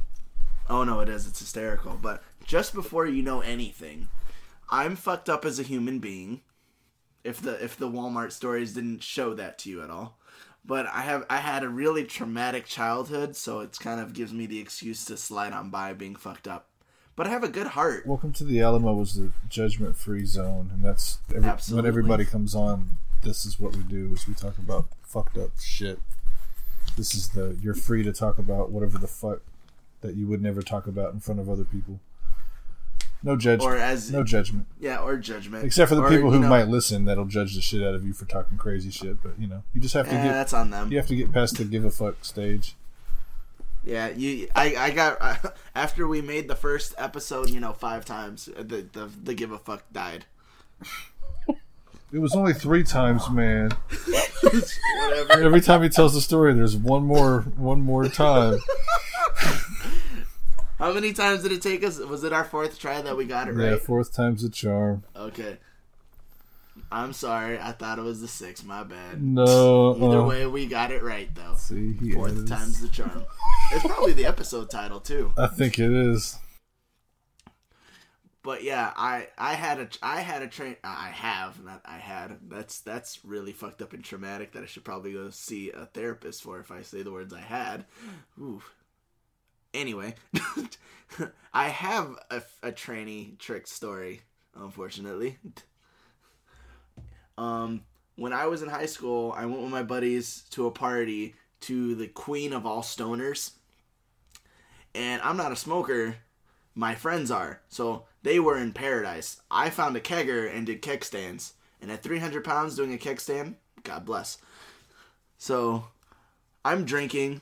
Oh 0.70 0.84
no, 0.84 1.00
it 1.02 1.10
is. 1.10 1.28
It's 1.28 1.40
hysterical. 1.40 2.00
But 2.02 2.24
just 2.46 2.74
before 2.74 3.06
you 3.06 3.22
know 3.22 3.42
anything, 3.42 4.08
I'm 4.70 4.96
fucked 4.96 5.30
up 5.30 5.46
as 5.46 5.60
a 5.60 5.64
human 5.64 6.00
being. 6.00 6.42
If 7.24 7.42
the 7.42 7.64
if 7.64 7.76
the 7.76 7.90
Walmart 7.90 8.32
stories 8.32 8.74
didn't 8.74 9.02
show 9.02 9.34
that 9.34 9.58
to 9.60 9.70
you 9.70 9.82
at 9.82 9.90
all, 9.90 10.20
but 10.64 10.86
I 10.88 11.02
have 11.02 11.26
I 11.30 11.38
had 11.38 11.64
a 11.64 11.70
really 11.70 12.04
traumatic 12.04 12.66
childhood, 12.66 13.36
so 13.36 13.62
it's 13.62 13.80
kind 13.80 14.00
of 14.00 14.14
gives 14.14 14.32
me 14.32 14.46
the 14.46 14.60
excuse 14.60 15.06
to 15.06 15.18
slide 15.18 15.54
on 15.54 15.72
by 15.72 15.94
being 15.94 16.16
fucked 16.16 16.48
up. 16.48 16.70
But 17.16 17.28
I 17.28 17.30
have 17.32 17.44
a 17.44 17.50
good 17.50 17.68
heart. 17.68 18.06
Welcome 18.06 18.34
to 18.34 18.44
the 18.44 18.62
Alamo 18.62 18.94
was 18.94 19.16
the 19.16 19.32
judgment 19.50 19.96
free 19.96 20.26
zone, 20.26 20.70
and 20.72 20.84
that's 20.84 21.20
every, 21.34 21.50
when 21.76 21.86
everybody 21.86 22.26
comes 22.26 22.54
on. 22.54 22.92
This 23.24 23.44
is 23.44 23.60
what 23.60 23.76
we 23.76 23.82
do: 23.82 24.14
is 24.14 24.28
we 24.28 24.36
talk 24.36 24.60
about 24.60 24.86
fucked 25.02 25.38
up 25.38 25.52
shit. 25.60 26.00
This 26.96 27.16
is 27.16 27.30
the 27.30 27.58
you're 27.60 27.74
free 27.74 28.04
to 28.04 28.14
talk 28.14 28.38
about 28.38 28.72
whatever 28.72 29.00
the 29.00 29.08
fuck 29.08 29.42
that 30.02 30.16
you 30.16 30.28
would 30.28 30.44
never 30.44 30.62
talk 30.62 30.86
about 30.86 31.14
in 31.14 31.20
front 31.20 31.40
of 31.40 31.50
other 31.50 31.64
people. 31.64 32.00
No 33.26 33.36
judgment. 33.36 33.74
Or 33.74 33.76
as 33.76 34.12
no 34.12 34.24
judgment, 34.24 34.68
yeah, 34.80 35.00
or 35.00 35.18
judgment. 35.18 35.66
except 35.66 35.90
for 35.90 35.96
the 35.96 36.04
Or, 36.04 36.10
people 36.12 36.30
who 36.30 36.42
know, 36.42 36.48
might 36.48 36.68
listen. 36.68 37.06
That'll 37.06 37.26
judge 37.26 37.56
the 37.56 37.62
shit 37.62 37.82
out 37.82 37.96
of 37.96 38.06
you 38.06 38.14
for 38.14 38.26
talking 38.26 38.56
crazy 38.56 38.92
shit. 38.92 39.24
But 39.24 39.40
you 39.40 39.48
know, 39.48 39.64
you 39.74 39.82
just 39.82 39.96
have 39.96 40.08
to 40.10 40.14
eh, 40.14 40.24
get 40.26 40.32
that's 40.32 40.54
on 40.54 40.70
them. 40.70 40.92
you 40.92 40.98
have 40.98 41.08
to 41.08 41.16
get 41.16 41.32
past 41.34 41.58
the 41.58 41.66
give 41.66 41.84
a 41.86 41.90
fuck 41.90 42.24
stage. 42.24 42.76
Yeah, 43.84 44.10
you. 44.10 44.48
I. 44.56 44.76
I 44.76 44.92
got 44.92 45.58
after 45.76 46.08
we 46.08 46.22
made 46.22 46.48
the 46.48 46.56
first 46.56 46.94
episode. 47.00 47.50
You 47.50 47.60
know, 47.60 47.74
five 47.74 48.06
times 48.06 48.46
the 48.46 48.86
the, 48.94 49.10
the 49.24 49.34
give 49.34 49.52
a 49.52 49.58
fuck 49.58 49.92
died. 49.92 50.26
It 52.12 52.20
was 52.20 52.36
only 52.36 52.54
three 52.54 52.84
times, 52.84 53.28
man. 53.32 53.72
Whatever. 54.44 55.42
Every 55.44 55.62
time 55.62 55.82
he 55.82 55.90
tells 55.90 56.14
the 56.14 56.22
story, 56.22 56.54
there's 56.54 56.78
one 56.78 57.04
more, 57.04 57.42
one 57.58 57.82
more 57.82 58.08
time. 58.08 58.60
How 60.78 60.92
many 60.92 61.14
times 61.14 61.44
did 61.44 61.52
it 61.54 61.62
take 61.62 61.84
us? 61.84 62.00
Was 62.00 62.24
it 62.24 62.34
our 62.34 62.44
fourth 62.44 62.78
try 62.78 63.02
that 63.02 63.16
we 63.16 63.26
got 63.26 63.48
it 63.48 63.54
right? 63.54 63.64
Yeah, 63.64 63.72
right? 63.72 63.82
fourth 63.82 64.14
time's 64.14 64.44
a 64.44 64.50
charm. 64.50 65.04
Okay. 65.16 65.58
I'm 66.92 67.14
sorry. 67.14 67.58
I 67.60 67.72
thought 67.72 67.98
it 67.98 68.04
was 68.04 68.20
the 68.20 68.28
six. 68.28 68.64
My 68.64 68.84
bad. 68.84 69.24
No. 69.24 69.96
Either 69.96 70.20
uh, 70.20 70.28
way, 70.28 70.46
we 70.46 70.66
got 70.66 70.92
it 70.92 71.02
right 71.02 71.34
though. 71.34 71.56
See, 71.58 71.94
Fourth 72.14 72.34
edits. 72.34 72.50
time's 72.50 72.82
the 72.82 72.90
charm. 72.90 73.24
It's 73.72 73.86
probably 73.86 74.14
the 74.14 74.26
episode 74.26 74.70
title 74.70 75.00
too. 75.00 75.34
I 75.38 75.48
think 75.48 75.80
it 75.80 75.92
is. 75.92 76.38
But 78.44 78.64
yeah, 78.64 78.94
I 78.96 79.30
I 79.38 79.54
had 79.54 79.80
a 79.80 79.88
I 80.04 80.22
had 80.22 80.44
a 80.44 80.48
train. 80.48 80.76
I 80.84 81.08
have 81.08 81.64
not. 81.64 81.82
I 81.86 81.98
had. 81.98 82.38
That's 82.48 82.82
that's 82.82 83.24
really 83.24 83.54
fucked 83.54 83.82
up 83.82 83.94
and 83.94 84.04
traumatic. 84.04 84.52
That 84.52 84.64
I 84.64 84.68
should 84.68 84.84
probably 84.84 85.14
go 85.14 85.30
see 85.32 85.72
a 85.72 85.86
therapist 85.88 86.44
for 86.44 86.60
if 86.60 86.70
I 86.70 86.82
say 86.82 87.02
the 87.02 87.12
words 87.12 87.34
I 87.34 87.42
had. 87.42 87.86
Ooh. 88.40 88.62
Anyway, 89.76 90.16
I 91.54 91.68
have 91.68 92.16
a, 92.32 92.42
a 92.64 92.72
tranny 92.72 93.38
trick 93.38 93.68
story. 93.68 94.22
Unfortunately, 94.56 95.38
um, 97.38 97.82
when 98.16 98.32
I 98.32 98.48
was 98.48 98.62
in 98.62 98.70
high 98.70 98.86
school, 98.86 99.34
I 99.38 99.46
went 99.46 99.62
with 99.62 99.72
my 99.72 99.84
buddies 99.84 100.46
to 100.52 100.66
a 100.66 100.72
party 100.72 101.36
to 101.62 101.94
the 101.94 102.08
queen 102.08 102.54
of 102.54 102.66
all 102.66 102.82
stoners. 102.82 103.52
And 104.94 105.22
I'm 105.24 105.36
not 105.36 105.52
a 105.52 105.58
smoker, 105.58 106.16
my 106.74 106.96
friends 106.96 107.30
are. 107.30 107.62
So 107.68 108.06
they 108.24 108.40
were 108.40 108.58
in 108.58 108.72
paradise. 108.72 109.42
I 109.52 109.70
found 109.70 109.98
a 109.98 110.02
kegger 110.02 110.50
and 110.50 110.66
did 110.66 110.82
keg 110.82 111.04
stands. 111.04 111.54
And 111.82 111.92
at 111.92 112.02
300 112.02 112.46
pounds 112.46 112.78
doing 112.78 112.94
a 112.94 112.98
kickstand, 112.98 113.56
God 113.84 114.06
bless. 114.06 114.38
So 115.38 115.88
I'm 116.64 116.86
drinking 116.86 117.42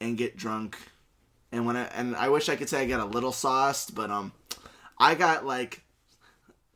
and 0.00 0.16
get 0.16 0.36
drunk. 0.36 0.78
And 1.50 1.66
when 1.66 1.76
I 1.76 1.84
and 1.84 2.14
I 2.16 2.28
wish 2.28 2.48
I 2.48 2.56
could 2.56 2.68
say 2.68 2.82
I 2.82 2.86
got 2.86 3.00
a 3.00 3.04
little 3.04 3.32
sauced, 3.32 3.94
but 3.94 4.10
um 4.10 4.32
I 4.98 5.14
got 5.14 5.46
like 5.46 5.82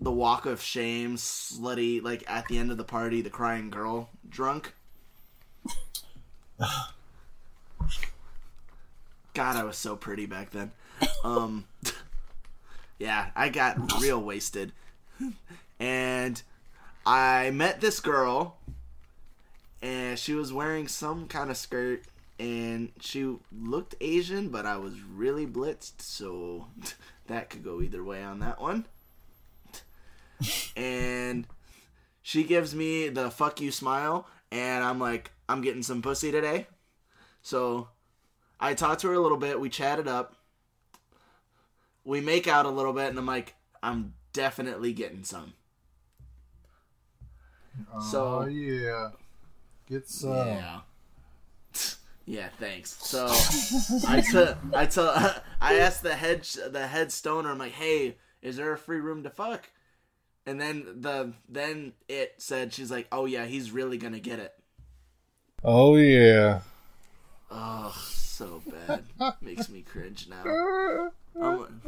the 0.00 0.10
walk 0.10 0.46
of 0.46 0.60
shame, 0.60 1.16
slutty, 1.16 2.02
like 2.02 2.24
at 2.28 2.48
the 2.48 2.58
end 2.58 2.70
of 2.70 2.76
the 2.76 2.84
party, 2.84 3.20
the 3.20 3.30
crying 3.30 3.70
girl 3.70 4.10
drunk. 4.28 4.74
God, 9.34 9.56
I 9.56 9.64
was 9.64 9.76
so 9.76 9.96
pretty 9.96 10.26
back 10.26 10.50
then. 10.50 10.72
Um, 11.24 11.64
yeah, 12.98 13.30
I 13.34 13.48
got 13.48 14.00
real 14.00 14.20
wasted. 14.22 14.72
And 15.80 16.40
I 17.04 17.50
met 17.50 17.80
this 17.80 17.98
girl, 17.98 18.56
and 19.82 20.16
she 20.16 20.32
was 20.32 20.52
wearing 20.52 20.86
some 20.86 21.26
kind 21.26 21.50
of 21.50 21.56
skirt, 21.56 22.04
and 22.42 22.90
she 23.00 23.36
looked 23.52 23.94
Asian, 24.00 24.48
but 24.48 24.66
I 24.66 24.76
was 24.76 25.00
really 25.00 25.46
blitzed, 25.46 26.00
so 26.00 26.66
that 27.28 27.50
could 27.50 27.62
go 27.62 27.80
either 27.80 28.02
way 28.02 28.22
on 28.22 28.40
that 28.40 28.60
one. 28.60 28.86
And 30.76 31.46
she 32.20 32.42
gives 32.42 32.74
me 32.74 33.08
the 33.08 33.30
fuck 33.30 33.60
you 33.60 33.70
smile, 33.70 34.26
and 34.50 34.82
I'm 34.82 34.98
like, 34.98 35.30
I'm 35.48 35.60
getting 35.60 35.84
some 35.84 36.02
pussy 36.02 36.32
today. 36.32 36.66
So 37.42 37.88
I 38.58 38.74
talked 38.74 39.02
to 39.02 39.08
her 39.08 39.14
a 39.14 39.20
little 39.20 39.38
bit. 39.38 39.60
We 39.60 39.68
chatted 39.68 40.08
up. 40.08 40.34
We 42.04 42.20
make 42.20 42.48
out 42.48 42.66
a 42.66 42.70
little 42.70 42.92
bit, 42.92 43.08
and 43.10 43.18
I'm 43.18 43.26
like, 43.26 43.54
I'm 43.84 44.14
definitely 44.32 44.92
getting 44.92 45.22
some. 45.22 45.52
Oh, 47.94 48.00
so- 48.00 48.42
oh 48.42 48.46
yeah, 48.46 49.10
get 49.86 50.08
some. 50.08 50.34
Yeah. 50.48 50.80
Yeah, 52.32 52.48
thanks. 52.58 52.96
So 52.98 53.26
I 54.08 54.22
took 54.22 54.56
I 54.72 54.86
took 54.86 55.14
I 55.60 55.74
asked 55.74 56.02
the 56.02 56.14
head 56.14 56.44
the 56.44 56.86
head 56.86 57.12
stoner. 57.12 57.50
I'm 57.50 57.58
like, 57.58 57.72
hey, 57.72 58.16
is 58.40 58.56
there 58.56 58.72
a 58.72 58.78
free 58.78 59.00
room 59.00 59.22
to 59.24 59.28
fuck? 59.28 59.68
And 60.46 60.58
then 60.58 61.02
the 61.02 61.34
then 61.46 61.92
it 62.08 62.36
said 62.38 62.72
she's 62.72 62.90
like, 62.90 63.06
oh 63.12 63.26
yeah, 63.26 63.44
he's 63.44 63.70
really 63.70 63.98
gonna 63.98 64.18
get 64.18 64.38
it. 64.38 64.54
Oh 65.62 65.96
yeah. 65.96 66.60
Oh, 67.50 67.94
so 68.08 68.62
bad. 68.88 69.04
Makes 69.42 69.68
me 69.68 69.82
cringe 69.82 70.26
now. 70.26 71.10
Um, 71.38 71.82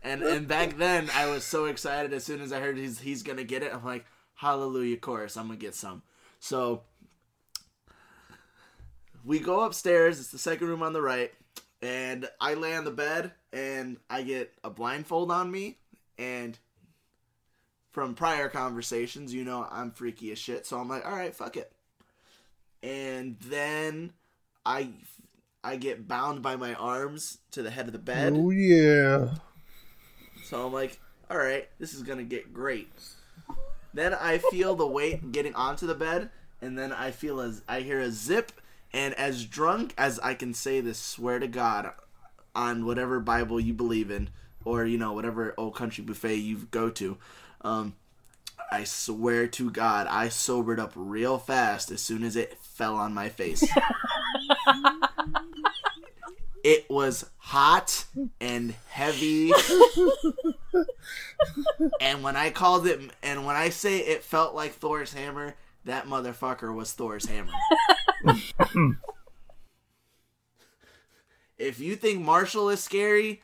and 0.00 0.22
and 0.22 0.46
back 0.46 0.76
then 0.76 1.10
I 1.12 1.28
was 1.28 1.42
so 1.42 1.64
excited 1.64 2.12
as 2.12 2.22
soon 2.22 2.40
as 2.40 2.52
I 2.52 2.60
heard 2.60 2.78
he's 2.78 3.00
he's 3.00 3.24
gonna 3.24 3.42
get 3.42 3.64
it. 3.64 3.74
I'm 3.74 3.84
like, 3.84 4.06
hallelujah 4.36 4.98
chorus, 4.98 5.36
I'm 5.36 5.48
gonna 5.48 5.58
get 5.58 5.74
some. 5.74 6.04
So 6.38 6.82
we 9.26 9.40
go 9.40 9.60
upstairs, 9.60 10.20
it's 10.20 10.30
the 10.30 10.38
second 10.38 10.68
room 10.68 10.82
on 10.82 10.92
the 10.92 11.02
right, 11.02 11.32
and 11.82 12.28
I 12.40 12.54
lay 12.54 12.74
on 12.76 12.84
the 12.84 12.92
bed 12.92 13.32
and 13.52 13.98
I 14.08 14.22
get 14.22 14.54
a 14.62 14.70
blindfold 14.70 15.30
on 15.32 15.50
me 15.50 15.78
and 16.16 16.56
from 17.90 18.14
prior 18.14 18.48
conversations, 18.48 19.34
you 19.34 19.44
know 19.44 19.66
I'm 19.70 19.90
freaky 19.90 20.30
as 20.30 20.38
shit, 20.38 20.64
so 20.64 20.78
I'm 20.78 20.88
like, 20.88 21.04
alright, 21.04 21.34
fuck 21.34 21.56
it. 21.56 21.72
And 22.82 23.36
then 23.40 24.12
I 24.64 24.90
I 25.64 25.76
get 25.76 26.06
bound 26.06 26.42
by 26.42 26.54
my 26.54 26.74
arms 26.74 27.38
to 27.50 27.62
the 27.62 27.70
head 27.70 27.86
of 27.86 27.92
the 27.92 27.98
bed. 27.98 28.34
Oh 28.36 28.50
yeah. 28.50 29.34
So 30.44 30.64
I'm 30.64 30.72
like, 30.72 31.00
all 31.28 31.38
right, 31.38 31.68
this 31.78 31.94
is 31.94 32.02
gonna 32.02 32.22
get 32.22 32.52
great. 32.52 32.92
Then 33.92 34.14
I 34.14 34.38
feel 34.38 34.76
the 34.76 34.86
weight 34.86 35.32
getting 35.32 35.54
onto 35.54 35.86
the 35.86 35.94
bed, 35.94 36.30
and 36.60 36.78
then 36.78 36.92
I 36.92 37.10
feel 37.10 37.40
as 37.40 37.62
I 37.66 37.80
hear 37.80 37.98
a 37.98 38.10
zip, 38.10 38.52
and 38.92 39.14
as 39.14 39.44
drunk 39.44 39.94
as 39.96 40.18
I 40.20 40.34
can 40.34 40.54
say 40.54 40.80
this, 40.80 40.98
swear 40.98 41.38
to 41.38 41.48
God, 41.48 41.90
on 42.54 42.86
whatever 42.86 43.20
Bible 43.20 43.60
you 43.60 43.74
believe 43.74 44.10
in, 44.10 44.30
or 44.64 44.84
you 44.84 44.98
know 44.98 45.12
whatever 45.12 45.54
old 45.56 45.74
country 45.74 46.02
buffet 46.02 46.36
you 46.36 46.68
go 46.70 46.90
to, 46.90 47.18
um, 47.62 47.94
I 48.70 48.84
swear 48.84 49.46
to 49.48 49.70
God, 49.70 50.06
I 50.08 50.28
sobered 50.28 50.80
up 50.80 50.92
real 50.94 51.38
fast 51.38 51.90
as 51.90 52.00
soon 52.00 52.24
as 52.24 52.36
it 52.36 52.58
fell 52.60 52.96
on 52.96 53.14
my 53.14 53.28
face. 53.28 53.62
it 56.64 56.88
was 56.90 57.30
hot 57.36 58.04
and 58.40 58.74
heavy. 58.88 59.52
and 62.00 62.22
when 62.22 62.36
I 62.36 62.50
called 62.50 62.86
it, 62.86 63.00
and 63.22 63.46
when 63.46 63.56
I 63.56 63.68
say 63.68 63.98
it 63.98 64.24
felt 64.24 64.54
like 64.54 64.72
Thor's 64.72 65.12
hammer, 65.12 65.54
that 65.86 66.06
motherfucker 66.06 66.74
was 66.74 66.92
Thor's 66.92 67.26
hammer. 67.26 67.52
if 71.58 71.80
you 71.80 71.96
think 71.96 72.20
Marshall 72.20 72.68
is 72.68 72.82
scary, 72.82 73.40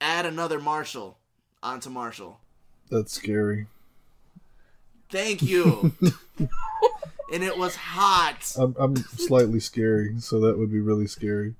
add 0.00 0.26
another 0.26 0.60
Marshall 0.60 1.18
onto 1.62 1.90
Marshall. 1.90 2.40
That's 2.90 3.12
scary. 3.12 3.66
Thank 5.10 5.42
you. 5.42 5.92
and 7.32 7.42
it 7.42 7.56
was 7.58 7.74
hot. 7.74 8.54
I'm 8.56 8.76
I'm 8.78 8.96
slightly 8.96 9.60
scary, 9.60 10.20
so 10.20 10.40
that 10.40 10.58
would 10.58 10.70
be 10.70 10.80
really 10.80 11.06
scary. 11.06 11.54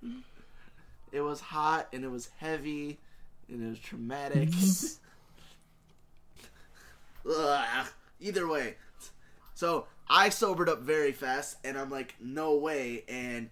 It 1.10 1.22
was 1.22 1.40
hot 1.40 1.88
and 1.92 2.04
it 2.04 2.10
was 2.10 2.28
heavy 2.36 2.98
and 3.48 3.66
it 3.66 3.70
was 3.70 3.78
traumatic. 3.78 4.50
Ugh. 7.28 7.86
Either 8.20 8.46
way. 8.46 8.74
So 9.60 9.84
I 10.08 10.30
sobered 10.30 10.70
up 10.70 10.80
very 10.80 11.12
fast 11.12 11.58
and 11.64 11.76
I'm 11.76 11.90
like, 11.90 12.14
no 12.18 12.54
way. 12.56 13.04
And 13.10 13.50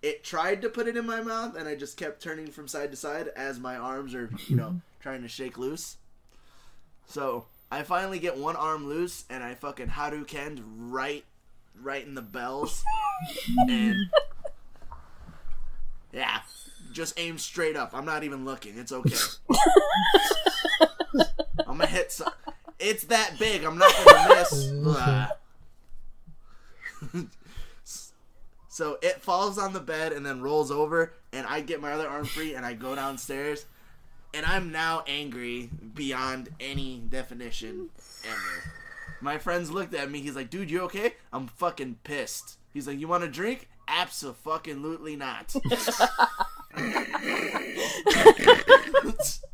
it 0.00 0.24
tried 0.24 0.62
to 0.62 0.70
put 0.70 0.88
it 0.88 0.96
in 0.96 1.04
my 1.04 1.20
mouth 1.20 1.58
and 1.58 1.68
I 1.68 1.74
just 1.74 1.98
kept 1.98 2.22
turning 2.22 2.46
from 2.46 2.66
side 2.66 2.90
to 2.90 2.96
side 2.96 3.28
as 3.36 3.60
my 3.60 3.76
arms 3.76 4.14
are, 4.14 4.30
you 4.48 4.56
know, 4.56 4.80
trying 5.00 5.20
to 5.20 5.28
shake 5.28 5.58
loose. 5.58 5.98
So 7.04 7.44
I 7.70 7.82
finally 7.82 8.18
get 8.18 8.38
one 8.38 8.56
arm 8.56 8.86
loose 8.86 9.26
and 9.28 9.44
I 9.44 9.52
fucking 9.54 9.88
Hadouken 9.88 10.62
right 10.64 11.22
right 11.82 12.06
in 12.06 12.14
the 12.14 12.22
bells. 12.22 12.82
and 13.68 13.96
yeah, 16.14 16.40
just 16.92 17.20
aim 17.20 17.36
straight 17.36 17.76
up. 17.76 17.90
I'm 17.92 18.06
not 18.06 18.24
even 18.24 18.46
looking. 18.46 18.78
It's 18.78 18.90
okay. 18.90 19.16
I'm 21.66 21.76
gonna 21.76 21.86
hit 21.88 22.10
some. 22.10 22.32
It's 22.78 23.04
that 23.04 23.38
big. 23.38 23.64
I'm 23.64 23.76
not 23.76 23.94
gonna 24.02 24.34
miss. 24.34 24.64
Blah. 24.68 25.28
so 28.68 28.98
it 29.02 29.22
falls 29.22 29.58
on 29.58 29.72
the 29.72 29.80
bed 29.80 30.12
and 30.12 30.24
then 30.24 30.42
rolls 30.42 30.70
over, 30.70 31.14
and 31.32 31.46
I 31.46 31.60
get 31.60 31.80
my 31.80 31.92
other 31.92 32.08
arm 32.08 32.24
free 32.24 32.54
and 32.54 32.64
I 32.64 32.74
go 32.74 32.94
downstairs, 32.94 33.66
and 34.34 34.46
I'm 34.46 34.72
now 34.72 35.04
angry 35.06 35.70
beyond 35.94 36.48
any 36.60 37.02
definition 37.08 37.90
ever. 38.24 38.72
My 39.20 39.38
friends 39.38 39.70
looked 39.70 39.94
at 39.94 40.10
me. 40.10 40.20
He's 40.20 40.36
like, 40.36 40.50
"Dude, 40.50 40.70
you 40.70 40.82
okay?" 40.82 41.14
I'm 41.32 41.46
fucking 41.46 41.98
pissed. 42.02 42.58
He's 42.72 42.86
like, 42.86 42.98
"You 42.98 43.08
want 43.08 43.24
a 43.24 43.28
drink?" 43.28 43.68
Absolutely 43.88 45.16
not. 45.16 45.54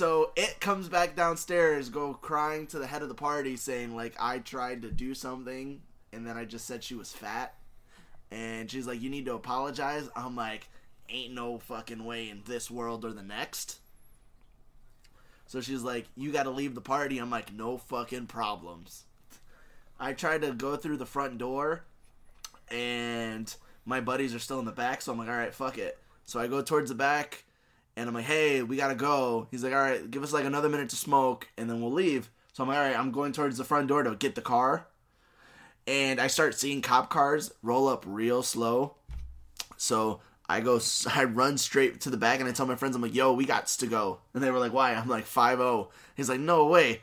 so 0.00 0.32
it 0.34 0.60
comes 0.60 0.88
back 0.88 1.14
downstairs, 1.14 1.90
go 1.90 2.14
crying 2.14 2.66
to 2.68 2.78
the 2.78 2.86
head 2.86 3.02
of 3.02 3.10
the 3.10 3.14
party, 3.14 3.54
saying 3.54 3.94
like 3.94 4.14
I 4.18 4.38
tried 4.38 4.80
to 4.80 4.90
do 4.90 5.12
something, 5.12 5.82
and 6.10 6.26
then 6.26 6.38
I 6.38 6.46
just 6.46 6.64
said 6.64 6.82
she 6.82 6.94
was 6.94 7.12
fat, 7.12 7.54
and 8.30 8.70
she's 8.70 8.86
like, 8.86 9.02
"You 9.02 9.10
need 9.10 9.26
to 9.26 9.34
apologize." 9.34 10.08
I'm 10.16 10.34
like, 10.34 10.70
"Ain't 11.10 11.34
no 11.34 11.58
fucking 11.58 12.02
way 12.02 12.30
in 12.30 12.40
this 12.46 12.70
world 12.70 13.04
or 13.04 13.12
the 13.12 13.22
next." 13.22 13.80
So 15.44 15.60
she's 15.60 15.82
like, 15.82 16.06
"You 16.16 16.32
got 16.32 16.44
to 16.44 16.50
leave 16.50 16.74
the 16.74 16.80
party." 16.80 17.18
I'm 17.18 17.28
like, 17.28 17.52
"No 17.52 17.76
fucking 17.76 18.28
problems." 18.28 19.04
I 19.98 20.14
tried 20.14 20.40
to 20.40 20.52
go 20.52 20.76
through 20.76 20.96
the 20.96 21.04
front 21.04 21.36
door, 21.36 21.84
and 22.70 23.54
my 23.84 24.00
buddies 24.00 24.34
are 24.34 24.38
still 24.38 24.60
in 24.60 24.64
the 24.64 24.72
back, 24.72 25.02
so 25.02 25.12
I'm 25.12 25.18
like, 25.18 25.28
all 25.28 25.34
right, 25.34 25.52
fuck 25.52 25.76
it. 25.76 25.98
So 26.24 26.40
I 26.40 26.46
go 26.46 26.62
towards 26.62 26.88
the 26.88 26.94
back, 26.94 27.44
and 28.00 28.08
I'm 28.08 28.14
like, 28.14 28.24
hey, 28.24 28.62
we 28.62 28.76
gotta 28.76 28.94
go. 28.94 29.46
He's 29.50 29.62
like, 29.62 29.74
all 29.74 29.78
right, 29.78 30.10
give 30.10 30.22
us 30.22 30.32
like 30.32 30.46
another 30.46 30.70
minute 30.70 30.88
to 30.88 30.96
smoke, 30.96 31.48
and 31.58 31.68
then 31.68 31.82
we'll 31.82 31.92
leave. 31.92 32.30
So 32.54 32.62
I'm 32.62 32.68
like, 32.68 32.78
all 32.78 32.84
right, 32.84 32.98
I'm 32.98 33.12
going 33.12 33.32
towards 33.32 33.58
the 33.58 33.64
front 33.64 33.88
door 33.88 34.02
to 34.02 34.14
get 34.16 34.34
the 34.34 34.40
car, 34.40 34.86
and 35.86 36.18
I 36.18 36.26
start 36.26 36.54
seeing 36.54 36.80
cop 36.80 37.10
cars 37.10 37.52
roll 37.62 37.88
up 37.88 38.04
real 38.06 38.42
slow. 38.42 38.96
So 39.76 40.20
I 40.48 40.60
go, 40.60 40.80
I 41.14 41.24
run 41.24 41.58
straight 41.58 42.00
to 42.00 42.10
the 42.10 42.16
back, 42.16 42.40
and 42.40 42.48
I 42.48 42.52
tell 42.52 42.66
my 42.66 42.76
friends, 42.76 42.96
I'm 42.96 43.02
like, 43.02 43.14
yo, 43.14 43.34
we 43.34 43.44
got 43.44 43.66
to 43.66 43.86
go. 43.86 44.20
And 44.32 44.42
they 44.42 44.50
were 44.50 44.58
like, 44.58 44.72
why? 44.72 44.94
I'm 44.94 45.08
like, 45.08 45.26
5 45.26 45.86
He's 46.16 46.30
like, 46.30 46.40
no 46.40 46.66
way. 46.66 47.02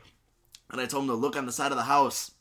And 0.70 0.80
I 0.80 0.86
told 0.86 1.04
him 1.04 1.10
to 1.10 1.14
look 1.14 1.36
on 1.36 1.46
the 1.46 1.52
side 1.52 1.70
of 1.70 1.78
the 1.78 1.84
house 1.84 2.32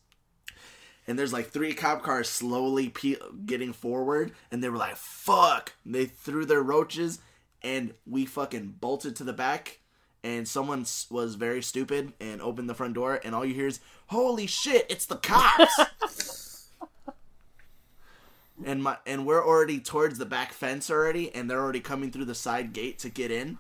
and 1.08 1.18
there's 1.18 1.34
like 1.34 1.50
three 1.50 1.74
cop 1.74 2.04
cars 2.04 2.28
slowly 2.28 2.90
pe- 2.90 3.16
getting 3.46 3.72
forward 3.72 4.34
and 4.52 4.62
they 4.62 4.70
were 4.70 4.78
like 4.78 4.98
fuck 4.98 5.74
and 5.86 5.96
they 5.96 6.06
threw 6.06 6.46
their 6.46 6.62
roaches 6.62 7.20
and 7.62 7.94
we 8.06 8.26
fucking 8.26 8.76
bolted 8.80 9.16
to 9.18 9.24
the 9.24 9.34
back 9.34 9.80
and 10.24 10.48
someone 10.48 10.86
was 11.10 11.36
very 11.36 11.62
stupid 11.62 12.12
and 12.20 12.42
opened 12.42 12.70
the 12.70 12.74
front 12.74 12.96
door, 12.96 13.20
and 13.24 13.34
all 13.34 13.46
you 13.46 13.54
hear 13.54 13.68
is, 13.68 13.80
"Holy 14.08 14.48
shit, 14.48 14.86
it's 14.90 15.06
the 15.06 15.16
cops!" 15.16 16.70
and 18.66 18.84
my 18.84 18.98
and 19.06 19.26
we're 19.26 19.46
already 19.46 19.80
towards 19.80 20.18
the 20.18 20.26
back 20.26 20.52
fence 20.52 20.90
already, 20.90 21.34
and 21.34 21.50
they're 21.50 21.62
already 21.62 21.80
coming 21.80 22.12
through 22.12 22.26
the 22.26 22.36
side 22.36 22.74
gate 22.74 23.00
to 23.00 23.10
get 23.10 23.32
in. 23.32 23.58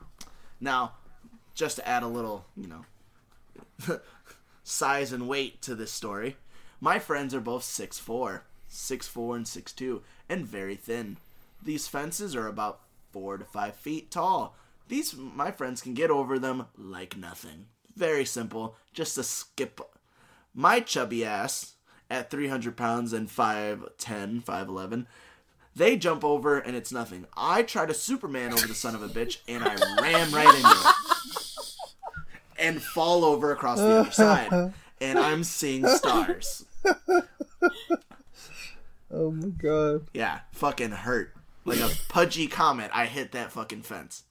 Now, 0.60 0.94
just 1.54 1.78
to 1.78 1.88
add 1.88 2.04
a 2.04 2.08
little, 2.08 2.46
you 2.56 2.68
know, 2.68 4.00
size 4.64 5.14
and 5.14 5.28
weight 5.28 5.62
to 5.62 5.76
this 5.76 5.92
story, 5.92 6.36
my 6.82 7.00
friends 7.00 7.34
are 7.34 7.40
both 7.40 7.64
6'4", 7.64 8.42
6'4", 8.70 9.36
and 9.36 9.46
6'2", 9.46 10.02
and 10.28 10.46
very 10.46 10.76
thin. 10.76 11.18
These 11.64 11.88
fences 11.88 12.36
are 12.36 12.48
about 12.48 12.82
four 13.12 13.38
to 13.38 13.46
five 13.46 13.76
feet 13.76 14.12
tall. 14.12 14.56
These 14.88 15.16
my 15.16 15.52
friends 15.52 15.82
can 15.82 15.94
get 15.94 16.10
over 16.10 16.40
them 16.40 16.66
like 16.78 17.18
nothing. 17.18 17.66
Very 17.96 18.26
simple, 18.26 18.76
just 18.94 19.18
a 19.18 19.24
skip. 19.24 19.82
My 20.54 20.80
chubby 20.80 21.26
ass 21.26 21.74
at 22.10 22.30
300 22.30 22.78
pounds 22.78 23.12
and 23.12 23.28
5'10", 23.28 24.44
5'11", 24.44 25.06
they 25.76 25.98
jump 25.98 26.24
over 26.24 26.58
and 26.58 26.76
it's 26.76 26.92
nothing. 26.92 27.28
I 27.36 27.64
try 27.64 27.86
to 27.86 27.94
Superman 27.94 28.54
over 28.54 28.66
the 28.66 28.74
son 28.74 28.96
of 28.96 29.04
a 29.04 29.10
bitch 29.10 29.40
and 29.48 29.64
I 29.64 29.76
ram 30.02 30.32
right 30.34 30.56
into 30.56 30.70
it. 30.70 30.96
And 32.60 32.82
fall 32.82 33.24
over 33.24 33.52
across 33.52 33.78
the 33.78 34.00
other 34.00 34.12
side. 34.12 34.74
And 35.00 35.20
I'm 35.20 35.44
seeing 35.44 35.86
stars. 35.88 36.66
Oh 39.10 39.32
my 39.32 39.48
god. 39.48 40.08
Yeah, 40.14 40.42
fucking 40.52 40.92
hurt. 40.92 41.34
Like 41.68 41.82
a 41.82 41.92
pudgy 42.08 42.48
comet, 42.48 42.92
I 42.94 43.08
hit 43.08 43.34
that 43.34 43.52
fucking 43.52 43.82
fence. 43.82 44.24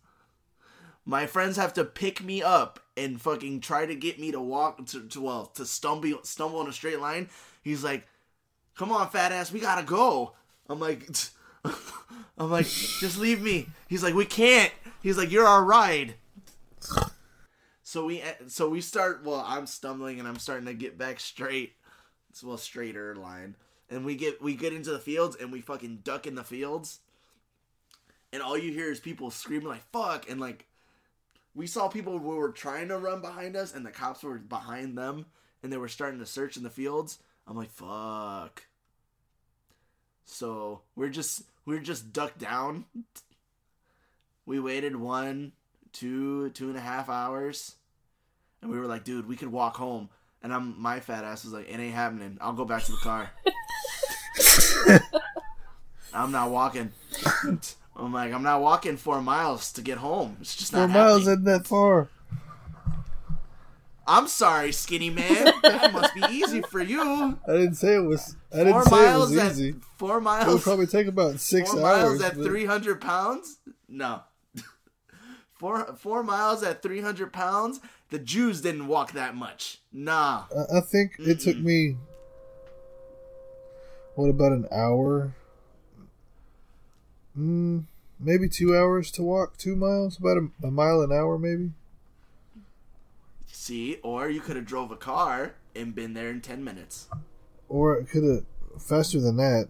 My 1.05 1.27
friends 1.27 1.59
have 1.59 1.75
to 1.75 1.85
pick 1.85 2.25
me 2.25 2.43
up 2.43 2.81
and 2.97 3.21
fucking 3.21 3.61
try 3.61 3.85
to 3.85 3.95
get 3.95 4.19
me 4.19 4.33
to 4.33 4.41
walk 4.41 4.87
to, 4.87 5.07
to 5.07 5.21
well 5.21 5.45
to 5.55 5.67
stumble 5.67 6.21
stumble 6.23 6.63
in 6.63 6.69
a 6.69 6.73
straight 6.73 6.99
line. 6.99 7.29
He's 7.63 7.85
like, 7.85 8.09
"Come 8.75 8.91
on, 8.91 9.11
fat 9.11 9.33
ass, 9.33 9.53
we 9.53 9.61
gotta 9.61 9.85
go." 9.85 10.33
I'm 10.71 10.81
like, 10.81 11.07
I'm 12.39 12.51
like, 12.51 12.67
just 12.67 13.19
leave 13.19 13.43
me. 13.43 13.69
He's 13.87 14.03
like, 14.03 14.15
"We 14.15 14.25
can't." 14.25 14.73
He's 15.03 15.19
like, 15.19 15.31
"You're 15.31 15.47
our 15.47 15.63
ride." 15.63 16.15
So 17.83 18.07
we 18.07 18.23
eh, 18.23 18.33
so 18.47 18.71
we 18.71 18.81
start. 18.81 19.25
Well, 19.25 19.45
I'm 19.47 19.67
stumbling 19.67 20.19
and 20.19 20.27
I'm 20.27 20.39
starting 20.39 20.67
to 20.67 20.75
get 20.75 20.97
back 20.97 21.21
straight. 21.21 21.75
It's 22.31 22.43
a 22.43 22.47
well 22.47 22.57
straighter 22.57 23.15
line 23.15 23.57
and 23.91 24.05
we 24.05 24.17
get 24.17 24.43
we 24.43 24.55
get 24.55 24.73
into 24.73 24.91
the 24.91 24.99
fields 24.99 25.37
and 25.37 25.53
we 25.53 25.61
fucking 25.61 26.01
duck 26.03 26.27
in 26.27 26.35
the 26.35 26.43
fields 26.43 27.01
and 28.37 28.45
all 28.45 28.59
you 28.59 28.71
hear 28.71 28.93
is 28.93 29.01
people 29.01 29.31
screaming 29.31 29.67
like 29.67 29.91
fuck 29.93 30.29
and 30.29 30.39
like 30.39 30.67
we 31.55 31.67
saw 31.67 31.89
people 31.89 32.19
who 32.19 32.37
were 32.37 32.51
trying 32.51 32.89
to 32.89 32.99
run 32.99 33.23
behind 33.23 33.57
us 33.57 33.75
and 33.75 33.85
the 33.85 33.91
cops 33.91 34.23
were 34.23 34.37
behind 34.37 34.99
them 34.99 35.25
and 35.63 35.73
they 35.73 35.79
were 35.79 35.89
starting 35.89 36.21
to 36.21 36.27
search 36.27 36.59
in 36.59 36.63
the 36.63 36.69
fields. 36.69 37.19
I'm 37.49 37.57
like 37.57 37.71
fuck. 37.71 38.67
So 40.27 40.83
we're 40.95 41.09
just 41.09 41.45
we're 41.65 41.81
just 41.81 42.13
ducked 42.13 42.39
down. 42.39 42.85
We 44.45 44.61
waited 44.61 44.95
one 44.95 45.51
two 45.93 46.51
two 46.51 46.69
and 46.69 46.77
a 46.77 46.81
half 46.81 47.09
hours 47.09 47.75
and 48.63 48.71
we 48.71 48.79
were 48.79 48.87
like 48.87 49.03
dude 49.03 49.27
we 49.27 49.35
could 49.35 49.51
walk 49.51 49.77
home. 49.77 50.09
And 50.41 50.53
i'm 50.53 50.81
my 50.81 51.01
fat 51.01 51.25
ass 51.25 51.43
was 51.43 51.55
like 51.55 51.69
it 51.69 51.81
ain't 51.81 51.95
happening. 51.95 52.37
I'll 52.41 52.53
go 52.53 52.67
back 52.67 52.85
to 52.85 52.93
the 52.93 52.99
car. 52.99 53.31
I'm 56.15 56.31
not 56.31 56.51
walking. 56.51 56.93
I'm 57.99 58.13
like, 58.13 58.33
I'm 58.33 58.43
not 58.43 58.61
walking 58.61 58.97
four 58.97 59.23
miles 59.23 59.73
to 59.73 59.83
get 59.83 59.99
home. 59.99 60.37
It's 60.41 60.55
just 60.55 60.73
Four 60.73 60.87
miles 60.89 61.21
happening. 61.27 61.33
isn't 61.33 61.45
that 61.45 61.67
far. 61.67 62.09
I'm 64.09 64.29
sorry, 64.29 64.71
skinny 64.73 65.11
man. 65.11 65.53
That 65.63 65.93
must 65.93 66.15
be 66.15 66.23
easy 66.31 66.63
for 66.63 66.81
you. 66.81 67.39
I 67.49 67.53
didn't 67.53 67.75
say 67.75 67.97
it 67.97 68.01
was. 68.05 68.37
I 68.53 68.57
Four 68.59 68.65
didn't 68.65 68.85
say 68.85 68.89
it 68.97 69.07
miles 69.07 69.31
was 69.31 69.39
at 69.41 69.51
easy. 69.53 69.75
four 69.97 70.19
It 70.19 70.47
would 70.47 70.63
probably 70.63 70.87
take 70.87 71.07
about 71.09 71.41
six 71.41 71.71
four 71.73 71.81
hours. 71.81 72.21
miles 72.21 72.23
at 72.23 72.37
but- 72.37 72.45
300 72.45 73.01
pounds? 73.01 73.59
No. 73.89 74.21
Four 75.55 75.97
four 75.97 76.23
miles 76.23 76.63
at 76.63 76.83
300 76.83 77.33
pounds. 77.33 77.81
The 78.11 78.19
Jews 78.19 78.61
didn't 78.61 78.87
walk 78.89 79.13
that 79.13 79.35
much. 79.35 79.79
Nah. 79.93 80.45
I, 80.55 80.79
I 80.79 80.81
think 80.83 81.13
it 81.19 81.41
took 81.41 81.57
me. 81.57 81.97
What 84.17 84.29
about 84.29 84.53
an 84.53 84.67
hour? 84.71 85.33
Mm, 87.39 87.85
maybe 88.19 88.49
two 88.49 88.77
hours 88.77 89.11
to 89.13 89.23
walk 89.23 89.57
two 89.57 89.77
miles. 89.77 90.19
About 90.19 90.39
a, 90.39 90.67
a 90.67 90.71
mile 90.71 91.01
an 91.03 91.13
hour, 91.13 91.39
maybe. 91.39 91.73
See, 93.47 93.99
or 94.03 94.29
you 94.29 94.41
could 94.41 94.57
have 94.57 94.67
drove 94.67 94.91
a 94.91 94.97
car 94.97 95.55
and 95.75 95.95
been 95.95 96.15
there 96.15 96.31
in 96.31 96.41
10 96.41 96.63
minutes. 96.63 97.09
Or 97.69 97.97
it 97.97 98.09
could 98.09 98.25
have 98.25 98.45
faster 98.81 99.21
than 99.21 99.37
that, 99.37 99.69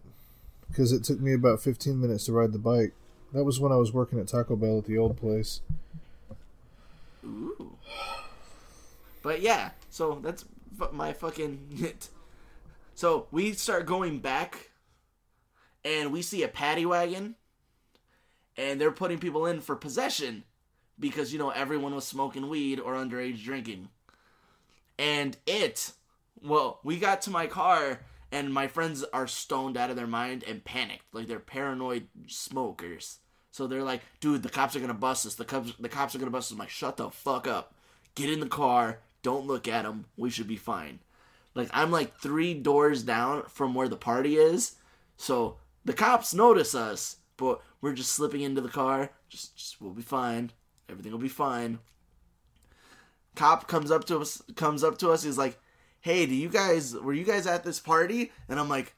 because 0.68 0.92
it 0.92 1.04
took 1.04 1.20
me 1.20 1.32
about 1.32 1.62
fifteen 1.62 2.00
minutes 2.00 2.26
to 2.26 2.32
ride 2.32 2.52
the 2.52 2.58
bike. 2.58 2.92
That 3.32 3.44
was 3.44 3.58
when 3.58 3.72
I 3.72 3.76
was 3.76 3.92
working 3.92 4.18
at 4.18 4.28
Taco 4.28 4.56
Bell 4.56 4.78
at 4.78 4.84
the 4.84 4.98
old 4.98 5.16
place. 5.16 5.60
Ooh. 7.24 7.76
But 9.22 9.40
yeah, 9.40 9.70
so 9.90 10.20
that's 10.22 10.44
my 10.92 11.12
fucking. 11.12 11.94
So 12.94 13.26
we 13.30 13.52
start 13.52 13.84
going 13.84 14.20
back, 14.20 14.70
and 15.84 16.14
we 16.14 16.22
see 16.22 16.42
a 16.42 16.48
paddy 16.48 16.86
wagon, 16.86 17.34
and 18.56 18.80
they're 18.80 18.90
putting 18.90 19.18
people 19.18 19.46
in 19.46 19.60
for 19.60 19.76
possession 19.76 20.44
because 20.98 21.32
you 21.32 21.38
know 21.38 21.50
everyone 21.50 21.94
was 21.94 22.06
smoking 22.06 22.48
weed 22.48 22.80
or 22.80 22.94
underage 22.94 23.42
drinking. 23.42 23.88
And 24.98 25.36
it, 25.46 25.92
well, 26.42 26.80
we 26.82 26.98
got 26.98 27.22
to 27.22 27.30
my 27.30 27.46
car, 27.46 28.00
and 28.32 28.52
my 28.52 28.66
friends 28.66 29.04
are 29.12 29.26
stoned 29.26 29.76
out 29.76 29.90
of 29.90 29.96
their 29.96 30.06
mind 30.06 30.44
and 30.46 30.64
panicked, 30.64 31.04
like 31.12 31.26
they're 31.26 31.38
paranoid 31.38 32.08
smokers. 32.26 33.18
So 33.50 33.66
they're 33.66 33.82
like, 33.82 34.02
dude, 34.20 34.42
the 34.42 34.50
cops 34.50 34.76
are 34.76 34.80
gonna 34.80 34.94
bust 34.94 35.26
us. 35.26 35.34
The 35.34 35.44
cops, 35.44 35.72
the 35.78 35.88
cops 35.88 36.14
are 36.14 36.18
gonna 36.18 36.30
bust 36.30 36.48
us. 36.48 36.52
I'm 36.52 36.58
like, 36.58 36.68
shut 36.68 36.96
the 36.96 37.10
fuck 37.10 37.46
up. 37.46 37.74
Get 38.14 38.30
in 38.30 38.40
the 38.40 38.46
car. 38.46 39.00
Don't 39.22 39.46
look 39.46 39.66
at 39.66 39.84
them. 39.84 40.06
We 40.16 40.30
should 40.30 40.46
be 40.46 40.56
fine. 40.56 41.00
Like 41.54 41.70
I'm 41.72 41.90
like 41.90 42.18
three 42.18 42.52
doors 42.54 43.02
down 43.02 43.44
from 43.48 43.74
where 43.74 43.88
the 43.88 43.96
party 43.96 44.36
is, 44.36 44.76
so 45.16 45.56
the 45.86 45.94
cops 45.94 46.34
notice 46.34 46.74
us, 46.74 47.16
but 47.36 47.62
we're 47.86 47.92
just 47.92 48.14
slipping 48.14 48.40
into 48.40 48.60
the 48.60 48.68
car. 48.68 49.10
Just, 49.28 49.56
just 49.56 49.80
we'll 49.80 49.92
be 49.92 50.02
fine. 50.02 50.50
Everything 50.88 51.12
will 51.12 51.20
be 51.20 51.28
fine. 51.28 51.78
Cop 53.36 53.68
comes 53.68 53.92
up 53.92 54.04
to 54.06 54.18
us. 54.18 54.42
Comes 54.56 54.82
up 54.82 54.98
to 54.98 55.12
us. 55.12 55.22
He's 55.22 55.38
like, 55.38 55.56
"Hey, 56.00 56.26
do 56.26 56.34
you 56.34 56.48
guys 56.48 56.96
were 56.96 57.12
you 57.12 57.22
guys 57.22 57.46
at 57.46 57.62
this 57.62 57.78
party?" 57.78 58.32
And 58.48 58.58
I'm 58.58 58.68
like, 58.68 58.96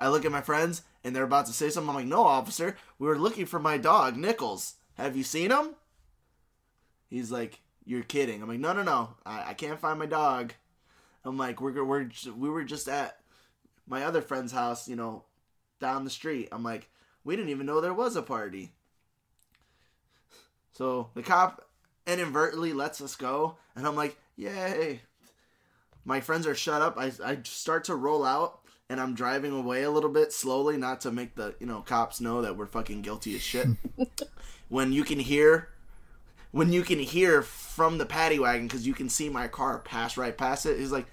I 0.00 0.08
look 0.08 0.24
at 0.24 0.32
my 0.32 0.40
friends, 0.40 0.82
and 1.04 1.14
they're 1.14 1.22
about 1.22 1.46
to 1.46 1.52
say 1.52 1.70
something. 1.70 1.88
I'm 1.88 1.94
like, 1.94 2.06
"No, 2.06 2.24
officer. 2.24 2.76
We 2.98 3.06
were 3.06 3.18
looking 3.18 3.46
for 3.46 3.60
my 3.60 3.78
dog, 3.78 4.16
Nichols. 4.16 4.74
Have 4.94 5.16
you 5.16 5.22
seen 5.22 5.52
him?" 5.52 5.76
He's 7.08 7.30
like, 7.30 7.60
"You're 7.84 8.02
kidding." 8.02 8.42
I'm 8.42 8.48
like, 8.48 8.58
"No, 8.58 8.72
no, 8.72 8.82
no. 8.82 9.10
I, 9.24 9.50
I 9.50 9.54
can't 9.54 9.78
find 9.78 9.96
my 9.96 10.06
dog." 10.06 10.54
I'm 11.24 11.38
like, 11.38 11.60
"We're 11.60 11.84
we're 11.84 12.10
we 12.36 12.48
were 12.48 12.64
just 12.64 12.88
at 12.88 13.20
my 13.86 14.02
other 14.02 14.22
friend's 14.22 14.50
house, 14.50 14.88
you 14.88 14.96
know, 14.96 15.22
down 15.78 16.02
the 16.02 16.10
street." 16.10 16.48
I'm 16.50 16.64
like, 16.64 16.90
"We 17.24 17.36
didn't 17.36 17.50
even 17.50 17.66
know 17.66 17.80
there 17.80 17.94
was 17.94 18.16
a 18.16 18.22
party." 18.22 18.72
So 20.72 21.10
the 21.14 21.22
cop 21.22 21.68
inadvertently 22.06 22.72
lets 22.72 23.00
us 23.00 23.16
go, 23.16 23.56
and 23.74 23.86
I'm 23.86 23.96
like, 23.96 24.18
"Yay!" 24.36 25.02
My 26.04 26.20
friends 26.20 26.46
are 26.46 26.54
shut 26.54 26.82
up. 26.82 26.96
I 26.98 27.12
I 27.24 27.38
start 27.44 27.84
to 27.84 27.94
roll 27.94 28.24
out, 28.24 28.60
and 28.90 29.00
I'm 29.00 29.14
driving 29.14 29.52
away 29.52 29.82
a 29.82 29.90
little 29.90 30.10
bit 30.10 30.32
slowly, 30.32 30.76
not 30.76 31.00
to 31.02 31.10
make 31.10 31.34
the 31.34 31.54
you 31.60 31.66
know 31.66 31.80
cops 31.80 32.20
know 32.20 32.42
that 32.42 32.56
we're 32.56 32.66
fucking 32.66 33.02
guilty 33.02 33.34
as 33.34 33.42
shit. 33.42 33.68
when 34.68 34.92
you 34.92 35.04
can 35.04 35.20
hear 35.20 35.68
when 36.50 36.72
you 36.72 36.82
can 36.82 37.00
hear 37.00 37.42
from 37.42 37.98
the 37.98 38.06
paddy 38.06 38.38
wagon 38.38 38.68
because 38.68 38.86
you 38.86 38.94
can 38.94 39.08
see 39.08 39.28
my 39.28 39.48
car 39.48 39.78
pass 39.80 40.16
right 40.16 40.36
past 40.36 40.66
it. 40.66 40.78
He's 40.78 40.92
like, 40.92 41.06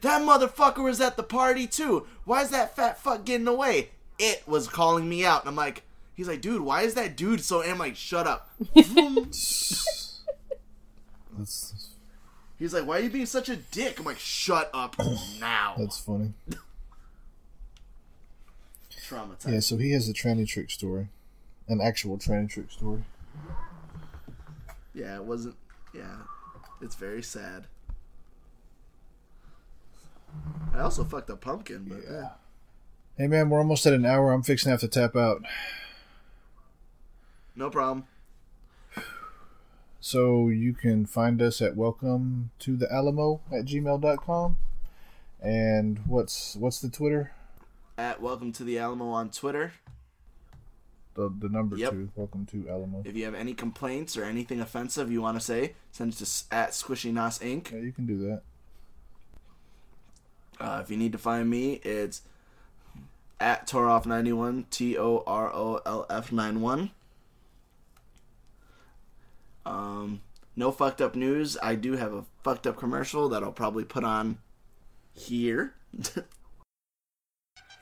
"That 0.00 0.22
motherfucker 0.22 0.82
was 0.82 1.00
at 1.00 1.16
the 1.16 1.22
party 1.22 1.66
too. 1.66 2.06
Why 2.24 2.42
is 2.42 2.50
that 2.50 2.76
fat 2.76 3.00
fuck 3.00 3.24
getting 3.24 3.48
away?" 3.48 3.90
It 4.22 4.46
was 4.46 4.68
calling 4.68 5.08
me 5.08 5.24
out, 5.24 5.40
and 5.42 5.48
I'm 5.48 5.56
like, 5.56 5.82
"He's 6.14 6.28
like, 6.28 6.42
dude, 6.42 6.60
why 6.60 6.82
is 6.82 6.92
that 6.94 7.16
dude 7.16 7.40
so?" 7.40 7.62
And 7.62 7.72
I'm 7.72 7.78
like, 7.78 7.96
"Shut 7.96 8.26
up." 8.26 8.50
That's 8.74 9.96
He's 12.58 12.74
like, 12.74 12.86
"Why 12.86 12.98
are 12.98 13.00
you 13.00 13.08
being 13.08 13.24
such 13.24 13.48
a 13.48 13.56
dick?" 13.56 13.98
I'm 13.98 14.04
like, 14.04 14.18
"Shut 14.18 14.70
up 14.74 14.96
now." 15.40 15.74
that's 15.78 15.98
funny. 15.98 16.34
Traumatized. 18.92 19.52
Yeah, 19.52 19.60
so 19.60 19.78
he 19.78 19.92
has 19.92 20.08
a 20.08 20.12
tranny 20.12 20.46
trick 20.46 20.70
story, 20.70 21.08
an 21.66 21.80
actual 21.80 22.18
tranny 22.18 22.50
trick 22.50 22.70
story. 22.70 23.04
Yeah, 24.92 25.16
it 25.16 25.24
wasn't. 25.24 25.56
Yeah, 25.94 26.16
it's 26.82 26.94
very 26.94 27.22
sad. 27.22 27.66
I 30.74 30.80
also 30.80 31.02
fucked 31.04 31.30
a 31.30 31.36
pumpkin, 31.36 31.86
but 31.88 32.00
yeah. 32.08 32.28
Hey 33.20 33.26
man, 33.26 33.50
we're 33.50 33.58
almost 33.58 33.84
at 33.84 33.92
an 33.92 34.06
hour. 34.06 34.32
I'm 34.32 34.42
fixing 34.42 34.68
to 34.68 34.70
have 34.70 34.80
to 34.80 34.88
tap 34.88 35.14
out. 35.14 35.42
no 37.54 37.68
problem. 37.68 38.06
So 40.00 40.48
you 40.48 40.72
can 40.72 41.04
find 41.04 41.42
us 41.42 41.60
at 41.60 41.76
welcome 41.76 42.50
to 42.60 42.78
the 42.78 42.90
Alamo 42.90 43.42
at 43.52 43.66
gmail.com. 43.66 44.56
And 45.38 45.98
what's 46.06 46.56
what's 46.56 46.80
the 46.80 46.88
Twitter? 46.88 47.32
At 47.98 48.22
Welcome 48.22 48.52
to 48.52 48.64
the 48.64 48.78
Alamo 48.78 49.10
on 49.10 49.28
Twitter. 49.28 49.74
The 51.12 51.28
the 51.28 51.50
number 51.50 51.76
Yep. 51.76 51.90
two. 51.90 52.10
Welcome 52.16 52.46
to 52.46 52.70
Alamo. 52.70 53.02
If 53.04 53.14
you 53.16 53.26
have 53.26 53.34
any 53.34 53.52
complaints 53.52 54.16
or 54.16 54.24
anything 54.24 54.62
offensive 54.62 55.12
you 55.12 55.20
want 55.20 55.38
to 55.38 55.44
say, 55.44 55.74
send 55.92 56.14
it 56.14 56.24
to 56.24 56.54
at 56.54 56.70
Squishy 56.70 57.12
Nos 57.12 57.38
Inc. 57.40 57.70
Yeah, 57.70 57.80
you 57.80 57.92
can 57.92 58.06
do 58.06 58.16
that. 58.28 58.42
Uh, 60.58 60.80
if 60.82 60.90
you 60.90 60.96
need 60.96 61.12
to 61.12 61.18
find 61.18 61.50
me, 61.50 61.74
it's 61.84 62.22
at 63.40 63.66
Torolf91, 63.66 64.68
T 64.70 64.98
O 64.98 65.24
R 65.26 65.50
O 65.52 65.80
L 65.86 66.06
F 66.10 66.30
91. 66.30 66.90
Um, 69.64 70.20
no 70.56 70.70
fucked 70.70 71.00
up 71.00 71.14
news. 71.16 71.56
I 71.62 71.74
do 71.74 71.96
have 71.96 72.12
a 72.12 72.24
fucked 72.44 72.66
up 72.66 72.76
commercial 72.76 73.28
that 73.30 73.42
I'll 73.42 73.52
probably 73.52 73.84
put 73.84 74.04
on 74.04 74.38
here. 75.12 75.74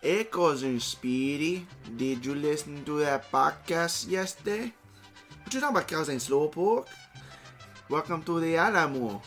hey, 0.02 0.24
cousin 0.24 0.80
Speedy, 0.80 1.66
did 1.96 2.24
you 2.24 2.34
listen 2.34 2.84
to 2.84 3.00
that 3.00 3.30
podcast 3.30 4.08
yesterday? 4.08 4.72
What 5.42 5.54
you 5.54 5.60
talking 5.60 5.76
about, 5.76 5.88
cousin 5.88 6.16
Slowpoke? 6.16 6.86
Welcome 7.88 8.22
to 8.24 8.38
the 8.38 8.56
Alamo, 8.56 9.22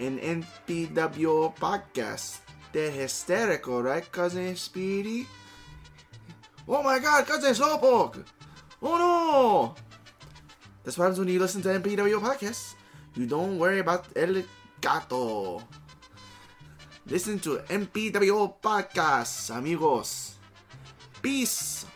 an 0.00 0.18
NPWO 0.18 1.54
podcast. 1.56 2.38
They're 2.72 2.90
hysterical, 2.90 3.82
right, 3.82 4.10
cousin 4.10 4.56
Speedy? 4.56 5.26
Oh 6.66 6.82
my 6.82 6.98
god, 6.98 7.26
cousin 7.26 7.52
Slowpoke! 7.52 8.24
Oh 8.82 8.98
no! 8.98 9.74
That's 10.82 10.96
what 10.98 11.04
happens 11.04 11.18
when 11.18 11.28
you 11.28 11.38
listen 11.38 11.62
to 11.62 11.68
MPW 11.68 12.20
podcasts. 12.20 12.74
You 13.14 13.26
don't 13.26 13.58
worry 13.58 13.78
about 13.78 14.06
El 14.16 14.42
Gato. 14.80 15.62
Listen 17.06 17.38
to 17.40 17.58
MPW 17.68 18.54
podcasts, 18.62 19.54
amigos. 19.54 20.36
Peace. 21.22 21.86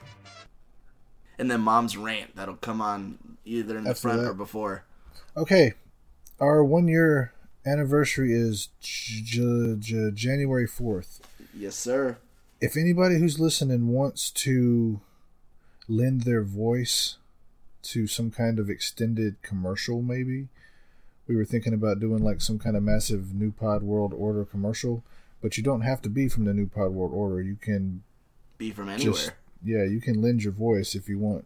And 1.39 1.51
then 1.51 1.61
mom's 1.61 1.97
rant 1.97 2.37
that'll 2.37 2.57
come 2.57 2.81
on 2.81 3.19
either 3.45 3.79
in 3.79 3.85
the 3.85 3.95
front 3.95 4.21
that. 4.21 4.29
or 4.29 4.35
before. 4.35 4.85
Okay, 5.37 5.73
our 6.41 6.65
one 6.65 6.89
year 6.89 7.33
anniversary 7.65 8.33
is 8.33 8.69
j- 8.81 9.77
j- 9.79 10.11
January 10.13 10.67
fourth. 10.67 11.21
Yes, 11.55 11.77
sir. 11.77 12.19
If 12.61 12.77
anybody 12.77 13.19
who's 13.19 13.39
listening 13.39 13.89
wants 13.89 14.31
to 14.33 15.01
lend 15.87 16.23
their 16.23 16.43
voice 16.43 17.17
to 17.83 18.07
some 18.07 18.31
kind 18.31 18.59
of 18.59 18.69
extended 18.69 19.41
commercial, 19.43 20.03
maybe 20.03 20.49
we 21.29 21.37
were 21.37 21.45
thinking 21.45 21.73
about 21.73 22.01
doing 22.01 22.23
like 22.23 22.41
some 22.41 22.59
kind 22.59 22.77
of 22.77 22.83
massive 22.83 23.33
New 23.33 23.53
Pod 23.53 23.83
World 23.83 24.13
Order 24.13 24.45
commercial. 24.45 25.05
But 25.41 25.57
you 25.57 25.63
don't 25.63 25.83
have 25.83 26.03
to 26.03 26.09
be 26.09 26.29
from 26.29 26.47
the 26.47 26.55
New 26.55 26.67
Pod 26.67 26.91
World 26.91 27.13
Order. 27.15 27.41
You 27.41 27.55
can 27.55 28.03
Be 28.57 28.73
from 28.73 28.89
anywhere. 28.89 29.13
just 29.13 29.33
yeah, 29.65 29.85
you 29.85 30.01
can 30.01 30.21
lend 30.21 30.43
your 30.43 30.53
voice 30.53 30.95
if 30.95 31.09
you 31.09 31.19
want. 31.19 31.45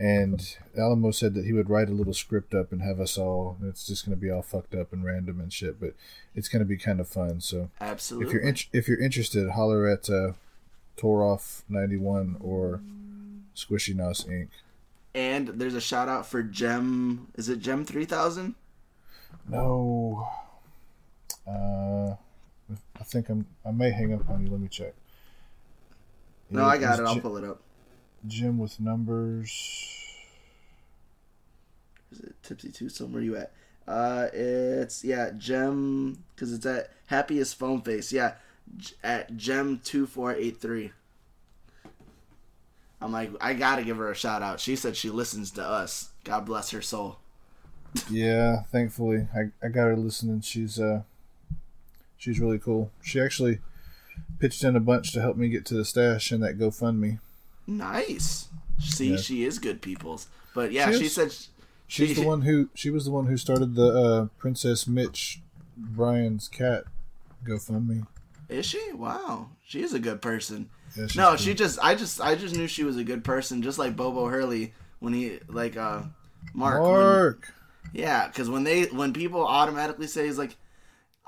And 0.00 0.56
Alamo 0.78 1.10
said 1.10 1.34
that 1.34 1.44
he 1.44 1.52
would 1.52 1.68
write 1.68 1.90
a 1.90 1.92
little 1.92 2.14
script 2.14 2.54
up 2.54 2.72
and 2.72 2.80
have 2.80 3.00
us 3.00 3.18
all. 3.18 3.58
It's 3.62 3.86
just 3.86 4.06
going 4.06 4.16
to 4.16 4.20
be 4.20 4.30
all 4.30 4.40
fucked 4.40 4.74
up 4.74 4.94
and 4.94 5.04
random 5.04 5.38
and 5.40 5.52
shit, 5.52 5.78
but 5.78 5.92
it's 6.34 6.48
going 6.48 6.60
to 6.60 6.66
be 6.66 6.78
kind 6.78 7.00
of 7.00 7.06
fun. 7.06 7.42
So 7.42 7.68
Absolutely. 7.82 8.26
if 8.26 8.32
you're 8.32 8.42
in, 8.42 8.56
if 8.72 8.88
you're 8.88 8.98
interested, 8.98 9.50
holler 9.50 9.86
at 9.86 10.08
uh, 10.08 10.32
Torolf 10.96 11.64
ninety 11.68 11.98
one 11.98 12.36
or 12.40 12.80
Squishy 13.54 13.94
Nos 13.94 14.24
Inc. 14.24 14.48
And 15.14 15.48
there's 15.48 15.74
a 15.74 15.82
shout 15.82 16.08
out 16.08 16.26
for 16.26 16.42
Gem. 16.42 17.28
Is 17.36 17.50
it 17.50 17.58
Gem 17.58 17.84
3000? 17.84 18.54
No, 19.48 20.26
uh, 21.46 22.14
I 22.98 23.04
think 23.04 23.28
I'm. 23.28 23.44
I 23.66 23.70
may 23.70 23.90
hang 23.90 24.14
up 24.14 24.30
on 24.30 24.44
you. 24.46 24.50
Let 24.50 24.60
me 24.60 24.68
check. 24.68 24.94
No, 26.48 26.64
I 26.64 26.78
got 26.78 26.98
it. 26.98 27.04
I'll 27.04 27.20
pull 27.20 27.36
it 27.36 27.44
up. 27.44 27.60
Jim 28.26 28.58
with 28.58 28.80
numbers. 28.80 29.50
Is 32.12 32.20
it 32.20 32.34
Tipsy 32.42 32.70
Twosome? 32.70 33.12
Where 33.12 33.22
you 33.22 33.36
at? 33.36 33.52
Uh, 33.86 34.28
it's 34.32 35.04
yeah, 35.04 35.30
Gem 35.36 36.22
because 36.34 36.52
it's 36.52 36.66
at 36.66 36.90
Happiest 37.06 37.58
Phone 37.58 37.82
Face. 37.82 38.12
Yeah, 38.12 38.34
at 39.02 39.36
Gem 39.36 39.80
two 39.82 40.06
four 40.06 40.34
eight 40.34 40.60
three. 40.60 40.92
I'm 43.00 43.12
like, 43.12 43.30
I 43.40 43.54
gotta 43.54 43.82
give 43.82 43.96
her 43.96 44.10
a 44.10 44.14
shout 44.14 44.42
out. 44.42 44.60
She 44.60 44.76
said 44.76 44.96
she 44.96 45.10
listens 45.10 45.50
to 45.52 45.64
us. 45.64 46.10
God 46.24 46.44
bless 46.44 46.70
her 46.70 46.82
soul. 46.82 47.18
Yeah, 48.10 48.62
thankfully 48.70 49.26
I, 49.34 49.50
I 49.64 49.68
got 49.70 49.86
her 49.86 49.96
listening. 49.96 50.42
She's 50.42 50.78
uh 50.78 51.02
she's 52.16 52.38
really 52.38 52.58
cool. 52.58 52.90
She 53.02 53.20
actually 53.20 53.60
pitched 54.38 54.62
in 54.62 54.76
a 54.76 54.80
bunch 54.80 55.12
to 55.12 55.20
help 55.20 55.36
me 55.36 55.48
get 55.48 55.64
to 55.66 55.74
the 55.74 55.84
stash 55.84 56.30
in 56.30 56.40
that 56.40 56.58
GoFundMe. 56.58 57.18
Nice. 57.70 58.48
See, 58.80 59.12
Yeah. 59.12 59.16
she 59.18 59.44
is 59.44 59.58
good 59.58 59.80
people's. 59.82 60.26
But 60.54 60.72
yeah, 60.72 60.90
She 60.90 60.98
she, 61.04 61.08
said 61.08 61.32
She's 61.86 62.08
she, 62.08 62.14
the 62.14 62.26
one 62.26 62.42
who 62.42 62.68
she 62.74 62.90
was 62.90 63.04
the 63.04 63.10
one 63.10 63.26
who 63.26 63.36
started 63.36 63.74
the 63.74 63.86
uh 63.86 64.26
Princess 64.38 64.86
Mitch 64.86 65.40
Brian's 65.76 66.48
cat 66.48 66.84
GoFundMe. 67.44 68.06
Is 68.48 68.66
she? 68.66 68.80
Wow, 68.92 69.48
she 69.64 69.82
is 69.82 69.94
a 69.94 69.98
good 70.00 70.20
person. 70.20 70.68
Yeah, 70.96 71.06
no, 71.14 71.28
cool. 71.28 71.36
she 71.36 71.54
just 71.54 71.78
I 71.82 71.94
just 71.94 72.20
I 72.20 72.34
just 72.34 72.56
knew 72.56 72.66
she 72.66 72.82
was 72.84 72.96
a 72.96 73.04
good 73.04 73.22
person, 73.24 73.62
just 73.62 73.78
like 73.78 73.94
Bobo 73.96 74.26
Hurley 74.26 74.74
when 74.98 75.12
he 75.12 75.38
like 75.48 75.76
uh 75.76 76.02
Mark. 76.52 76.82
when- 76.82 76.90
Mark. 76.90 77.54
yeah, 77.92 78.26
because 78.26 78.50
when 78.50 78.64
they 78.64 78.84
when 78.86 79.12
people 79.12 79.46
automatically 79.46 80.08
say 80.08 80.26
he's 80.26 80.38
like 80.38 80.56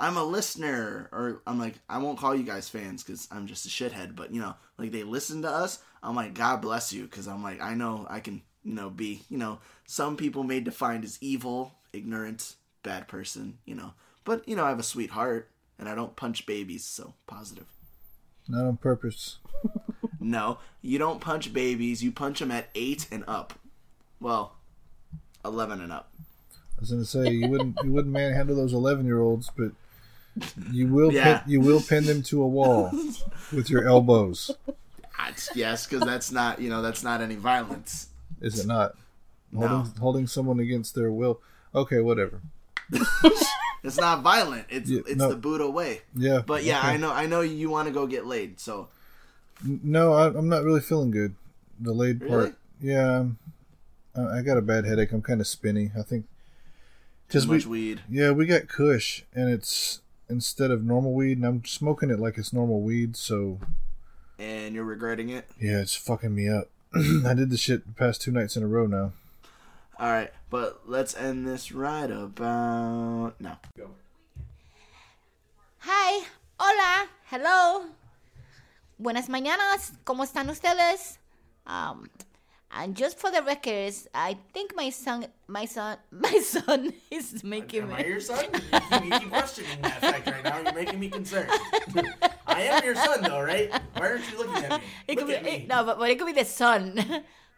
I'm 0.02 0.16
a 0.16 0.24
listener 0.24 1.08
or 1.12 1.42
I'm 1.46 1.60
like 1.60 1.76
I 1.88 1.98
won't 1.98 2.18
call 2.18 2.34
you 2.34 2.42
guys 2.42 2.68
fans 2.68 3.04
because 3.04 3.28
I'm 3.30 3.46
just 3.46 3.66
a 3.66 3.68
shithead, 3.68 4.16
but 4.16 4.34
you 4.34 4.40
know 4.40 4.56
like 4.76 4.90
they 4.90 5.04
listen 5.04 5.42
to 5.42 5.48
us. 5.48 5.78
I'm 6.02 6.16
like 6.16 6.34
God 6.34 6.60
bless 6.60 6.92
you 6.92 7.04
because 7.04 7.28
I'm 7.28 7.40
like 7.40 7.62
I 7.62 7.74
know 7.74 8.04
I 8.10 8.18
can 8.18 8.42
you 8.64 8.74
know 8.74 8.90
be 8.90 9.22
you 9.28 9.38
know 9.38 9.60
some 9.86 10.16
people 10.16 10.42
may 10.42 10.58
define 10.58 11.04
as 11.04 11.18
evil, 11.20 11.76
ignorant, 11.92 12.56
bad 12.82 13.06
person, 13.06 13.58
you 13.64 13.76
know, 13.76 13.94
but 14.24 14.46
you 14.48 14.56
know 14.56 14.64
I 14.64 14.70
have 14.70 14.80
a 14.80 14.82
sweet 14.82 15.10
heart 15.10 15.48
and 15.78 15.88
I 15.88 15.94
don't 15.94 16.16
punch 16.16 16.46
babies, 16.46 16.84
so 16.84 17.14
positive. 17.28 17.66
Not 18.48 18.66
on 18.66 18.76
purpose. 18.78 19.38
No, 20.22 20.58
you 20.80 20.98
don't 20.98 21.20
punch 21.20 21.52
babies. 21.52 22.02
You 22.02 22.12
punch 22.12 22.38
them 22.38 22.52
at 22.52 22.68
eight 22.76 23.08
and 23.10 23.24
up. 23.26 23.54
Well, 24.20 24.54
eleven 25.44 25.80
and 25.80 25.92
up. 25.92 26.12
I 26.54 26.80
was 26.80 26.90
gonna 26.92 27.04
say 27.04 27.28
you 27.30 27.48
wouldn't 27.48 27.76
you 27.82 27.90
wouldn't 27.90 28.12
manhandle 28.12 28.54
those 28.54 28.72
eleven 28.72 29.04
year 29.04 29.20
olds, 29.20 29.50
but 29.56 29.72
you 30.70 30.86
will 30.88 31.12
Yeah. 31.12 31.38
pin, 31.38 31.50
you 31.50 31.60
will 31.60 31.80
pin 31.80 32.04
them 32.06 32.22
to 32.24 32.42
a 32.42 32.46
wall 32.48 32.90
with 33.52 33.68
your 33.70 33.86
elbows. 33.86 34.50
That's- 35.18 35.50
yes, 35.54 35.86
because 35.86 36.04
that's 36.04 36.32
not 36.32 36.60
you 36.60 36.68
know 36.70 36.82
that's 36.82 37.02
not 37.02 37.20
any 37.20 37.36
violence. 37.36 38.08
Is 38.40 38.58
it 38.58 38.66
not? 38.66 38.96
No. 39.52 39.66
Holding 39.68 39.92
holding 40.00 40.26
someone 40.26 40.58
against 40.60 40.94
their 40.94 41.10
will. 41.12 41.40
Okay, 41.74 42.00
whatever. 42.00 42.40
It's 43.84 43.96
not 43.98 44.22
violent. 44.22 44.66
It's 44.70 44.88
Yeah, 44.88 45.00
it's 45.08 45.16
no. 45.16 45.28
the 45.30 45.34
Buddha 45.36 45.68
way. 45.68 46.02
Yeah. 46.14 46.42
But 46.46 46.62
yeah, 46.62 46.78
okay. 46.78 46.88
I 46.90 46.96
know 46.98 47.10
I 47.12 47.26
know 47.26 47.40
you 47.40 47.68
want 47.68 47.88
to 47.88 47.92
go 47.92 48.06
get 48.06 48.26
laid. 48.26 48.60
So 48.60 48.88
No, 49.64 50.12
I, 50.12 50.28
I'm 50.28 50.48
not 50.48 50.62
really 50.62 50.80
feeling 50.80 51.10
good. 51.10 51.34
The 51.80 51.92
laid 51.92 52.20
Really? 52.20 52.30
part. 52.30 52.56
Yeah, 52.80 53.10
I'm- 53.10 53.38
I, 54.14 54.38
I 54.38 54.42
got 54.42 54.56
a 54.56 54.62
bad 54.62 54.84
headache. 54.84 55.10
I'm 55.10 55.20
kind 55.22 55.40
of 55.40 55.48
spinny. 55.48 55.90
I 55.98 56.02
think 56.02 56.26
too 57.28 57.38
because 57.40 57.48
we 57.48 57.56
much 57.56 57.66
weed. 57.66 58.00
yeah 58.08 58.30
we 58.30 58.46
got 58.46 58.68
Kush 58.68 59.22
and 59.34 59.50
it's 59.50 60.00
instead 60.32 60.70
of 60.70 60.82
normal 60.82 61.12
weed 61.12 61.36
and 61.36 61.46
I'm 61.46 61.64
smoking 61.64 62.10
it 62.10 62.18
like 62.18 62.38
it's 62.38 62.52
normal 62.52 62.80
weed. 62.80 63.16
So 63.16 63.60
And 64.38 64.74
you're 64.74 64.84
regretting 64.84 65.28
it. 65.28 65.48
yeah, 65.60 65.80
it's 65.80 65.94
fucking 65.94 66.34
me 66.34 66.48
up. 66.48 66.68
I 67.26 67.34
did 67.34 67.50
the 67.50 67.56
shit 67.56 67.86
the 67.86 67.92
past 67.92 68.20
two 68.22 68.32
nights 68.32 68.56
in 68.56 68.62
a 68.62 68.66
row 68.66 68.86
now. 68.86 69.12
All 69.98 70.10
right, 70.10 70.32
but 70.50 70.80
let's 70.86 71.14
end 71.14 71.46
this 71.46 71.70
right 71.70 72.10
about 72.10 73.34
now. 73.40 73.60
Hi, 75.78 76.24
hola, 76.58 77.08
hello. 77.30 77.86
Buenas 78.98 79.28
mañanas, 79.28 79.92
¿cómo 80.04 80.24
están 80.24 80.48
ustedes? 80.50 81.18
Um, 81.66 82.08
and 82.74 82.96
just 82.96 83.18
for 83.18 83.30
the 83.30 83.42
records, 83.42 84.08
I 84.14 84.36
think 84.52 84.74
my 84.76 84.90
son, 84.90 85.26
my 85.46 85.64
son, 85.66 85.98
my 86.10 86.38
son 86.40 86.92
is 87.10 87.44
making 87.44 87.88
me. 87.88 87.94
I 87.94 88.00
your 88.04 88.20
son? 88.20 88.44
You 88.52 89.18
keep 89.18 89.30
questioning 89.30 89.80
that 89.82 90.00
fact 90.00 90.26
right 90.26 90.44
now. 90.44 90.60
You're 90.60 90.72
making 90.72 91.00
me 91.00 91.08
concerned. 91.08 91.50
I 92.46 92.62
am 92.62 92.84
your 92.84 92.94
son, 92.94 93.22
though, 93.22 93.40
right? 93.42 93.70
Why 93.96 94.08
aren't 94.08 94.30
you 94.30 94.38
looking 94.38 94.64
at 94.64 94.80
me? 94.80 94.86
It 95.08 95.16
could 95.18 95.26
be, 95.26 95.34
it- 95.34 95.68
no, 95.68 95.84
but, 95.84 95.98
but 95.98 96.10
it 96.10 96.18
could 96.18 96.26
be 96.26 96.32
the 96.32 96.44
sun. 96.44 96.98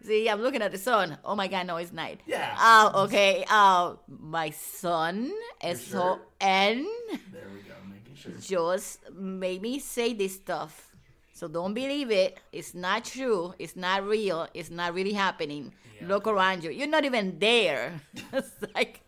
See, 0.05 0.29
I'm 0.29 0.43
looking 0.43 0.61
at 0.62 0.71
the 0.71 0.79
sun. 0.79 1.17
Oh 1.25 1.35
my 1.35 1.49
God, 1.49 1.67
no, 1.67 1.77
it's 1.77 1.93
night. 1.93 2.21
Yeah. 2.27 2.55
Uh, 2.59 3.05
okay. 3.05 3.45
Uh, 3.49 3.95
my 4.07 4.51
son, 4.51 5.33
S 5.62 5.95
O 5.95 6.21
N, 6.41 6.87
There 7.33 7.49
we 7.55 7.61
go. 7.67 7.75
Making 7.91 8.15
sure. 8.15 8.33
just 8.39 9.11
made 9.12 9.62
me 9.62 9.79
say 9.79 10.12
this 10.12 10.35
stuff. 10.35 10.93
So 11.35 11.49
don't 11.49 11.74
believe 11.74 12.11
it. 12.11 12.39
It's 12.53 12.74
not 12.74 13.05
true. 13.05 13.55
It's 13.59 13.74
not 13.76 14.07
real. 14.07 14.47
It's 14.55 14.70
not 14.70 14.95
really 14.95 15.12
happening. 15.12 15.74
Look 16.01 16.26
around 16.26 16.62
you. 16.64 16.70
You're 16.70 16.87
not 16.89 17.05
even 17.05 17.39
there. 17.39 18.01
it's 18.32 18.55
like 18.74 19.03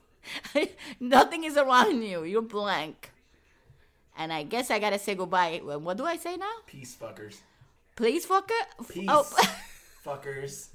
Nothing 1.00 1.44
is 1.44 1.56
around 1.56 2.02
you. 2.02 2.24
You're 2.24 2.42
blank. 2.42 3.12
And 4.18 4.32
I 4.32 4.42
guess 4.42 4.70
I 4.70 4.78
gotta 4.80 4.98
say 4.98 5.14
goodbye. 5.14 5.60
What 5.62 5.96
do 5.96 6.04
I 6.04 6.16
say 6.16 6.36
now? 6.36 6.50
Peace, 6.66 6.96
fuckers. 7.00 7.36
Please, 7.94 8.26
fucker. 8.26 8.58
Peace, 8.90 9.06
Oh, 9.08 9.24
fuckers. 10.04 10.68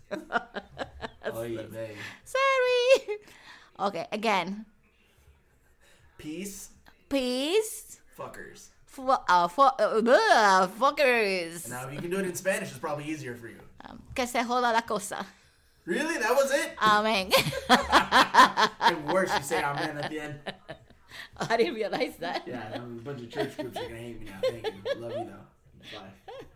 Oy 1.36 1.58
vey. 1.70 1.96
sorry. 2.24 3.18
Okay, 3.80 4.08
again. 4.12 4.66
Peace, 6.18 6.70
Peace. 7.10 8.00
fuckers. 8.18 8.70
Fu- 8.92 9.08
uh, 9.08 9.48
fu- 9.48 9.62
uh, 9.62 10.68
fuckers. 10.78 11.70
Now, 11.70 11.88
if 11.88 11.94
you 11.94 12.00
can 12.02 12.10
do 12.12 12.18
it 12.20 12.26
in 12.26 12.36
Spanish, 12.36 12.70
it's 12.70 12.78
probably 12.78 13.06
easier 13.06 13.36
for 13.36 13.48
you. 13.48 13.56
Um, 13.88 14.02
que 14.14 14.28
se 14.28 14.40
joda 14.44 14.74
la 14.74 14.82
cosa. 14.82 15.26
Really? 15.86 16.18
That 16.18 16.36
was 16.36 16.52
it? 16.52 16.76
Amen. 16.82 17.32
and 18.82 19.08
worse, 19.14 19.32
you 19.38 19.44
say 19.44 19.64
amen 19.64 19.98
at 19.98 20.10
the 20.12 20.20
end. 20.20 20.40
I 21.50 21.56
didn't 21.58 21.76
realize 21.76 22.18
that. 22.20 22.44
Yeah, 22.46 22.76
a 22.76 22.80
bunch 22.80 23.22
of 23.22 23.30
church 23.32 23.56
groups 23.58 23.78
are 23.78 23.82
going 23.82 23.96
to 23.96 23.98
hate 23.98 24.20
me 24.20 24.26
now. 24.26 24.40
Thank 24.42 24.66
you. 24.68 25.02
Love 25.02 25.12
you, 25.14 25.26
though. 25.26 25.98
Bye. 25.98 26.36